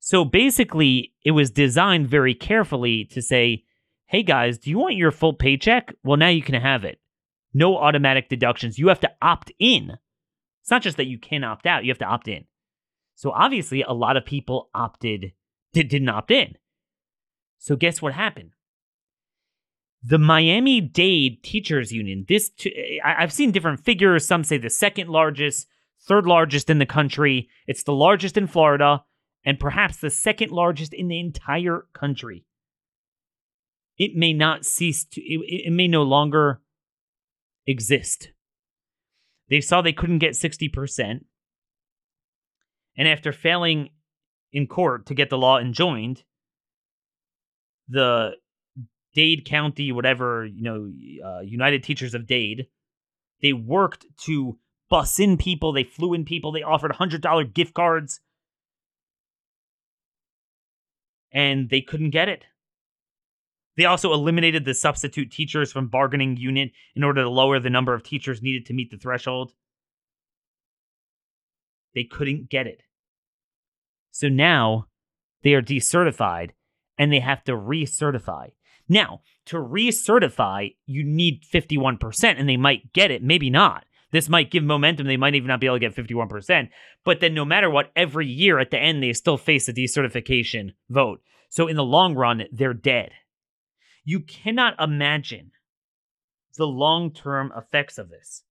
So 0.00 0.24
basically, 0.24 1.12
it 1.24 1.32
was 1.32 1.50
designed 1.50 2.08
very 2.08 2.34
carefully 2.34 3.04
to 3.06 3.20
say, 3.20 3.64
"Hey 4.06 4.22
guys, 4.22 4.58
do 4.58 4.70
you 4.70 4.78
want 4.78 4.96
your 4.96 5.10
full 5.10 5.34
paycheck? 5.34 5.94
Well, 6.02 6.16
now 6.16 6.28
you 6.28 6.42
can 6.42 6.54
have 6.54 6.84
it. 6.84 6.98
No 7.52 7.76
automatic 7.76 8.28
deductions. 8.28 8.78
You 8.78 8.88
have 8.88 9.00
to 9.00 9.12
opt 9.20 9.52
in. 9.58 9.98
It's 10.68 10.70
not 10.70 10.82
just 10.82 10.98
that 10.98 11.06
you 11.06 11.16
can 11.16 11.44
opt 11.44 11.64
out; 11.64 11.86
you 11.86 11.90
have 11.90 11.96
to 11.96 12.04
opt 12.04 12.28
in." 12.28 12.44
So 13.14 13.30
obviously, 13.30 13.80
a 13.80 13.94
lot 13.94 14.18
of 14.18 14.26
people 14.26 14.68
opted 14.74 15.32
did, 15.72 15.88
didn't 15.88 16.10
opt 16.10 16.30
in. 16.30 16.56
So 17.56 17.74
guess 17.74 18.02
what 18.02 18.12
happened? 18.12 18.50
The 20.02 20.18
Miami 20.18 20.82
Dade 20.82 21.42
Teachers 21.42 21.90
Union. 21.90 22.26
This 22.28 22.50
t- 22.50 23.00
I've 23.02 23.32
seen 23.32 23.50
different 23.50 23.82
figures. 23.82 24.26
Some 24.26 24.44
say 24.44 24.58
the 24.58 24.68
second 24.68 25.08
largest 25.08 25.68
third 26.02 26.26
largest 26.26 26.68
in 26.68 26.80
the 26.80 26.84
country. 26.84 27.48
It's 27.66 27.84
the 27.84 27.94
largest 27.94 28.36
in 28.36 28.46
Florida 28.46 29.04
and 29.46 29.58
perhaps 29.58 29.96
the 29.96 30.10
second 30.10 30.50
largest 30.52 30.92
in 30.92 31.08
the 31.08 31.18
entire 31.18 31.86
country. 31.94 32.44
It 33.96 34.14
may 34.14 34.34
not 34.34 34.66
cease 34.66 35.06
to, 35.12 35.22
it, 35.22 35.68
it 35.68 35.72
may 35.72 35.88
no 35.88 36.02
longer 36.02 36.60
exist. 37.66 38.32
They 39.48 39.60
saw 39.60 39.80
they 39.80 39.92
couldn't 39.92 40.18
get 40.18 40.32
60%. 40.32 41.24
And 42.96 43.08
after 43.08 43.32
failing 43.32 43.90
in 44.52 44.66
court 44.66 45.06
to 45.06 45.14
get 45.14 45.30
the 45.30 45.38
law 45.38 45.58
enjoined, 45.58 46.24
the 47.88 48.32
Dade 49.14 49.44
County, 49.44 49.92
whatever, 49.92 50.44
you 50.44 50.62
know, 50.62 50.90
uh, 51.24 51.40
United 51.40 51.82
Teachers 51.82 52.14
of 52.14 52.26
Dade, 52.26 52.66
they 53.40 53.52
worked 53.52 54.06
to 54.24 54.58
bus 54.90 55.18
in 55.18 55.36
people, 55.36 55.72
they 55.72 55.84
flew 55.84 56.14
in 56.14 56.24
people, 56.24 56.52
they 56.52 56.62
offered 56.62 56.92
$100 56.92 57.54
gift 57.54 57.74
cards. 57.74 58.20
And 61.30 61.68
they 61.68 61.82
couldn't 61.82 62.10
get 62.10 62.28
it. 62.28 62.44
They 63.78 63.84
also 63.84 64.12
eliminated 64.12 64.64
the 64.64 64.74
substitute 64.74 65.30
teachers 65.30 65.70
from 65.70 65.86
bargaining 65.86 66.36
unit 66.36 66.72
in 66.96 67.04
order 67.04 67.22
to 67.22 67.30
lower 67.30 67.60
the 67.60 67.70
number 67.70 67.94
of 67.94 68.02
teachers 68.02 68.42
needed 68.42 68.66
to 68.66 68.74
meet 68.74 68.90
the 68.90 68.98
threshold. 68.98 69.52
They 71.94 72.02
couldn't 72.02 72.50
get 72.50 72.66
it. 72.66 72.82
So 74.10 74.28
now 74.28 74.88
they 75.44 75.54
are 75.54 75.62
decertified 75.62 76.50
and 76.98 77.12
they 77.12 77.20
have 77.20 77.44
to 77.44 77.52
recertify. 77.52 78.50
Now, 78.88 79.20
to 79.46 79.58
recertify, 79.58 80.74
you 80.86 81.04
need 81.04 81.44
51%, 81.44 82.34
and 82.36 82.48
they 82.48 82.56
might 82.56 82.92
get 82.92 83.12
it, 83.12 83.22
maybe 83.22 83.48
not. 83.48 83.84
This 84.10 84.28
might 84.28 84.50
give 84.50 84.64
momentum. 84.64 85.06
They 85.06 85.16
might 85.16 85.36
even 85.36 85.46
not 85.46 85.60
be 85.60 85.66
able 85.66 85.78
to 85.78 85.88
get 85.88 85.94
51%. 85.94 86.68
But 87.04 87.20
then, 87.20 87.32
no 87.32 87.44
matter 87.44 87.70
what, 87.70 87.92
every 87.94 88.26
year 88.26 88.58
at 88.58 88.72
the 88.72 88.78
end, 88.78 89.02
they 89.02 89.12
still 89.12 89.36
face 89.36 89.68
a 89.68 89.72
decertification 89.72 90.70
vote. 90.88 91.20
So, 91.48 91.68
in 91.68 91.76
the 91.76 91.84
long 91.84 92.14
run, 92.14 92.44
they're 92.50 92.74
dead. 92.74 93.12
You 94.08 94.20
cannot 94.20 94.74
imagine 94.80 95.50
the 96.56 96.64
long 96.64 97.12
term 97.12 97.52
effects 97.54 97.98
of 97.98 98.08
this. 98.08 98.42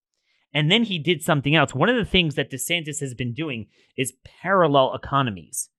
And 0.54 0.72
then 0.72 0.84
he 0.84 1.00
did 1.00 1.24
something 1.24 1.56
else. 1.56 1.74
One 1.74 1.90
of 1.90 1.96
the 1.96 2.06
things 2.06 2.36
that 2.36 2.52
DeSantis 2.52 3.00
has 3.00 3.16
been 3.16 3.34
doing 3.34 3.66
is 3.98 4.14
parallel 4.24 4.94
economies. 4.94 5.70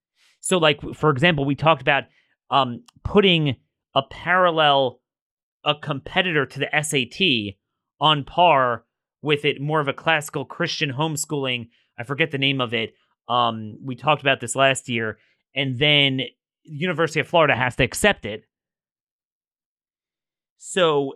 So, 0.40 0.58
like, 0.58 0.80
for 0.96 1.10
example, 1.10 1.44
we 1.44 1.54
talked 1.54 1.80
about 1.80 2.06
um, 2.50 2.82
putting 3.04 3.54
a 3.94 4.02
parallel 4.02 5.00
a 5.62 5.76
competitor 5.76 6.44
to 6.44 6.58
the 6.58 6.82
SAT 6.82 7.54
on 8.00 8.24
par 8.24 8.84
with 9.22 9.44
it 9.44 9.60
more 9.60 9.78
of 9.78 9.86
a 9.86 9.92
classical 9.92 10.44
Christian 10.44 10.90
homeschooling. 10.90 11.68
I 11.96 12.02
forget 12.02 12.32
the 12.32 12.38
name 12.38 12.60
of 12.60 12.74
it. 12.74 12.94
Um, 13.28 13.78
we 13.80 13.94
talked 13.94 14.22
about 14.22 14.40
this 14.40 14.56
last 14.56 14.88
year, 14.88 15.18
and 15.54 15.78
then 15.78 16.22
University 16.64 17.20
of 17.20 17.28
Florida 17.28 17.54
has 17.54 17.76
to 17.76 17.84
accept 17.84 18.26
it. 18.26 18.42
So 20.58 21.14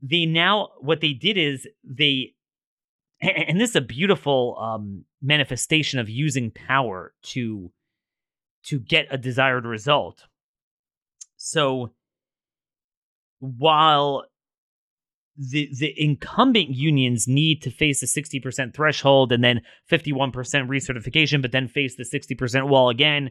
they 0.00 0.24
now 0.24 0.70
what 0.80 1.00
they 1.00 1.12
did 1.12 1.36
is 1.36 1.68
they 1.84 2.34
and 3.20 3.60
this 3.60 3.70
is 3.70 3.76
a 3.76 3.80
beautiful 3.80 4.56
um, 4.60 5.04
manifestation 5.20 5.98
of 5.98 6.08
using 6.08 6.50
power 6.50 7.12
to 7.22 7.72
to 8.64 8.78
get 8.78 9.06
a 9.10 9.18
desired 9.18 9.64
result. 9.64 10.24
So 11.36 11.92
while 13.40 14.24
the 15.36 15.68
the 15.78 15.94
incumbent 16.02 16.70
unions 16.70 17.28
need 17.28 17.62
to 17.62 17.70
face 17.70 18.00
the 18.00 18.06
60% 18.06 18.74
threshold 18.74 19.32
and 19.32 19.44
then 19.44 19.60
51% 19.90 20.32
recertification 20.32 21.42
but 21.42 21.52
then 21.52 21.68
face 21.68 21.94
the 21.96 22.04
60% 22.04 22.68
wall 22.68 22.88
again 22.88 23.30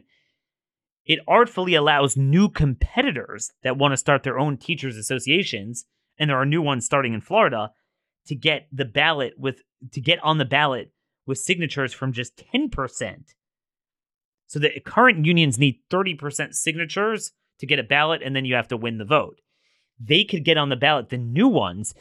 it 1.06 1.20
artfully 1.28 1.74
allows 1.74 2.16
new 2.16 2.48
competitors 2.48 3.52
that 3.62 3.78
want 3.78 3.92
to 3.92 3.96
start 3.96 4.24
their 4.24 4.38
own 4.38 4.56
teachers 4.56 4.96
associations 4.96 5.86
and 6.18 6.30
there 6.30 6.36
are 6.36 6.46
new 6.46 6.62
ones 6.62 6.84
starting 6.84 7.14
in 7.14 7.20
Florida 7.20 7.70
to 8.26 8.34
get 8.34 8.66
the 8.72 8.84
ballot 8.84 9.34
with 9.38 9.62
to 9.92 10.00
get 10.00 10.22
on 10.22 10.38
the 10.38 10.44
ballot 10.44 10.92
with 11.26 11.38
signatures 11.38 11.92
from 11.92 12.12
just 12.12 12.42
10%. 12.54 13.34
So 14.46 14.58
the 14.58 14.80
current 14.84 15.26
unions 15.26 15.58
need 15.58 15.80
30% 15.90 16.54
signatures 16.54 17.32
to 17.58 17.66
get 17.66 17.78
a 17.78 17.84
ballot 17.84 18.22
and 18.22 18.34
then 18.34 18.44
you 18.44 18.54
have 18.54 18.68
to 18.68 18.76
win 18.76 18.98
the 18.98 19.04
vote. 19.04 19.40
They 19.98 20.24
could 20.24 20.44
get 20.44 20.56
on 20.56 20.68
the 20.68 20.76
ballot, 20.76 21.08
the 21.08 21.18
new 21.18 21.48
ones 21.48 21.94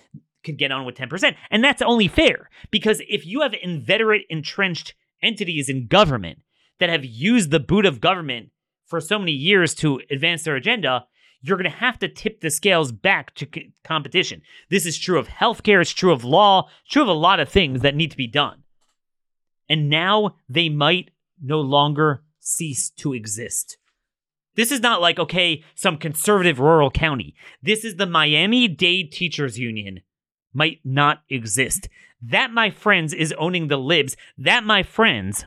could 0.44 0.58
get 0.58 0.72
on 0.72 0.86
with 0.86 0.96
10%. 0.96 1.36
And 1.50 1.64
that's 1.64 1.82
only 1.82 2.08
fair 2.08 2.50
because 2.72 3.02
if 3.08 3.26
you 3.26 3.42
have 3.42 3.54
inveterate 3.54 4.26
entrenched 4.30 4.94
entities 5.22 5.70
in 5.70 5.88
government 5.88 6.40
that 6.80 6.90
have 6.90 7.06
used 7.06 7.52
the 7.52 7.60
boot 7.60 7.86
of 7.86 8.02
government 8.02 8.50
for 8.86 9.02
so 9.02 9.20
many 9.20 9.32
years 9.32 9.74
to 9.76 10.02
advance 10.10 10.44
their 10.44 10.56
agenda, 10.56 11.06
you're 11.42 11.58
going 11.58 11.70
to 11.70 11.78
have 11.78 12.00
to 12.00 12.08
tip 12.08 12.42
the 12.42 12.50
scales 12.50 12.92
back 12.92 13.34
to 13.36 13.48
c- 13.54 13.74
competition. 13.84 14.42
This 14.70 14.86
is 14.86 14.98
true 14.98 15.20
of 15.20 15.28
healthcare, 15.28 15.82
it's 15.82 15.92
true 15.92 16.12
of 16.12 16.24
law, 16.24 16.70
it's 16.84 16.94
true 16.94 17.04
of 17.04 17.08
a 17.08 17.14
lot 17.14 17.40
of 17.40 17.50
things 17.50 17.82
that 17.82 17.96
need 17.96 18.12
to 18.12 18.18
be 18.18 18.28
done. 18.28 18.64
And 19.70 19.90
now 19.90 20.36
they 20.50 20.70
might 20.70 21.12
no 21.42 21.60
longer 21.62 22.24
cease 22.40 22.90
to 22.92 23.14
exist. 23.14 23.78
This 24.56 24.72
is 24.72 24.80
not 24.80 25.02
like, 25.02 25.20
okay, 25.20 25.64
some 25.76 25.98
conservative 25.98 26.60
rural 26.60 26.90
county. 26.90 27.36
This 27.62 27.84
is 27.84 27.98
the 27.98 28.06
Miami 28.06 28.68
Dade 28.68 29.12
Teachers 29.12 29.60
Union. 29.60 30.02
Might 30.54 30.80
not 30.86 31.24
exist. 31.30 31.90
That, 32.22 32.52
my 32.52 32.70
friends, 32.70 33.14
is 33.14 33.34
owning 33.38 33.68
the 33.68 33.78
libs. 33.78 34.16
That, 34.38 34.64
my 34.64 34.82
friends, 34.82 35.46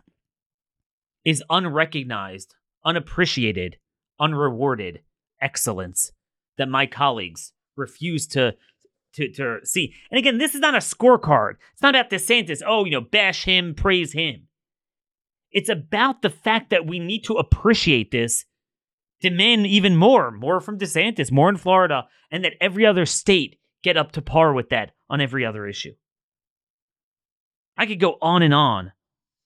is 1.25 1.43
unrecognized, 1.49 2.55
unappreciated, 2.85 3.77
unrewarded 4.21 5.03
excellence 5.41 6.13
that 6.57 6.69
my 6.69 6.87
colleagues 6.87 7.53
refuse 7.77 8.27
to 8.29 8.55
to 9.15 9.33
to 9.33 9.59
see. 9.65 9.95
And 10.11 10.19
again, 10.19 10.39
this 10.39 10.55
is 10.55 10.61
not 10.61 10.75
a 10.75 10.79
scorecard. 10.79 11.55
It's 11.73 11.83
not 11.83 11.95
about 11.95 12.11
DeSantis. 12.11 12.63
Oh, 12.67 12.85
you 12.85 12.91
know, 12.91 13.01
bash 13.01 13.45
him, 13.45 13.75
praise 13.75 14.13
him. 14.13 14.49
It's 15.51 15.71
about 15.71 16.23
the 16.23 16.31
fact 16.31 16.71
that 16.71 16.87
we 16.87 16.99
need 16.99 17.25
to 17.25 17.35
appreciate 17.35 18.11
this, 18.11 18.45
demand 19.21 19.67
even 19.67 19.97
more, 19.97 20.31
more 20.31 20.61
from 20.61 20.79
DeSantis, 20.79 21.33
more 21.33 21.49
in 21.49 21.57
Florida, 21.57 22.07
and 22.31 22.45
that 22.45 22.53
every 22.61 22.85
other 22.85 23.07
state 23.07 23.59
get 23.83 23.97
up 23.97 24.13
to 24.13 24.23
par 24.23 24.53
with 24.53 24.69
that 24.69 24.93
on 25.09 25.21
every 25.21 25.47
other 25.47 25.67
issue. 25.67 25.95
I 27.79 27.87
could 27.87 28.01
go 28.01 28.19
on 28.21 28.43
and 28.43 28.53
on 28.53 28.93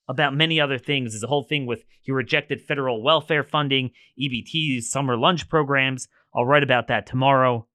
about 0.09 0.35
many 0.35 0.61
other 0.61 0.79
things. 0.79 1.13
There's 1.13 1.23
a 1.23 1.29
whole 1.29 1.45
thing 1.45 1.67
with 1.67 1.85
he 2.03 2.13
rejected 2.13 2.61
federal 2.61 3.03
welfare 3.03 3.43
funding, 3.43 3.91
EBTs, 4.21 4.85
summer 4.85 5.17
lunch 5.17 5.49
programs. 5.49 6.09
I'll 6.35 6.45
write 6.45 6.63
about 6.63 6.89
that 6.89 7.07
tomorrow. 7.07 7.67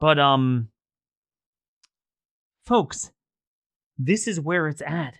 But 0.00 0.18
um 0.18 0.68
folks, 2.64 3.10
this 3.98 4.26
is 4.26 4.40
where 4.40 4.68
it's 4.68 4.82
at. 4.82 5.18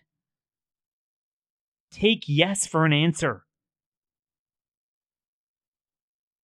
Take 1.91 2.25
yes 2.27 2.67
for 2.67 2.85
an 2.85 2.93
answer. 2.93 3.45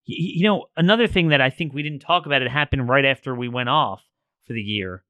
You 0.04 0.44
know, 0.44 0.66
another 0.76 1.06
thing 1.06 1.28
that 1.28 1.40
I 1.40 1.50
think 1.50 1.72
we 1.72 1.84
didn't 1.84 2.00
talk 2.00 2.26
about, 2.26 2.42
it 2.42 2.50
happened 2.50 2.88
right 2.88 3.04
after 3.04 3.32
we 3.34 3.48
went 3.48 3.68
off 3.68 4.02
for 4.44 4.54
the 4.54 4.60
year 4.60 5.04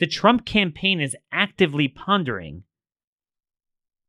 the 0.00 0.06
Trump 0.06 0.44
campaign 0.44 1.00
is 1.00 1.14
actively 1.30 1.86
pondering 1.86 2.64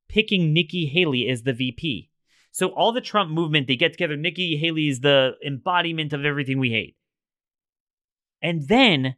picking 0.08 0.52
Nikki 0.54 0.88
Haley 0.88 1.30
as 1.30 1.44
the 1.44 1.54
VP. 1.54 2.10
So 2.52 2.68
all 2.70 2.92
the 2.92 3.02
Trump 3.02 3.32
movement, 3.32 3.68
they 3.68 3.78
get 3.78 3.94
together. 3.94 4.18
Nikki 4.18 4.58
Haley 4.58 4.90
is 4.90 5.00
the 5.00 5.34
embodiment 5.46 6.12
of 6.12 6.26
everything 6.26 6.60
we 6.60 6.72
hate. 6.72 6.98
And 8.42 8.68
then 8.68 9.16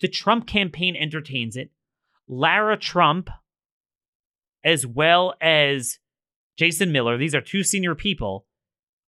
the 0.00 0.08
Trump 0.08 0.46
campaign 0.46 0.96
entertains 0.96 1.56
it. 1.56 1.70
Lara 2.26 2.76
Trump, 2.76 3.30
as 4.64 4.86
well 4.86 5.34
as 5.40 5.98
Jason 6.56 6.90
Miller, 6.90 7.16
these 7.16 7.34
are 7.34 7.40
two 7.40 7.62
senior 7.62 7.94
people, 7.94 8.46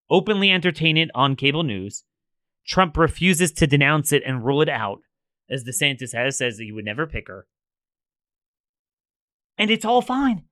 openly 0.09 0.51
entertain 0.51 0.97
it 0.97 1.11
on 1.14 1.34
cable 1.34 1.64
news. 1.64 2.05
Trump 2.66 2.97
refuses 2.97 3.51
to 3.53 3.66
denounce 3.66 4.12
it 4.12 4.22
and 4.24 4.45
rule 4.45 4.62
it 4.62 4.68
out 4.68 5.01
as 5.51 5.64
DeSantis 5.64 6.14
has, 6.14 6.38
says 6.38 6.57
that 6.57 6.64
he 6.64 6.72
would 6.72 6.84
never 6.84 7.07
pick 7.07 7.28
her. 7.28 7.46
And 9.59 9.70
it's 9.70 9.84
all 9.84 10.03
fine. 10.03 10.44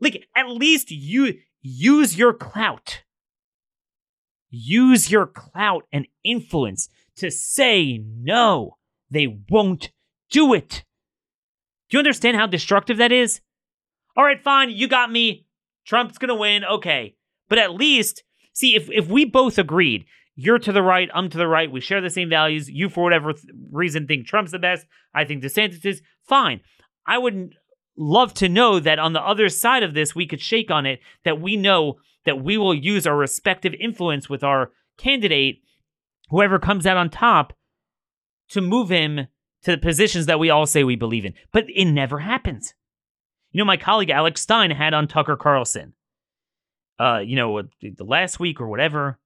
Like, 0.00 0.26
at 0.36 0.48
least 0.48 0.90
you 0.90 1.34
use 1.60 2.16
your 2.16 2.32
clout. 2.32 3.02
Use 4.50 5.10
your 5.10 5.26
clout 5.26 5.84
and 5.92 6.06
influence 6.24 6.88
to 7.16 7.30
say 7.30 8.02
no. 8.04 8.76
They 9.10 9.42
won't 9.48 9.90
do 10.30 10.54
it. 10.54 10.84
Do 11.88 11.96
you 11.96 11.98
understand 11.98 12.36
how 12.36 12.46
destructive 12.46 12.98
that 12.98 13.12
is? 13.12 13.40
All 14.16 14.24
right, 14.24 14.42
fine, 14.42 14.70
you 14.70 14.88
got 14.88 15.10
me. 15.10 15.46
Trump's 15.84 16.18
gonna 16.18 16.34
win. 16.34 16.64
Okay. 16.64 17.16
But 17.48 17.58
at 17.58 17.74
least, 17.74 18.22
see, 18.52 18.76
if, 18.76 18.88
if 18.90 19.08
we 19.08 19.24
both 19.24 19.58
agreed 19.58 20.04
you're 20.34 20.58
to 20.58 20.72
the 20.72 20.82
right, 20.82 21.10
I'm 21.12 21.28
to 21.28 21.38
the 21.38 21.48
right, 21.48 21.70
we 21.70 21.80
share 21.80 22.00
the 22.00 22.10
same 22.10 22.28
values. 22.28 22.68
You, 22.68 22.88
for 22.88 23.04
whatever 23.04 23.32
th- 23.32 23.44
reason, 23.70 24.06
think 24.06 24.26
Trump's 24.26 24.52
the 24.52 24.58
best. 24.58 24.86
I 25.14 25.24
think 25.24 25.42
DeSantis 25.42 25.84
is 25.84 26.02
fine. 26.22 26.60
I 27.06 27.18
would 27.18 27.54
love 27.96 28.32
to 28.34 28.48
know 28.48 28.80
that 28.80 28.98
on 28.98 29.12
the 29.12 29.20
other 29.20 29.48
side 29.48 29.82
of 29.82 29.94
this, 29.94 30.14
we 30.14 30.26
could 30.26 30.40
shake 30.40 30.70
on 30.70 30.86
it, 30.86 31.00
that 31.24 31.40
we 31.40 31.56
know 31.56 31.98
that 32.24 32.42
we 32.42 32.56
will 32.56 32.74
use 32.74 33.06
our 33.06 33.16
respective 33.16 33.74
influence 33.74 34.28
with 34.28 34.42
our 34.42 34.72
candidate, 34.98 35.62
whoever 36.30 36.58
comes 36.58 36.86
out 36.86 36.96
on 36.96 37.10
top, 37.10 37.52
to 38.50 38.60
move 38.60 38.90
him 38.90 39.26
to 39.62 39.70
the 39.70 39.78
positions 39.78 40.26
that 40.26 40.38
we 40.38 40.50
all 40.50 40.66
say 40.66 40.84
we 40.84 40.96
believe 40.96 41.24
in. 41.24 41.34
But 41.52 41.64
it 41.68 41.84
never 41.86 42.20
happens. 42.20 42.74
You 43.52 43.58
know, 43.58 43.66
my 43.66 43.76
colleague 43.76 44.10
Alex 44.10 44.40
Stein 44.40 44.70
had 44.70 44.94
on 44.94 45.08
Tucker 45.08 45.36
Carlson, 45.36 45.92
uh, 46.98 47.18
you 47.18 47.36
know, 47.36 47.62
the 47.82 48.04
last 48.04 48.40
week 48.40 48.60
or 48.60 48.68
whatever, 48.68 49.18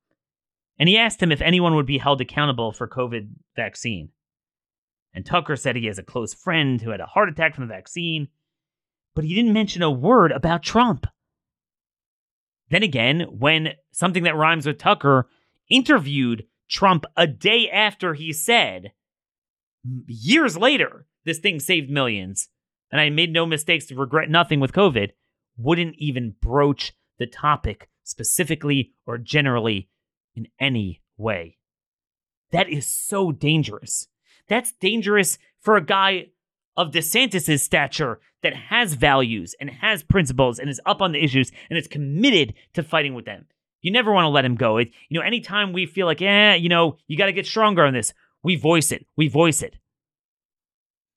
and 0.79 0.89
he 0.89 0.99
asked 0.99 1.22
him 1.22 1.33
if 1.33 1.41
anyone 1.41 1.75
would 1.75 1.87
be 1.87 1.99
held 1.99 2.20
accountable 2.20 2.72
for 2.72 2.89
COVID 2.89 3.29
vaccine. 3.57 4.11
And 5.12 5.25
Tucker 5.25 5.57
said 5.57 5.77
he 5.77 5.87
has 5.87 5.99
a 5.99 6.03
close 6.03 6.35
friend 6.35 6.81
who 6.81 6.91
had 6.91 7.01
a 7.01 7.07
heart 7.07 7.29
attack 7.29 7.55
from 7.55 7.68
the 7.68 7.75
vaccine, 7.75 8.29
but 9.14 9.25
he 9.25 9.35
didn't 9.35 9.53
mention 9.53 9.83
a 9.83 9.91
word 9.91 10.33
about 10.33 10.62
Trump. 10.62 11.07
Then 12.70 12.83
again, 12.83 13.27
when 13.31 13.75
something 13.93 14.25
that 14.25 14.37
rhymes 14.37 14.66
with 14.66 14.79
Tucker 14.79 15.29
interviewed 15.68 16.47
Trump 16.68 17.05
a 17.16 17.27
day 17.27 17.70
after 17.70 18.14
he 18.14 18.33
said, 18.33 18.93
years 20.07 20.57
later, 20.57 21.07
this 21.25 21.39
thing 21.39 21.61
saved 21.61 21.91
millions, 21.91 22.49
and 22.91 23.01
I 23.01 23.11
made 23.11 23.33
no 23.33 23.47
mistakes 23.47 23.87
to 23.87 23.95
regret 23.95 24.29
nothing 24.29 24.59
with 24.59 24.72
COVID, 24.72 25.11
wouldn't 25.57 25.95
even 25.99 26.35
broach 26.41 26.93
the 27.18 27.27
topic 27.27 27.89
specifically 28.03 28.93
or 29.07 29.18
generally 29.18 29.89
in 30.35 30.49
any 30.61 31.03
way. 31.16 31.59
That 32.53 32.68
is 32.68 32.87
so 32.87 33.32
dangerous. 33.32 34.09
That's 34.49 34.72
dangerous 34.72 35.39
for 35.61 35.76
a 35.76 35.85
guy 35.85 36.26
of 36.76 36.91
DeSantis's 36.91 37.62
stature 37.62 38.20
that 38.43 38.55
has 38.55 38.95
values 38.95 39.55
and 39.61 39.70
has 39.70 40.03
principles 40.03 40.59
and 40.59 40.68
is 40.68 40.80
up 40.85 41.01
on 41.01 41.12
the 41.12 41.22
issues 41.22 41.51
and 41.70 41.78
is 41.78 41.87
committed 41.87 42.55
to 42.74 42.82
fighting 42.82 43.14
with 43.14 43.24
them. 43.24 43.47
You 43.80 43.91
never 43.91 44.12
want 44.12 44.24
to 44.24 44.30
let 44.30 44.45
him 44.45 44.55
go. 44.55 44.78
It, 44.78 44.91
you 45.09 45.18
know, 45.18 45.26
anytime 45.26 45.72
we 45.72 45.87
feel 45.87 46.07
like, 46.07 46.22
eh, 46.22 46.55
you 46.55 46.68
know, 46.68 46.97
you 47.07 47.16
got 47.16 47.26
to 47.26 47.32
get 47.32 47.47
stronger 47.47 47.85
on 47.85 47.95
this, 47.95 48.12
we 48.43 48.57
voice 48.57 48.93
it. 48.93 49.07
We 49.16 49.28
voice 49.28 49.62
it. 49.62 49.76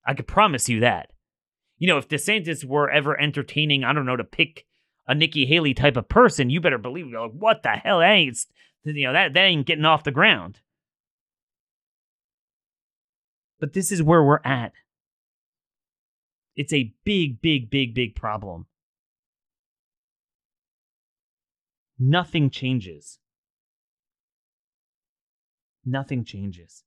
I 0.06 0.14
could 0.14 0.26
promise 0.26 0.68
you 0.68 0.80
that. 0.80 1.10
You 1.76 1.86
know, 1.88 1.98
if 1.98 2.08
DeSantis 2.08 2.64
were 2.64 2.90
ever 2.90 3.20
entertaining, 3.20 3.84
I 3.84 3.92
don't 3.92 4.06
know, 4.06 4.16
to 4.16 4.24
pick 4.24 4.66
a 5.06 5.14
Nikki 5.14 5.46
Haley 5.46 5.74
type 5.74 5.96
of 5.96 6.08
person, 6.08 6.50
you 6.50 6.60
better 6.60 6.78
believe, 6.78 7.08
you're 7.08 7.22
like, 7.22 7.32
what 7.32 7.62
the 7.62 7.70
hell? 7.70 8.00
That 8.00 8.10
ain't, 8.10 8.38
You 8.84 9.06
know, 9.06 9.12
that, 9.12 9.34
that 9.34 9.44
ain't 9.44 9.66
getting 9.66 9.84
off 9.84 10.04
the 10.04 10.10
ground. 10.10 10.60
But 13.60 13.72
this 13.72 13.90
is 13.90 14.02
where 14.02 14.22
we're 14.22 14.40
at. 14.44 14.72
It's 16.54 16.72
a 16.72 16.94
big, 17.04 17.40
big, 17.40 17.70
big, 17.70 17.94
big 17.94 18.14
problem. 18.14 18.66
Nothing 21.98 22.50
changes. 22.50 23.18
Nothing 25.84 26.24
changes. 26.24 26.84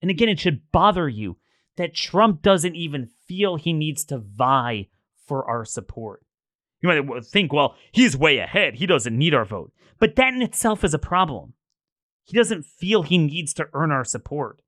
And 0.00 0.10
again, 0.10 0.28
it 0.28 0.40
should 0.40 0.70
bother 0.72 1.08
you 1.08 1.36
that 1.76 1.94
Trump 1.94 2.42
doesn't 2.42 2.76
even 2.76 3.10
feel 3.26 3.56
he 3.56 3.72
needs 3.72 4.04
to 4.04 4.18
vie 4.18 4.88
for 5.26 5.48
our 5.48 5.64
support. 5.64 6.22
You 6.80 6.88
might 6.88 7.24
think, 7.26 7.52
well, 7.52 7.74
he's 7.90 8.16
way 8.16 8.38
ahead. 8.38 8.74
He 8.76 8.86
doesn't 8.86 9.16
need 9.16 9.34
our 9.34 9.44
vote. 9.44 9.72
But 9.98 10.16
that 10.16 10.34
in 10.34 10.42
itself 10.42 10.84
is 10.84 10.94
a 10.94 10.98
problem. 10.98 11.54
He 12.24 12.36
doesn't 12.36 12.66
feel 12.66 13.02
he 13.02 13.18
needs 13.18 13.52
to 13.54 13.68
earn 13.72 13.90
our 13.90 14.04
support. 14.04 14.60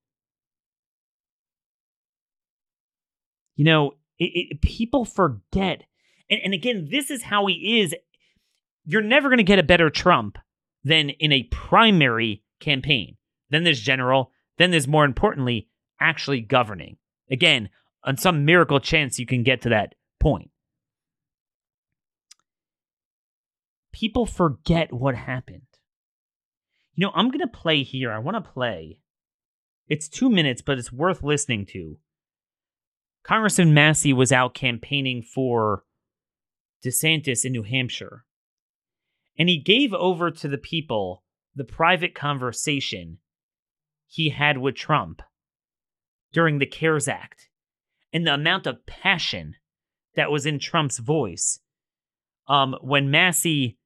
You 3.54 3.64
know, 3.64 3.92
it, 4.18 4.30
it, 4.34 4.60
people 4.62 5.04
forget. 5.04 5.84
And, 6.28 6.40
and 6.44 6.54
again, 6.54 6.88
this 6.90 7.10
is 7.10 7.24
how 7.24 7.46
he 7.46 7.80
is. 7.80 7.94
You're 8.84 9.02
never 9.02 9.28
going 9.28 9.38
to 9.38 9.44
get 9.44 9.58
a 9.58 9.62
better 9.62 9.90
Trump 9.90 10.38
than 10.82 11.10
in 11.10 11.32
a 11.32 11.44
primary 11.44 12.42
campaign. 12.58 13.16
Then 13.50 13.64
there's 13.64 13.80
general. 13.80 14.32
Then 14.56 14.70
there's 14.70 14.88
more 14.88 15.04
importantly, 15.04 15.68
actually 16.00 16.40
governing. 16.40 16.96
Again, 17.30 17.68
on 18.04 18.16
some 18.16 18.44
miracle 18.44 18.80
chance 18.80 19.18
you 19.18 19.26
can 19.26 19.42
get 19.42 19.60
to 19.62 19.68
that 19.68 19.94
point. 20.18 20.49
People 24.00 24.24
forget 24.24 24.94
what 24.94 25.14
happened. 25.14 25.60
You 26.94 27.06
know, 27.06 27.12
I'm 27.14 27.28
going 27.28 27.40
to 27.40 27.46
play 27.46 27.82
here. 27.82 28.10
I 28.10 28.18
want 28.18 28.42
to 28.42 28.50
play. 28.50 28.98
It's 29.88 30.08
two 30.08 30.30
minutes, 30.30 30.62
but 30.62 30.78
it's 30.78 30.90
worth 30.90 31.22
listening 31.22 31.66
to. 31.72 31.98
Congressman 33.24 33.74
Massie 33.74 34.14
was 34.14 34.32
out 34.32 34.54
campaigning 34.54 35.20
for 35.20 35.84
DeSantis 36.82 37.44
in 37.44 37.52
New 37.52 37.62
Hampshire. 37.62 38.24
And 39.38 39.50
he 39.50 39.58
gave 39.58 39.92
over 39.92 40.30
to 40.30 40.48
the 40.48 40.56
people 40.56 41.22
the 41.54 41.64
private 41.64 42.14
conversation 42.14 43.18
he 44.06 44.30
had 44.30 44.56
with 44.56 44.76
Trump 44.76 45.20
during 46.32 46.58
the 46.58 46.64
CARES 46.64 47.06
Act 47.06 47.50
and 48.14 48.26
the 48.26 48.32
amount 48.32 48.66
of 48.66 48.86
passion 48.86 49.56
that 50.16 50.30
was 50.30 50.46
in 50.46 50.58
Trump's 50.58 50.98
voice 50.98 51.60
um, 52.48 52.74
when 52.80 53.10
Massie 53.10 53.76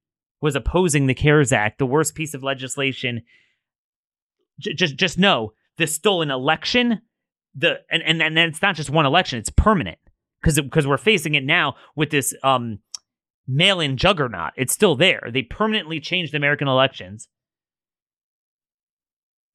was 0.44 0.54
opposing 0.54 1.06
the 1.06 1.14
CARES 1.14 1.54
Act, 1.54 1.78
the 1.78 1.86
worst 1.86 2.14
piece 2.14 2.34
of 2.34 2.42
legislation. 2.42 3.22
J- 4.60 4.74
just, 4.74 4.94
just 4.96 5.18
know 5.18 5.54
this 5.78 5.94
stolen 5.94 6.30
election. 6.30 7.00
The 7.54 7.80
and 7.90 8.02
and 8.02 8.22
and 8.22 8.38
it's 8.38 8.60
not 8.60 8.76
just 8.76 8.90
one 8.90 9.06
election; 9.06 9.38
it's 9.38 9.48
permanent 9.48 9.96
because 10.42 10.60
because 10.60 10.86
we're 10.86 10.98
facing 10.98 11.34
it 11.34 11.44
now 11.44 11.76
with 11.96 12.10
this 12.10 12.34
um, 12.42 12.80
mail-in 13.48 13.96
juggernaut. 13.96 14.52
It's 14.54 14.74
still 14.74 14.94
there. 14.96 15.30
They 15.32 15.44
permanently 15.44 15.98
changed 15.98 16.34
American 16.34 16.68
elections. 16.68 17.28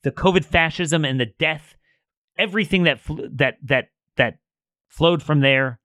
The 0.01 0.11
COVID 0.11 0.43
fascism 0.43 1.05
and 1.05 1.19
the 1.19 1.27
death 1.27 1.75
everything 2.35 2.83
that 2.83 2.99
fl- 2.99 3.27
that 3.33 3.57
that 3.61 3.89
that 4.15 4.39
flowed 4.87 5.21
from 5.21 5.41
there 5.41 5.79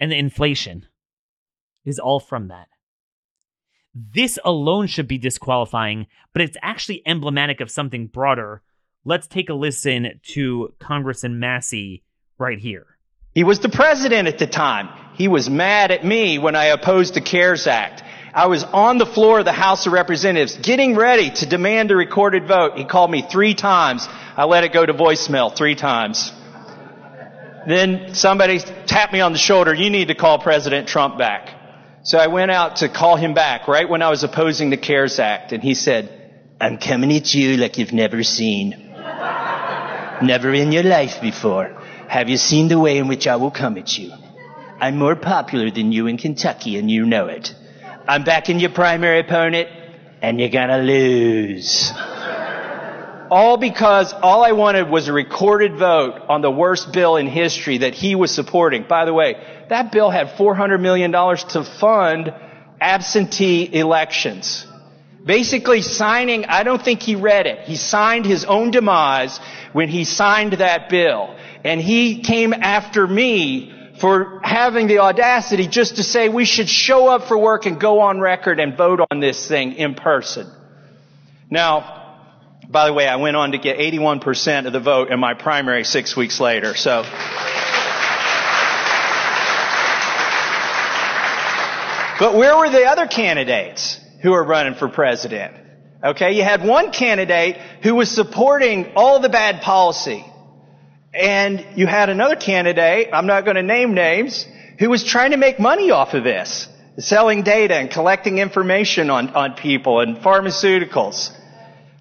and 0.00 0.10
the 0.10 0.18
inflation 0.18 0.86
is 1.84 2.00
all 2.00 2.18
from 2.18 2.48
that. 2.48 2.66
This 3.98 4.38
alone 4.44 4.86
should 4.86 5.08
be 5.08 5.18
disqualifying, 5.18 6.06
but 6.32 6.42
it's 6.42 6.56
actually 6.62 7.02
emblematic 7.04 7.60
of 7.60 7.68
something 7.68 8.06
broader. 8.06 8.62
Let's 9.04 9.26
take 9.26 9.50
a 9.50 9.54
listen 9.54 10.20
to 10.34 10.74
Congressman 10.78 11.40
Massie 11.40 12.04
right 12.38 12.58
here. 12.60 12.86
He 13.34 13.42
was 13.42 13.58
the 13.58 13.68
president 13.68 14.28
at 14.28 14.38
the 14.38 14.46
time. 14.46 14.88
He 15.14 15.26
was 15.26 15.50
mad 15.50 15.90
at 15.90 16.04
me 16.04 16.38
when 16.38 16.54
I 16.54 16.66
opposed 16.66 17.14
the 17.14 17.20
CARES 17.20 17.66
Act. 17.66 18.04
I 18.32 18.46
was 18.46 18.62
on 18.62 18.98
the 18.98 19.06
floor 19.06 19.40
of 19.40 19.44
the 19.44 19.52
House 19.52 19.86
of 19.86 19.92
Representatives 19.92 20.56
getting 20.58 20.94
ready 20.94 21.30
to 21.30 21.46
demand 21.46 21.90
a 21.90 21.96
recorded 21.96 22.46
vote. 22.46 22.78
He 22.78 22.84
called 22.84 23.10
me 23.10 23.22
three 23.22 23.54
times. 23.54 24.06
I 24.36 24.44
let 24.44 24.62
it 24.62 24.72
go 24.72 24.86
to 24.86 24.94
voicemail 24.94 25.56
three 25.56 25.74
times. 25.74 26.32
Then 27.66 28.14
somebody 28.14 28.60
tapped 28.60 29.12
me 29.12 29.20
on 29.20 29.32
the 29.32 29.38
shoulder. 29.38 29.74
You 29.74 29.90
need 29.90 30.08
to 30.08 30.14
call 30.14 30.38
President 30.38 30.86
Trump 30.86 31.18
back. 31.18 31.57
So 32.02 32.18
I 32.18 32.28
went 32.28 32.50
out 32.50 32.76
to 32.76 32.88
call 32.88 33.16
him 33.16 33.34
back 33.34 33.68
right 33.68 33.88
when 33.88 34.02
I 34.02 34.10
was 34.10 34.22
opposing 34.24 34.70
the 34.70 34.76
CARES 34.76 35.18
Act. 35.18 35.52
And 35.52 35.62
he 35.62 35.74
said, 35.74 36.10
I'm 36.60 36.78
coming 36.78 37.12
at 37.12 37.34
you 37.34 37.56
like 37.56 37.78
you've 37.78 37.92
never 37.92 38.22
seen. 38.22 38.70
never 40.22 40.52
in 40.52 40.72
your 40.72 40.82
life 40.82 41.20
before. 41.20 41.66
Have 42.08 42.28
you 42.28 42.36
seen 42.36 42.68
the 42.68 42.78
way 42.78 42.98
in 42.98 43.08
which 43.08 43.26
I 43.26 43.36
will 43.36 43.50
come 43.50 43.76
at 43.76 43.98
you? 43.98 44.12
I'm 44.80 44.96
more 44.96 45.16
popular 45.16 45.70
than 45.70 45.92
you 45.92 46.06
in 46.06 46.18
Kentucky 46.18 46.78
and 46.78 46.90
you 46.90 47.04
know 47.04 47.26
it. 47.26 47.54
I'm 48.08 48.24
backing 48.24 48.58
your 48.58 48.70
primary 48.70 49.20
opponent, 49.20 49.68
and 50.22 50.40
you're 50.40 50.48
gonna 50.48 50.78
lose. 50.78 51.92
All 53.30 53.56
because 53.56 54.12
all 54.12 54.44
I 54.44 54.52
wanted 54.52 54.88
was 54.88 55.08
a 55.08 55.12
recorded 55.12 55.76
vote 55.76 56.20
on 56.28 56.40
the 56.40 56.50
worst 56.50 56.92
bill 56.92 57.16
in 57.16 57.26
history 57.26 57.78
that 57.78 57.94
he 57.94 58.14
was 58.14 58.34
supporting. 58.34 58.84
By 58.88 59.04
the 59.04 59.14
way, 59.14 59.34
that 59.68 59.92
bill 59.92 60.10
had 60.10 60.28
$400 60.28 60.80
million 60.80 61.12
to 61.12 61.64
fund 61.64 62.32
absentee 62.80 63.68
elections. 63.72 64.66
Basically 65.24 65.82
signing, 65.82 66.46
I 66.46 66.62
don't 66.62 66.82
think 66.82 67.02
he 67.02 67.16
read 67.16 67.46
it. 67.46 67.66
He 67.66 67.76
signed 67.76 68.24
his 68.24 68.44
own 68.44 68.70
demise 68.70 69.38
when 69.72 69.88
he 69.88 70.04
signed 70.04 70.54
that 70.54 70.88
bill. 70.88 71.34
And 71.64 71.80
he 71.80 72.22
came 72.22 72.52
after 72.52 73.06
me 73.06 73.74
for 74.00 74.40
having 74.42 74.86
the 74.86 75.00
audacity 75.00 75.66
just 75.66 75.96
to 75.96 76.04
say 76.04 76.28
we 76.28 76.44
should 76.44 76.68
show 76.68 77.08
up 77.08 77.26
for 77.26 77.36
work 77.36 77.66
and 77.66 77.80
go 77.80 78.00
on 78.00 78.20
record 78.20 78.60
and 78.60 78.76
vote 78.76 79.00
on 79.10 79.20
this 79.20 79.46
thing 79.46 79.74
in 79.74 79.94
person. 79.94 80.50
Now, 81.50 81.97
by 82.70 82.86
the 82.86 82.92
way, 82.92 83.08
I 83.08 83.16
went 83.16 83.36
on 83.36 83.52
to 83.52 83.58
get 83.58 83.78
81% 83.78 84.66
of 84.66 84.72
the 84.74 84.80
vote 84.80 85.10
in 85.10 85.18
my 85.18 85.32
primary 85.32 85.84
six 85.84 86.14
weeks 86.14 86.38
later, 86.38 86.74
so. 86.74 87.02
But 92.18 92.34
where 92.34 92.58
were 92.58 92.68
the 92.68 92.84
other 92.84 93.06
candidates 93.06 93.98
who 94.22 94.32
were 94.32 94.44
running 94.44 94.74
for 94.74 94.88
president? 94.88 95.54
Okay, 96.04 96.32
you 96.32 96.42
had 96.42 96.64
one 96.64 96.92
candidate 96.92 97.56
who 97.82 97.94
was 97.94 98.10
supporting 98.10 98.92
all 98.96 99.20
the 99.20 99.28
bad 99.28 99.62
policy. 99.62 100.24
And 101.14 101.64
you 101.74 101.86
had 101.86 102.10
another 102.10 102.36
candidate, 102.36 103.08
I'm 103.12 103.26
not 103.26 103.44
going 103.44 103.56
to 103.56 103.62
name 103.62 103.94
names, 103.94 104.46
who 104.78 104.90
was 104.90 105.04
trying 105.04 105.30
to 105.30 105.36
make 105.38 105.58
money 105.58 105.90
off 105.90 106.12
of 106.12 106.22
this, 106.22 106.68
selling 106.98 107.42
data 107.42 107.74
and 107.76 107.90
collecting 107.90 108.38
information 108.38 109.08
on, 109.10 109.30
on 109.30 109.54
people 109.54 110.00
and 110.00 110.18
pharmaceuticals. 110.18 111.32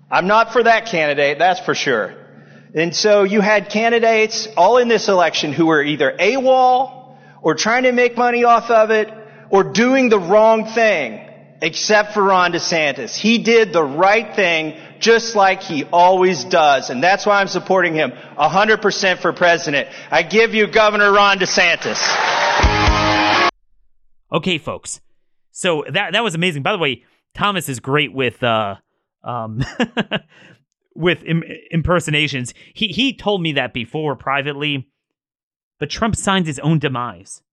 I'm 0.10 0.28
not 0.28 0.54
for 0.54 0.64
that 0.64 0.86
candidate, 0.86 1.38
that's 1.38 1.60
for 1.60 1.76
sure. 1.76 2.16
And 2.74 2.96
so 2.96 3.24
you 3.24 3.42
had 3.42 3.70
candidates 3.70 4.48
all 4.56 4.78
in 4.78 4.88
this 4.88 5.10
election 5.10 5.52
who 5.52 5.66
were 5.66 5.84
either 5.84 6.16
AWOL 6.18 7.18
or 7.42 7.56
trying 7.56 7.84
to 7.84 7.92
make 7.92 8.16
money 8.18 8.44
off 8.44 8.70
of 8.70 8.92
it 8.92 9.12
or 9.50 9.64
doing 9.64 10.10
the 10.10 10.20
wrong 10.20 10.66
thing, 10.66 11.22
except 11.62 12.14
for 12.14 12.24
Ron 12.24 12.52
DeSantis. 12.52 13.16
He 13.16 13.40
did 13.40 13.74
the 13.74 13.84
right 13.84 14.36
thing 14.36 14.76
just 15.00 15.36
like 15.36 15.62
he 15.62 15.84
always 15.86 16.44
does. 16.46 16.90
And 16.90 17.04
that's 17.04 17.26
why 17.26 17.42
I'm 17.42 17.48
supporting 17.48 17.94
him 17.94 18.12
100% 18.12 19.18
for 19.20 19.34
president. 19.34 19.90
I 20.10 20.24
give 20.24 20.54
you 20.54 20.68
Governor 20.68 21.12
Ron 21.12 21.40
DeSantis. 21.40 22.02
Okay, 24.32 24.58
folks. 24.58 25.02
So 25.52 25.86
that 25.90 26.14
that 26.14 26.24
was 26.24 26.36
amazing. 26.36 26.64
By 26.64 26.74
the 26.74 26.78
way, 26.78 27.04
Thomas 27.34 27.70
is 27.70 27.80
great 27.80 28.14
with 28.14 28.44
uh 28.44 28.76
um 29.28 29.64
with 30.96 31.24
Im- 31.24 31.44
impersonations. 31.70 32.54
He 32.74 32.88
he 32.88 33.14
told 33.14 33.42
me 33.42 33.52
that 33.54 33.74
before 33.74 34.16
privately, 34.16 34.90
but 35.80 35.90
Trump 35.90 36.16
signed 36.16 36.48
his 36.48 36.60
own 36.60 36.80
demise. 36.80 37.44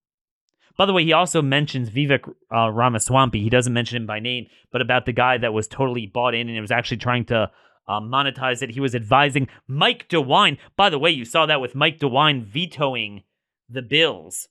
By 0.77 0.87
the 0.87 0.93
way, 0.93 1.05
he 1.05 1.13
also 1.13 1.41
mentions 1.41 1.91
Vivek 1.91 2.29
uh, 2.53 2.71
Ramaswamy. 2.71 3.41
He 3.41 3.51
doesn't 3.51 3.73
mention 3.73 3.97
him 3.97 4.07
by 4.07 4.19
name, 4.19 4.47
but 4.73 4.81
about 4.81 5.07
the 5.07 5.13
guy 5.13 5.39
that 5.39 5.53
was 5.53 5.69
totally 5.69 6.07
bought 6.07 6.35
in 6.35 6.49
and 6.49 6.61
was 6.61 6.73
actually 6.73 6.97
trying 6.97 7.27
to 7.27 7.51
uh, 7.87 8.01
monetize 8.01 8.61
it. 8.61 8.71
He 8.71 8.81
was 8.81 8.95
advising 8.95 9.47
Mike 9.69 10.09
DeWine. 10.09 10.59
By 10.77 10.91
the 10.91 10.99
way, 10.99 11.11
you 11.11 11.25
saw 11.25 11.47
that 11.47 11.61
with 11.61 11.77
Mike 11.77 12.01
DeWine 12.01 12.43
vetoing 12.43 13.23
the 13.69 13.83
bills 13.83 14.49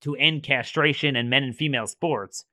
to 0.00 0.16
end 0.16 0.42
castration 0.42 1.14
and 1.14 1.30
men 1.30 1.44
and 1.44 1.54
female 1.54 1.86
sports. 1.86 2.44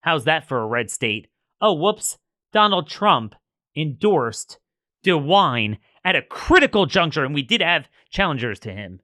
How's 0.00 0.24
that 0.24 0.46
for 0.46 0.60
a 0.60 0.66
red 0.66 0.90
state? 0.90 1.28
Oh, 1.62 1.72
whoops. 1.72 2.18
Donald 2.54 2.88
Trump 2.88 3.34
endorsed 3.76 4.58
DeWine 5.04 5.76
at 6.04 6.16
a 6.16 6.22
critical 6.22 6.86
juncture, 6.86 7.24
and 7.24 7.34
we 7.34 7.42
did 7.42 7.60
have 7.60 7.88
challengers 8.10 8.60
to 8.60 8.72
him 8.72 9.00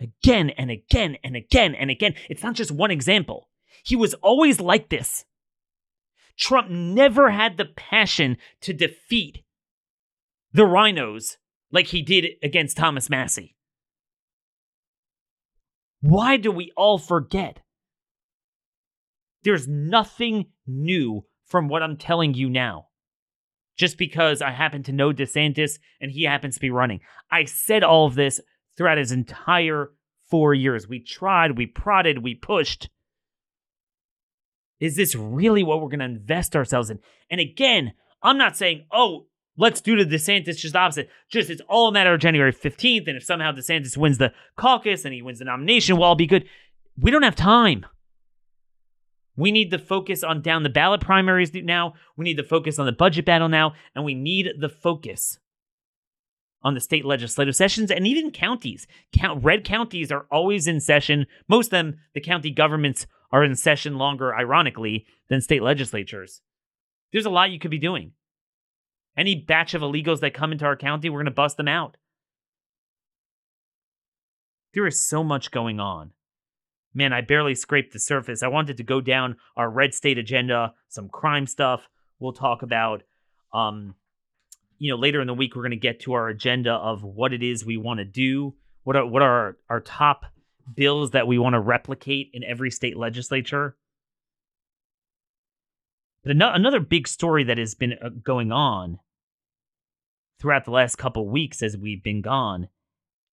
again 0.00 0.50
and 0.50 0.70
again 0.70 1.16
and 1.22 1.36
again 1.36 1.74
and 1.74 1.90
again. 1.90 2.14
It's 2.28 2.42
not 2.42 2.54
just 2.54 2.72
one 2.72 2.90
example. 2.90 3.48
He 3.84 3.96
was 3.96 4.14
always 4.14 4.60
like 4.60 4.90
this. 4.90 5.24
Trump 6.36 6.68
never 6.68 7.30
had 7.30 7.56
the 7.56 7.64
passion 7.64 8.36
to 8.60 8.72
defeat 8.72 9.44
the 10.52 10.64
RINOs 10.64 11.36
like 11.70 11.86
he 11.86 12.02
did 12.02 12.26
against 12.42 12.76
Thomas 12.76 13.08
Massie. 13.08 13.54
Why 16.00 16.36
do 16.36 16.50
we 16.50 16.72
all 16.76 16.98
forget? 16.98 17.60
There's 19.44 19.66
nothing 19.68 20.46
new 20.66 21.24
from 21.46 21.68
what 21.68 21.82
I'm 21.82 21.96
telling 21.96 22.34
you 22.34 22.48
now. 22.48 22.88
Just 23.76 23.98
because 23.98 24.40
I 24.40 24.50
happen 24.50 24.82
to 24.84 24.92
know 24.92 25.12
DeSantis 25.12 25.78
and 26.00 26.10
he 26.10 26.24
happens 26.24 26.54
to 26.54 26.60
be 26.60 26.70
running. 26.70 27.00
I 27.30 27.44
said 27.44 27.84
all 27.84 28.06
of 28.06 28.14
this 28.14 28.40
throughout 28.76 28.98
his 28.98 29.12
entire 29.12 29.90
four 30.30 30.54
years. 30.54 30.88
We 30.88 31.00
tried, 31.00 31.56
we 31.56 31.66
prodded, 31.66 32.22
we 32.22 32.34
pushed. 32.34 32.88
Is 34.80 34.96
this 34.96 35.14
really 35.14 35.62
what 35.62 35.80
we're 35.80 35.88
going 35.88 36.00
to 36.00 36.06
invest 36.06 36.56
ourselves 36.56 36.90
in? 36.90 36.98
And 37.30 37.40
again, 37.40 37.92
I'm 38.22 38.38
not 38.38 38.56
saying, 38.56 38.86
oh, 38.92 39.26
let's 39.56 39.80
do 39.80 40.02
the 40.02 40.16
DeSantis 40.16 40.56
just 40.56 40.76
opposite. 40.76 41.08
Just 41.30 41.50
it's 41.50 41.62
all 41.68 41.88
a 41.88 41.92
matter 41.92 42.12
of 42.12 42.20
January 42.20 42.52
15th. 42.52 43.08
And 43.08 43.16
if 43.16 43.24
somehow 43.24 43.52
DeSantis 43.52 43.96
wins 43.96 44.18
the 44.18 44.32
caucus 44.56 45.04
and 45.04 45.14
he 45.14 45.22
wins 45.22 45.38
the 45.38 45.44
nomination, 45.46 45.96
well, 45.96 46.10
I'll 46.10 46.14
be 46.14 46.26
good. 46.26 46.46
We 46.98 47.10
don't 47.10 47.22
have 47.22 47.36
time. 47.36 47.86
We 49.36 49.52
need 49.52 49.70
to 49.70 49.78
focus 49.78 50.24
on 50.24 50.40
down 50.40 50.62
the 50.62 50.68
ballot 50.68 51.00
primaries 51.00 51.52
now. 51.52 51.94
We 52.16 52.24
need 52.24 52.38
to 52.38 52.44
focus 52.44 52.78
on 52.78 52.86
the 52.86 52.92
budget 52.92 53.24
battle 53.24 53.48
now. 53.48 53.74
And 53.94 54.04
we 54.04 54.14
need 54.14 54.48
the 54.58 54.68
focus 54.68 55.38
on 56.62 56.74
the 56.74 56.80
state 56.80 57.04
legislative 57.04 57.54
sessions 57.54 57.90
and 57.90 58.06
even 58.06 58.30
counties. 58.30 58.86
Count, 59.12 59.44
red 59.44 59.62
counties 59.62 60.10
are 60.10 60.26
always 60.30 60.66
in 60.66 60.80
session. 60.80 61.26
Most 61.48 61.66
of 61.66 61.70
them, 61.72 61.98
the 62.14 62.20
county 62.20 62.50
governments 62.50 63.06
are 63.30 63.44
in 63.44 63.54
session 63.54 63.98
longer, 63.98 64.34
ironically, 64.34 65.06
than 65.28 65.40
state 65.40 65.62
legislatures. 65.62 66.40
There's 67.12 67.26
a 67.26 67.30
lot 67.30 67.50
you 67.50 67.58
could 67.58 67.70
be 67.70 67.78
doing. 67.78 68.12
Any 69.16 69.34
batch 69.34 69.74
of 69.74 69.82
illegals 69.82 70.20
that 70.20 70.34
come 70.34 70.52
into 70.52 70.64
our 70.64 70.76
county, 70.76 71.08
we're 71.08 71.18
going 71.18 71.26
to 71.26 71.30
bust 71.30 71.56
them 71.56 71.68
out. 71.68 71.96
There 74.74 74.86
is 74.86 75.06
so 75.06 75.22
much 75.24 75.50
going 75.50 75.80
on 75.80 76.12
man, 76.96 77.12
I 77.12 77.20
barely 77.20 77.54
scraped 77.54 77.92
the 77.92 78.00
surface. 78.00 78.42
I 78.42 78.48
wanted 78.48 78.78
to 78.78 78.82
go 78.82 79.02
down 79.02 79.36
our 79.54 79.70
red 79.70 79.92
state 79.92 80.16
agenda, 80.16 80.72
some 80.88 81.10
crime 81.10 81.46
stuff 81.46 81.88
we'll 82.18 82.32
talk 82.32 82.62
about. 82.62 83.02
Um, 83.52 83.94
you 84.78 84.90
know, 84.90 84.96
later 84.96 85.20
in 85.20 85.26
the 85.26 85.34
week 85.34 85.54
we're 85.54 85.62
going 85.62 85.70
to 85.72 85.76
get 85.76 86.00
to 86.00 86.14
our 86.14 86.28
agenda 86.28 86.72
of 86.72 87.04
what 87.04 87.34
it 87.34 87.42
is 87.42 87.64
we 87.64 87.76
want 87.76 87.98
to 87.98 88.04
do. 88.04 88.54
What 88.84 88.96
are 88.96 89.06
what 89.06 89.22
are 89.22 89.30
our, 89.30 89.56
our 89.68 89.80
top 89.80 90.24
bills 90.74 91.10
that 91.10 91.26
we 91.26 91.38
want 91.38 91.52
to 91.52 91.60
replicate 91.60 92.30
in 92.32 92.42
every 92.42 92.70
state 92.70 92.96
legislature? 92.96 93.76
But 96.24 96.32
another 96.32 96.80
big 96.80 97.06
story 97.06 97.44
that 97.44 97.58
has 97.58 97.74
been 97.74 97.94
uh, 98.02 98.08
going 98.08 98.52
on 98.52 98.98
throughout 100.40 100.64
the 100.64 100.70
last 100.70 100.96
couple 100.96 101.28
weeks 101.28 101.62
as 101.62 101.76
we've 101.76 102.02
been 102.02 102.22
gone, 102.22 102.68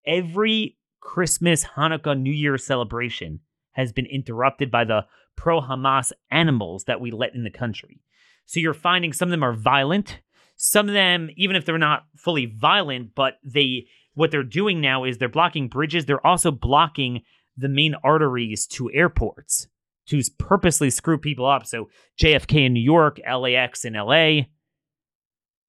every 0.05 0.77
Christmas, 0.99 1.65
Hanukkah, 1.75 2.19
New 2.19 2.31
Year 2.31 2.57
celebration 2.57 3.39
has 3.73 3.91
been 3.91 4.05
interrupted 4.05 4.71
by 4.71 4.83
the 4.83 5.05
pro 5.35 5.61
Hamas 5.61 6.11
animals 6.31 6.85
that 6.85 7.01
we 7.01 7.11
let 7.11 7.35
in 7.35 7.43
the 7.43 7.51
country. 7.51 8.01
So 8.45 8.59
you're 8.59 8.73
finding 8.73 9.13
some 9.13 9.27
of 9.27 9.31
them 9.31 9.43
are 9.43 9.53
violent. 9.53 10.19
Some 10.55 10.87
of 10.87 10.93
them, 10.93 11.29
even 11.35 11.55
if 11.55 11.65
they're 11.65 11.77
not 11.77 12.05
fully 12.15 12.45
violent, 12.45 13.15
but 13.15 13.39
they 13.43 13.87
what 14.13 14.31
they're 14.31 14.43
doing 14.43 14.79
now 14.79 15.03
is 15.03 15.17
they're 15.17 15.29
blocking 15.29 15.67
bridges. 15.67 16.05
They're 16.05 16.25
also 16.25 16.51
blocking 16.51 17.21
the 17.57 17.69
main 17.69 17.95
arteries 18.03 18.67
to 18.67 18.91
airports 18.93 19.67
to 20.07 20.21
purposely 20.37 20.89
screw 20.89 21.17
people 21.17 21.45
up. 21.45 21.65
So 21.65 21.89
JFK 22.19 22.65
in 22.65 22.73
New 22.73 22.81
York, 22.81 23.19
LAX 23.25 23.85
in 23.85 23.93
LA. 23.93 24.47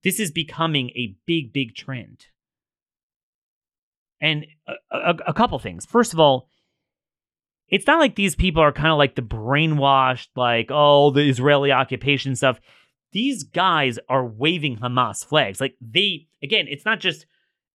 This 0.03 0.21
is 0.21 0.31
becoming 0.31 0.91
a 0.91 1.17
big, 1.27 1.53
big 1.53 1.75
trend. 1.75 2.27
And 4.21 4.47
a, 4.67 4.97
a, 4.97 5.15
a 5.29 5.35
couple 5.35 5.59
things. 5.59 5.87
First 5.87 6.13
of 6.13 6.21
all, 6.21 6.49
it's 7.75 7.89
not 7.89 7.99
like 7.99 8.15
these 8.15 8.37
people 8.37 8.63
are 8.63 8.71
kind 8.71 8.93
of 8.93 8.99
like 8.99 9.17
the 9.17 9.23
brainwashed, 9.23 10.29
like, 10.37 10.69
oh, 10.71 11.11
the 11.11 11.29
Israeli 11.29 11.73
occupation 11.73 12.37
stuff. 12.37 12.61
These 13.11 13.43
guys 13.43 13.99
are 14.09 14.25
waving 14.25 14.77
Hamas 14.77 15.27
flags. 15.27 15.61
Like, 15.61 15.75
they, 15.81 16.29
again, 16.41 16.67
it's 16.69 16.85
not 16.85 17.01
just 17.01 17.27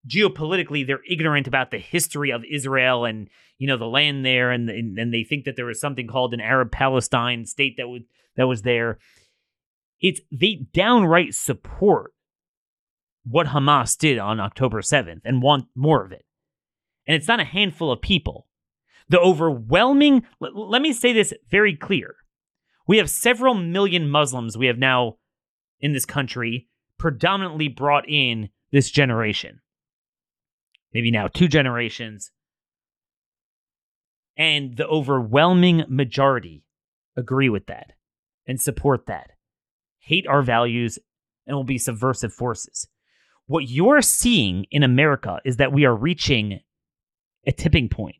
geopolitically, 0.07 0.87
they're 0.87 1.03
ignorant 1.09 1.47
about 1.47 1.71
the 1.71 1.79
history 1.79 2.31
of 2.31 2.45
Israel 2.49 3.03
and, 3.03 3.29
you 3.57 3.67
know, 3.67 3.75
the 3.75 3.89
land 3.89 4.25
there. 4.25 4.51
And, 4.51 4.69
and, 4.69 4.97
and 4.97 5.13
they 5.13 5.25
think 5.25 5.43
that 5.43 5.57
there 5.57 5.65
was 5.65 5.81
something 5.81 6.07
called 6.07 6.33
an 6.33 6.39
Arab 6.39 6.71
Palestine 6.71 7.45
state 7.45 7.75
that 7.75 7.89
was, 7.89 8.03
that 8.37 8.47
was 8.47 8.61
there. 8.61 8.99
It's, 9.99 10.21
they 10.31 10.65
downright 10.71 11.33
support 11.33 12.13
what 13.25 13.47
Hamas 13.47 13.97
did 13.97 14.17
on 14.17 14.39
October 14.39 14.79
7th 14.79 15.23
and 15.25 15.41
want 15.41 15.65
more 15.75 16.05
of 16.05 16.13
it. 16.13 16.23
And 17.05 17.17
it's 17.17 17.27
not 17.27 17.41
a 17.41 17.43
handful 17.43 17.91
of 17.91 18.01
people. 18.01 18.45
The 19.09 19.19
overwhelming, 19.19 20.23
l- 20.41 20.69
let 20.69 20.81
me 20.81 20.93
say 20.93 21.13
this 21.13 21.33
very 21.49 21.75
clear. 21.75 22.15
We 22.87 22.97
have 22.97 23.09
several 23.09 23.53
million 23.53 24.09
Muslims 24.09 24.57
we 24.57 24.67
have 24.67 24.77
now 24.77 25.17
in 25.79 25.93
this 25.93 26.05
country, 26.05 26.67
predominantly 26.97 27.67
brought 27.67 28.07
in 28.07 28.49
this 28.71 28.89
generation. 28.91 29.61
Maybe 30.93 31.11
now 31.11 31.27
two 31.27 31.47
generations. 31.47 32.31
And 34.37 34.77
the 34.77 34.87
overwhelming 34.87 35.83
majority 35.87 36.63
agree 37.15 37.49
with 37.49 37.67
that 37.67 37.91
and 38.47 38.59
support 38.59 39.05
that, 39.07 39.31
hate 39.99 40.25
our 40.27 40.41
values, 40.41 40.97
and 41.45 41.55
will 41.55 41.63
be 41.63 41.77
subversive 41.77 42.33
forces. 42.33 42.87
What 43.45 43.67
you're 43.67 44.01
seeing 44.01 44.65
in 44.71 44.83
America 44.83 45.39
is 45.43 45.57
that 45.57 45.73
we 45.73 45.85
are 45.85 45.95
reaching 45.95 46.59
a 47.45 47.51
tipping 47.51 47.89
point. 47.89 48.15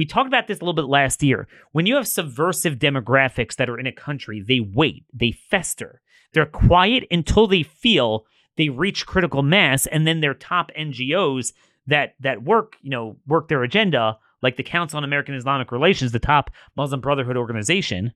We 0.00 0.06
talked 0.06 0.28
about 0.28 0.46
this 0.46 0.56
a 0.56 0.62
little 0.62 0.72
bit 0.72 0.86
last 0.86 1.22
year. 1.22 1.46
When 1.72 1.84
you 1.84 1.96
have 1.96 2.08
subversive 2.08 2.78
demographics 2.78 3.56
that 3.56 3.68
are 3.68 3.78
in 3.78 3.86
a 3.86 3.92
country, 3.92 4.40
they 4.40 4.58
wait, 4.58 5.04
they 5.12 5.30
fester. 5.30 6.00
They're 6.32 6.46
quiet 6.46 7.04
until 7.10 7.46
they 7.46 7.62
feel 7.62 8.24
they 8.56 8.70
reach 8.70 9.04
critical 9.04 9.42
mass, 9.42 9.84
and 9.84 10.06
then 10.06 10.22
their 10.22 10.32
top 10.32 10.70
NGOs 10.74 11.52
that 11.86 12.14
that 12.18 12.42
work, 12.42 12.78
you 12.80 12.88
know, 12.88 13.18
work 13.26 13.48
their 13.48 13.62
agenda, 13.62 14.16
like 14.40 14.56
the 14.56 14.62
Council 14.62 14.96
on 14.96 15.04
American 15.04 15.34
Islamic 15.34 15.70
Relations, 15.70 16.12
the 16.12 16.18
top 16.18 16.50
Muslim 16.78 17.02
Brotherhood 17.02 17.36
organization, 17.36 18.14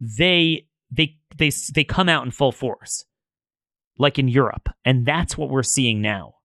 they 0.00 0.66
they 0.90 1.18
they 1.36 1.50
they 1.74 1.84
come 1.84 2.08
out 2.08 2.24
in 2.24 2.30
full 2.30 2.52
force, 2.52 3.04
like 3.98 4.18
in 4.18 4.28
Europe, 4.28 4.70
and 4.82 5.04
that's 5.04 5.36
what 5.36 5.50
we're 5.50 5.62
seeing 5.62 6.00
now. 6.00 6.36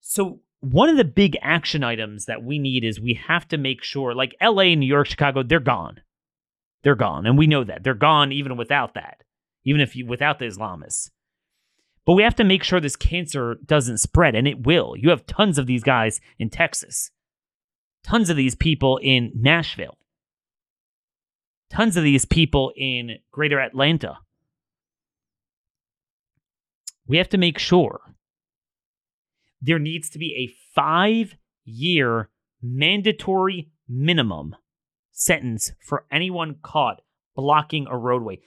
So 0.00 0.40
one 0.60 0.88
of 0.88 0.96
the 0.96 1.04
big 1.04 1.36
action 1.42 1.84
items 1.84 2.26
that 2.26 2.42
we 2.42 2.58
need 2.58 2.84
is 2.84 3.00
we 3.00 3.14
have 3.14 3.46
to 3.48 3.58
make 3.58 3.82
sure, 3.82 4.14
like 4.14 4.36
LA, 4.42 4.74
New 4.74 4.86
York, 4.86 5.06
Chicago, 5.06 5.42
they're 5.42 5.60
gone. 5.60 6.00
They're 6.82 6.94
gone. 6.94 7.26
And 7.26 7.36
we 7.36 7.46
know 7.46 7.64
that. 7.64 7.82
They're 7.82 7.94
gone 7.94 8.32
even 8.32 8.56
without 8.56 8.94
that, 8.94 9.22
even 9.64 9.80
if 9.80 9.96
you 9.96 10.06
without 10.06 10.38
the 10.38 10.46
Islamists. 10.46 11.10
But 12.04 12.14
we 12.14 12.22
have 12.22 12.36
to 12.36 12.44
make 12.44 12.62
sure 12.62 12.80
this 12.80 12.96
cancer 12.96 13.56
doesn't 13.66 13.98
spread, 13.98 14.34
and 14.34 14.46
it 14.46 14.64
will. 14.64 14.94
You 14.96 15.10
have 15.10 15.26
tons 15.26 15.58
of 15.58 15.66
these 15.66 15.82
guys 15.82 16.20
in 16.38 16.50
Texas, 16.50 17.10
tons 18.04 18.30
of 18.30 18.36
these 18.36 18.54
people 18.54 18.98
in 19.02 19.32
Nashville, 19.34 19.98
tons 21.68 21.96
of 21.96 22.04
these 22.04 22.24
people 22.24 22.72
in 22.76 23.16
greater 23.32 23.60
Atlanta. 23.60 24.18
We 27.08 27.18
have 27.18 27.28
to 27.30 27.38
make 27.38 27.58
sure 27.58 28.15
there 29.60 29.78
needs 29.78 30.10
to 30.10 30.18
be 30.18 30.34
a 30.34 30.54
five 30.74 31.36
year 31.64 32.30
mandatory 32.62 33.70
minimum 33.88 34.56
sentence 35.12 35.72
for 35.80 36.04
anyone 36.10 36.56
caught 36.62 37.00
blocking 37.34 37.86
a 37.88 37.96
roadway. 37.96 38.38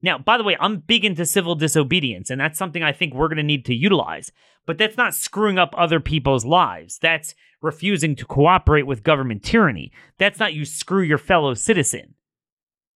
Now, 0.00 0.18
by 0.18 0.38
the 0.38 0.44
way, 0.44 0.56
I'm 0.60 0.78
big 0.78 1.04
into 1.04 1.26
civil 1.26 1.54
disobedience, 1.54 2.30
and 2.30 2.40
that's 2.40 2.58
something 2.58 2.82
I 2.82 2.92
think 2.92 3.14
we're 3.14 3.28
going 3.28 3.38
to 3.38 3.42
need 3.42 3.64
to 3.66 3.74
utilize. 3.74 4.30
But 4.64 4.78
that's 4.78 4.96
not 4.96 5.14
screwing 5.14 5.58
up 5.58 5.74
other 5.76 5.98
people's 5.98 6.44
lives. 6.44 6.98
That's 6.98 7.34
refusing 7.60 8.14
to 8.16 8.24
cooperate 8.24 8.86
with 8.86 9.02
government 9.02 9.42
tyranny. 9.42 9.90
That's 10.18 10.38
not 10.38 10.54
you 10.54 10.64
screw 10.64 11.02
your 11.02 11.18
fellow 11.18 11.54
citizen. 11.54 12.14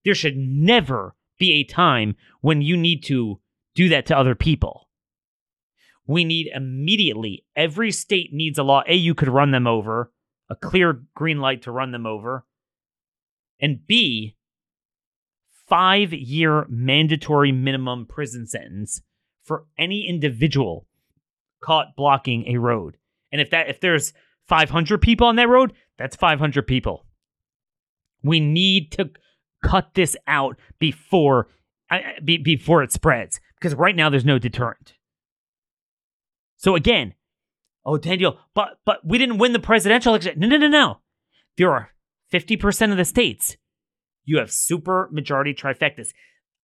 There 0.04 0.14
should 0.14 0.36
never 0.36 1.16
be 1.38 1.54
a 1.54 1.64
time 1.64 2.16
when 2.40 2.62
you 2.62 2.76
need 2.76 3.02
to 3.04 3.40
do 3.74 3.88
that 3.88 4.06
to 4.06 4.16
other 4.16 4.34
people. 4.34 4.88
We 6.06 6.24
need 6.24 6.48
immediately, 6.52 7.44
every 7.54 7.92
state 7.92 8.32
needs 8.32 8.58
a 8.58 8.62
law. 8.62 8.82
A, 8.86 8.94
you 8.94 9.14
could 9.14 9.28
run 9.28 9.52
them 9.52 9.66
over, 9.66 10.10
a 10.50 10.56
clear 10.56 11.02
green 11.14 11.38
light 11.38 11.62
to 11.62 11.70
run 11.70 11.92
them 11.92 12.06
over. 12.06 12.44
And 13.60 13.86
B, 13.86 14.36
five 15.68 16.12
year 16.12 16.66
mandatory 16.68 17.52
minimum 17.52 18.06
prison 18.06 18.46
sentence 18.46 19.02
for 19.44 19.64
any 19.78 20.08
individual 20.08 20.86
caught 21.62 21.96
blocking 21.96 22.46
a 22.48 22.58
road. 22.58 22.96
And 23.30 23.40
if 23.40 23.50
that 23.50 23.68
if 23.68 23.80
there's 23.80 24.12
500 24.48 25.00
people 25.00 25.26
on 25.26 25.36
that 25.36 25.48
road, 25.48 25.72
that's 25.96 26.16
500 26.16 26.66
people. 26.66 27.06
We 28.22 28.40
need 28.40 28.92
to 28.92 29.10
cut 29.62 29.94
this 29.94 30.16
out 30.26 30.58
before 30.78 31.48
before 32.24 32.82
it 32.82 32.92
spreads 32.92 33.40
because 33.58 33.74
right 33.74 33.94
now 33.94 34.10
there's 34.10 34.24
no 34.24 34.38
deterrent. 34.38 34.94
So 36.62 36.76
again, 36.76 37.14
oh 37.84 37.98
Daniel, 37.98 38.38
but 38.54 38.78
but 38.86 39.04
we 39.04 39.18
didn't 39.18 39.38
win 39.38 39.52
the 39.52 39.58
presidential 39.58 40.14
election. 40.14 40.38
No, 40.38 40.46
no, 40.46 40.56
no, 40.56 40.68
no. 40.68 40.98
There 41.58 41.72
are 41.72 41.90
50% 42.32 42.92
of 42.92 42.96
the 42.96 43.04
states. 43.04 43.56
You 44.24 44.38
have 44.38 44.52
super 44.52 45.08
majority 45.10 45.54
trifectas. 45.54 46.10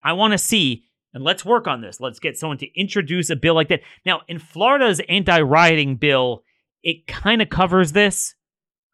I 0.04 0.12
want 0.12 0.32
to 0.32 0.38
see, 0.38 0.84
and 1.12 1.24
let's 1.24 1.44
work 1.44 1.66
on 1.66 1.80
this. 1.80 2.00
Let's 2.00 2.20
get 2.20 2.38
someone 2.38 2.58
to 2.58 2.80
introduce 2.80 3.28
a 3.28 3.34
bill 3.34 3.54
like 3.54 3.68
that. 3.70 3.80
Now, 4.06 4.20
in 4.28 4.38
Florida's 4.38 5.00
anti-rioting 5.08 5.96
bill, 5.96 6.44
it 6.84 7.08
kind 7.08 7.42
of 7.42 7.50
covers 7.50 7.90
this. 7.90 8.36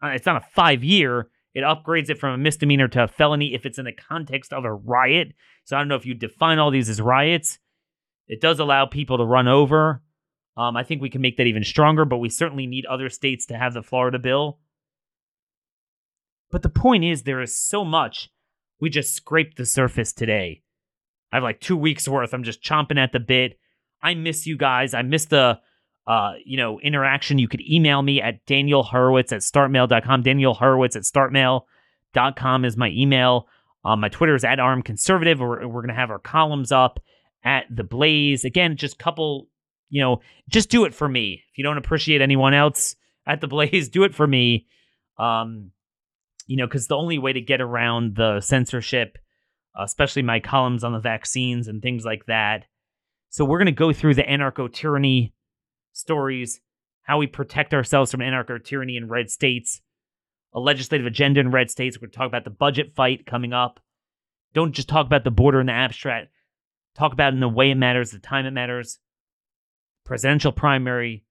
Uh, 0.02 0.08
it's 0.08 0.26
not 0.26 0.42
a 0.42 0.46
five 0.54 0.82
year. 0.82 1.28
It 1.52 1.64
upgrades 1.64 2.08
it 2.08 2.18
from 2.18 2.32
a 2.32 2.38
misdemeanor 2.38 2.88
to 2.88 3.04
a 3.04 3.08
felony 3.08 3.52
if 3.54 3.66
it's 3.66 3.78
in 3.78 3.84
the 3.84 3.92
context 3.92 4.54
of 4.54 4.64
a 4.64 4.72
riot. 4.72 5.34
So 5.64 5.76
I 5.76 5.80
don't 5.80 5.88
know 5.88 5.96
if 5.96 6.06
you 6.06 6.14
define 6.14 6.58
all 6.58 6.70
these 6.70 6.88
as 6.88 7.00
riots. 7.00 7.58
It 8.26 8.40
does 8.40 8.58
allow 8.58 8.86
people 8.86 9.18
to 9.18 9.24
run 9.24 9.48
over. 9.48 10.02
Um, 10.56 10.76
I 10.76 10.84
think 10.84 11.02
we 11.02 11.10
can 11.10 11.20
make 11.20 11.36
that 11.36 11.46
even 11.46 11.64
stronger, 11.64 12.04
but 12.04 12.18
we 12.18 12.28
certainly 12.28 12.66
need 12.66 12.86
other 12.86 13.08
states 13.08 13.46
to 13.46 13.58
have 13.58 13.74
the 13.74 13.82
Florida 13.82 14.18
bill. 14.18 14.58
But 16.50 16.62
the 16.62 16.68
point 16.68 17.04
is, 17.04 17.22
there 17.22 17.40
is 17.40 17.56
so 17.56 17.84
much. 17.84 18.30
We 18.80 18.90
just 18.90 19.14
scraped 19.14 19.56
the 19.56 19.66
surface 19.66 20.12
today. 20.12 20.62
I 21.32 21.36
have 21.36 21.42
like 21.42 21.60
two 21.60 21.76
weeks 21.76 22.06
worth. 22.06 22.32
I'm 22.32 22.44
just 22.44 22.62
chomping 22.62 22.98
at 22.98 23.12
the 23.12 23.20
bit. 23.20 23.58
I 24.02 24.14
miss 24.14 24.46
you 24.46 24.56
guys. 24.56 24.94
I 24.94 25.02
miss 25.02 25.24
the 25.24 25.58
uh, 26.06 26.34
you 26.44 26.56
know, 26.56 26.80
interaction. 26.80 27.38
You 27.38 27.48
could 27.48 27.62
email 27.62 28.02
me 28.02 28.20
at 28.20 28.44
Daniel 28.46 28.82
Horowitz 28.82 29.32
at 29.32 29.40
startmail.com. 29.40 30.22
Daniel 30.22 30.54
Horowitz 30.54 30.96
at 30.96 31.02
startmail.com 31.02 32.64
is 32.64 32.76
my 32.76 32.90
email. 32.90 33.48
Um, 33.84 34.00
my 34.00 34.08
Twitter 34.08 34.34
is 34.34 34.44
at 34.44 34.58
RMConservative. 34.58 35.38
We're, 35.38 35.66
we're 35.66 35.82
going 35.82 35.88
to 35.88 35.94
have 35.94 36.10
our 36.10 36.18
columns 36.18 36.72
up 36.72 37.00
at 37.42 37.64
the 37.70 37.84
Blaze. 37.84 38.44
Again, 38.44 38.76
just 38.76 38.98
couple, 38.98 39.48
you 39.94 40.00
know, 40.00 40.20
just 40.48 40.70
do 40.70 40.86
it 40.86 40.92
for 40.92 41.08
me. 41.08 41.44
If 41.52 41.56
you 41.56 41.62
don't 41.62 41.78
appreciate 41.78 42.20
anyone 42.20 42.52
else 42.52 42.96
at 43.28 43.40
the 43.40 43.46
Blaze, 43.46 43.88
do 43.90 44.02
it 44.02 44.12
for 44.12 44.26
me. 44.26 44.66
Um, 45.18 45.70
you 46.48 46.56
know, 46.56 46.66
because 46.66 46.88
the 46.88 46.96
only 46.96 47.16
way 47.16 47.32
to 47.32 47.40
get 47.40 47.60
around 47.60 48.16
the 48.16 48.40
censorship, 48.40 49.18
especially 49.78 50.22
my 50.22 50.40
columns 50.40 50.82
on 50.82 50.92
the 50.92 50.98
vaccines 50.98 51.68
and 51.68 51.80
things 51.80 52.04
like 52.04 52.26
that. 52.26 52.64
So 53.28 53.44
we're 53.44 53.58
going 53.58 53.66
to 53.66 53.72
go 53.72 53.92
through 53.92 54.14
the 54.14 54.24
anarcho 54.24 54.72
tyranny 54.72 55.32
stories, 55.92 56.60
how 57.02 57.18
we 57.18 57.28
protect 57.28 57.72
ourselves 57.72 58.10
from 58.10 58.18
anarcho 58.18 58.62
tyranny 58.62 58.96
in 58.96 59.06
red 59.06 59.30
states, 59.30 59.80
a 60.52 60.58
legislative 60.58 61.06
agenda 61.06 61.38
in 61.38 61.52
red 61.52 61.70
states. 61.70 61.98
We're 61.98 62.08
going 62.08 62.10
to 62.10 62.18
talk 62.18 62.26
about 62.26 62.42
the 62.42 62.50
budget 62.50 62.96
fight 62.96 63.26
coming 63.26 63.52
up. 63.52 63.78
Don't 64.54 64.72
just 64.72 64.88
talk 64.88 65.06
about 65.06 65.22
the 65.22 65.30
border 65.30 65.60
in 65.60 65.66
the 65.66 65.72
abstract. 65.72 66.32
Talk 66.96 67.12
about 67.12 67.32
it 67.32 67.36
in 67.36 67.40
the 67.40 67.48
way 67.48 67.70
it 67.70 67.76
matters, 67.76 68.10
the 68.10 68.18
time 68.18 68.44
it 68.44 68.50
matters. 68.50 68.98
Presidential 70.04 70.52
primary, 70.52 71.24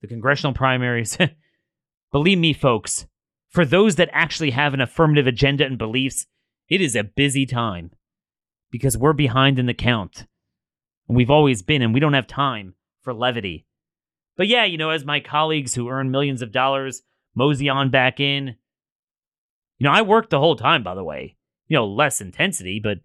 the 0.00 0.06
congressional 0.06 0.54
primaries. 0.54 1.18
Believe 2.12 2.38
me, 2.38 2.52
folks, 2.52 3.06
for 3.48 3.64
those 3.64 3.96
that 3.96 4.10
actually 4.12 4.50
have 4.50 4.74
an 4.74 4.80
affirmative 4.80 5.26
agenda 5.26 5.64
and 5.64 5.78
beliefs, 5.78 6.26
it 6.68 6.80
is 6.80 6.94
a 6.94 7.04
busy 7.04 7.46
time 7.46 7.90
because 8.70 8.96
we're 8.96 9.12
behind 9.12 9.58
in 9.58 9.66
the 9.66 9.74
count. 9.74 10.26
And 11.08 11.16
we've 11.16 11.30
always 11.30 11.62
been, 11.62 11.82
and 11.82 11.92
we 11.92 12.00
don't 12.00 12.14
have 12.14 12.26
time 12.26 12.74
for 13.02 13.12
levity. 13.12 13.66
But 14.36 14.48
yeah, 14.48 14.64
you 14.64 14.78
know, 14.78 14.90
as 14.90 15.04
my 15.04 15.20
colleagues 15.20 15.74
who 15.74 15.88
earn 15.88 16.10
millions 16.10 16.42
of 16.42 16.52
dollars 16.52 17.02
mosey 17.34 17.68
on 17.68 17.90
back 17.90 18.20
in, 18.20 18.56
you 19.78 19.84
know, 19.84 19.92
I 19.92 20.02
worked 20.02 20.30
the 20.30 20.40
whole 20.40 20.56
time, 20.56 20.82
by 20.82 20.94
the 20.94 21.04
way. 21.04 21.36
You 21.68 21.76
know, 21.76 21.86
less 21.86 22.20
intensity, 22.20 22.80
but, 22.82 22.98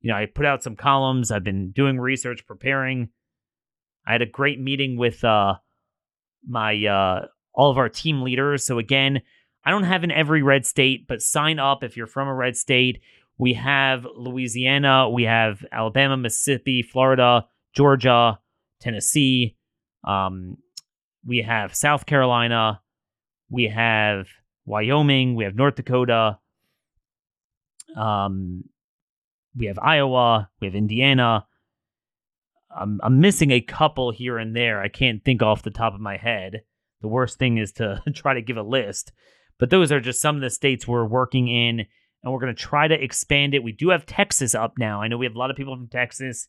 you 0.00 0.10
know, 0.10 0.16
I 0.16 0.26
put 0.26 0.46
out 0.46 0.62
some 0.62 0.76
columns. 0.76 1.30
I've 1.30 1.44
been 1.44 1.70
doing 1.72 1.98
research, 1.98 2.46
preparing. 2.46 3.08
I 4.06 4.12
had 4.12 4.22
a 4.22 4.26
great 4.26 4.60
meeting 4.60 4.96
with 4.96 5.24
uh, 5.24 5.54
my 6.46 6.84
uh, 6.84 7.26
all 7.54 7.70
of 7.70 7.78
our 7.78 7.88
team 7.88 8.22
leaders. 8.22 8.64
So 8.66 8.78
again, 8.78 9.22
I 9.64 9.70
don't 9.70 9.84
have 9.84 10.04
in 10.04 10.10
every 10.10 10.42
red 10.42 10.66
state, 10.66 11.06
but 11.06 11.22
sign 11.22 11.58
up 11.58 11.82
if 11.82 11.96
you're 11.96 12.06
from 12.06 12.28
a 12.28 12.34
red 12.34 12.56
state. 12.56 13.00
We 13.38 13.54
have 13.54 14.06
Louisiana, 14.16 15.08
we 15.10 15.24
have 15.24 15.64
Alabama, 15.72 16.16
Mississippi, 16.16 16.82
Florida, 16.82 17.46
Georgia, 17.74 18.38
Tennessee. 18.80 19.56
Um, 20.06 20.58
we 21.26 21.38
have 21.38 21.74
South 21.74 22.06
Carolina. 22.06 22.80
We 23.50 23.68
have 23.68 24.28
Wyoming. 24.66 25.34
We 25.34 25.44
have 25.44 25.54
North 25.54 25.76
Dakota. 25.76 26.38
Um, 27.96 28.64
we 29.56 29.66
have 29.66 29.78
Iowa. 29.78 30.50
We 30.60 30.66
have 30.66 30.74
Indiana. 30.74 31.46
I'm, 32.76 33.00
I'm 33.02 33.20
missing 33.20 33.50
a 33.50 33.60
couple 33.60 34.10
here 34.10 34.38
and 34.38 34.54
there. 34.54 34.80
I 34.80 34.88
can't 34.88 35.24
think 35.24 35.42
off 35.42 35.62
the 35.62 35.70
top 35.70 35.94
of 35.94 36.00
my 36.00 36.16
head. 36.16 36.62
The 37.00 37.08
worst 37.08 37.38
thing 37.38 37.58
is 37.58 37.72
to 37.72 38.02
try 38.14 38.34
to 38.34 38.42
give 38.42 38.56
a 38.56 38.62
list. 38.62 39.12
But 39.58 39.70
those 39.70 39.92
are 39.92 40.00
just 40.00 40.20
some 40.20 40.36
of 40.36 40.42
the 40.42 40.50
states 40.50 40.86
we're 40.86 41.06
working 41.06 41.48
in, 41.48 41.86
and 42.22 42.32
we're 42.32 42.40
going 42.40 42.54
to 42.54 42.60
try 42.60 42.88
to 42.88 43.02
expand 43.02 43.54
it. 43.54 43.62
We 43.62 43.72
do 43.72 43.90
have 43.90 44.06
Texas 44.06 44.54
up 44.54 44.74
now. 44.78 45.00
I 45.00 45.08
know 45.08 45.16
we 45.16 45.26
have 45.26 45.36
a 45.36 45.38
lot 45.38 45.50
of 45.50 45.56
people 45.56 45.76
from 45.76 45.88
Texas. 45.88 46.48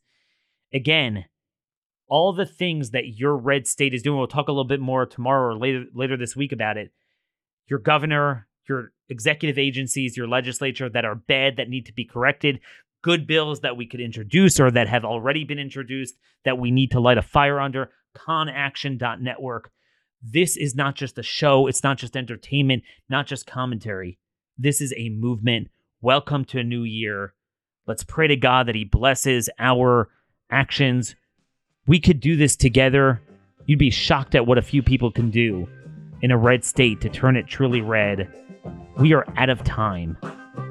Again, 0.74 1.26
all 2.08 2.34
the 2.34 2.46
things 2.46 2.92
that 2.92 3.08
your 3.08 3.36
red 3.38 3.68
state 3.68 3.94
is 3.94 4.02
doing. 4.02 4.18
We'll 4.18 4.28
talk 4.28 4.48
a 4.48 4.52
little 4.52 4.64
bit 4.64 4.80
more 4.80 5.06
tomorrow 5.06 5.54
or 5.54 5.58
later 5.58 5.86
later 5.94 6.18
this 6.18 6.36
week 6.36 6.52
about 6.52 6.78
it. 6.78 6.92
Your 7.68 7.80
governor, 7.80 8.48
your 8.70 8.92
executive 9.10 9.58
agencies, 9.58 10.18
your 10.18 10.28
legislature 10.28 10.90
that 10.90 11.06
are 11.06 11.16
bad 11.16 11.58
that 11.58 11.70
need 11.70 11.86
to 11.88 11.94
be 11.94 12.06
corrected, 12.06 12.60
good 13.06 13.28
bills 13.28 13.60
that 13.60 13.78
we 13.78 13.86
could 13.86 14.01
introduce 14.01 14.60
or 14.60 14.72
that 14.72 14.88
have 14.88 15.06
already 15.06 15.43
been 15.43 15.60
introduced 15.60 16.16
that 16.43 16.58
we 16.58 16.72
need 16.72 16.89
to 16.89 16.99
light 16.99 17.20
a 17.20 17.22
fire 17.22 17.60
under. 17.60 17.91
Conaction.network. 18.16 19.70
This 20.24 20.58
is 20.58 20.74
not 20.74 20.95
just 20.95 21.20
a 21.20 21.22
show, 21.22 21.68
it's 21.68 21.84
not 21.84 21.99
just 21.99 22.18
entertainment, 22.18 22.82
not 23.08 23.28
just 23.28 23.45
commentary. 23.45 24.18
This 24.58 24.82
is 24.82 24.91
a 24.97 25.10
movement. 25.10 25.68
Welcome 26.01 26.45
to 26.45 26.58
a 26.58 26.64
new 26.64 26.82
year. 26.82 27.36
Let's 27.86 28.03
pray 28.03 28.28
to 28.28 28.36
God 28.36 28.68
that 28.68 28.74
He 28.74 28.86
blesses 28.86 29.51
our 29.60 30.10
actions 30.49 31.16
we 31.86 31.99
could 31.99 32.20
do 32.20 32.36
this 32.36 32.56
together. 32.56 33.22
You'd 33.68 33.78
be 33.78 33.91
shocked 33.91 34.34
at 34.34 34.47
what 34.47 34.58
a 34.58 34.64
few 34.64 34.82
people 34.82 35.12
can 35.12 35.30
do 35.30 35.70
in 36.24 36.32
a 36.32 36.38
red 36.39 36.66
state 36.66 37.01
to 37.01 37.10
turn 37.10 37.38
it 37.38 37.45
truly 37.45 37.82
red. 37.82 38.28
We 38.97 39.14
are 39.14 39.28
out 39.38 39.51
of 39.51 39.64
time. 39.64 40.18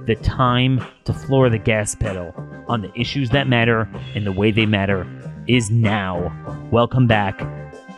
The 0.06 0.16
time 0.16 0.84
to 1.04 1.12
floor 1.12 1.48
the 1.48 1.58
gas 1.58 1.94
pedal 1.94 2.34
on 2.68 2.82
the 2.82 2.92
issues 2.98 3.30
that 3.30 3.48
matter 3.48 3.88
and 4.14 4.26
the 4.26 4.32
way 4.32 4.50
they 4.50 4.66
matter 4.66 5.06
is 5.46 5.70
now. 5.70 6.32
Welcome 6.70 7.06
back. 7.06 7.42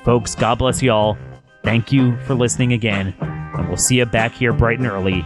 Folks, 0.04 0.34
God 0.34 0.58
bless 0.58 0.82
y'all. 0.82 1.18
Thank 1.64 1.92
you 1.92 2.16
for 2.18 2.34
listening 2.34 2.72
again, 2.72 3.14
and 3.20 3.68
we'll 3.68 3.76
see 3.76 3.98
you 3.98 4.06
back 4.06 4.32
here 4.32 4.52
bright 4.52 4.78
and 4.78 4.86
early 4.86 5.24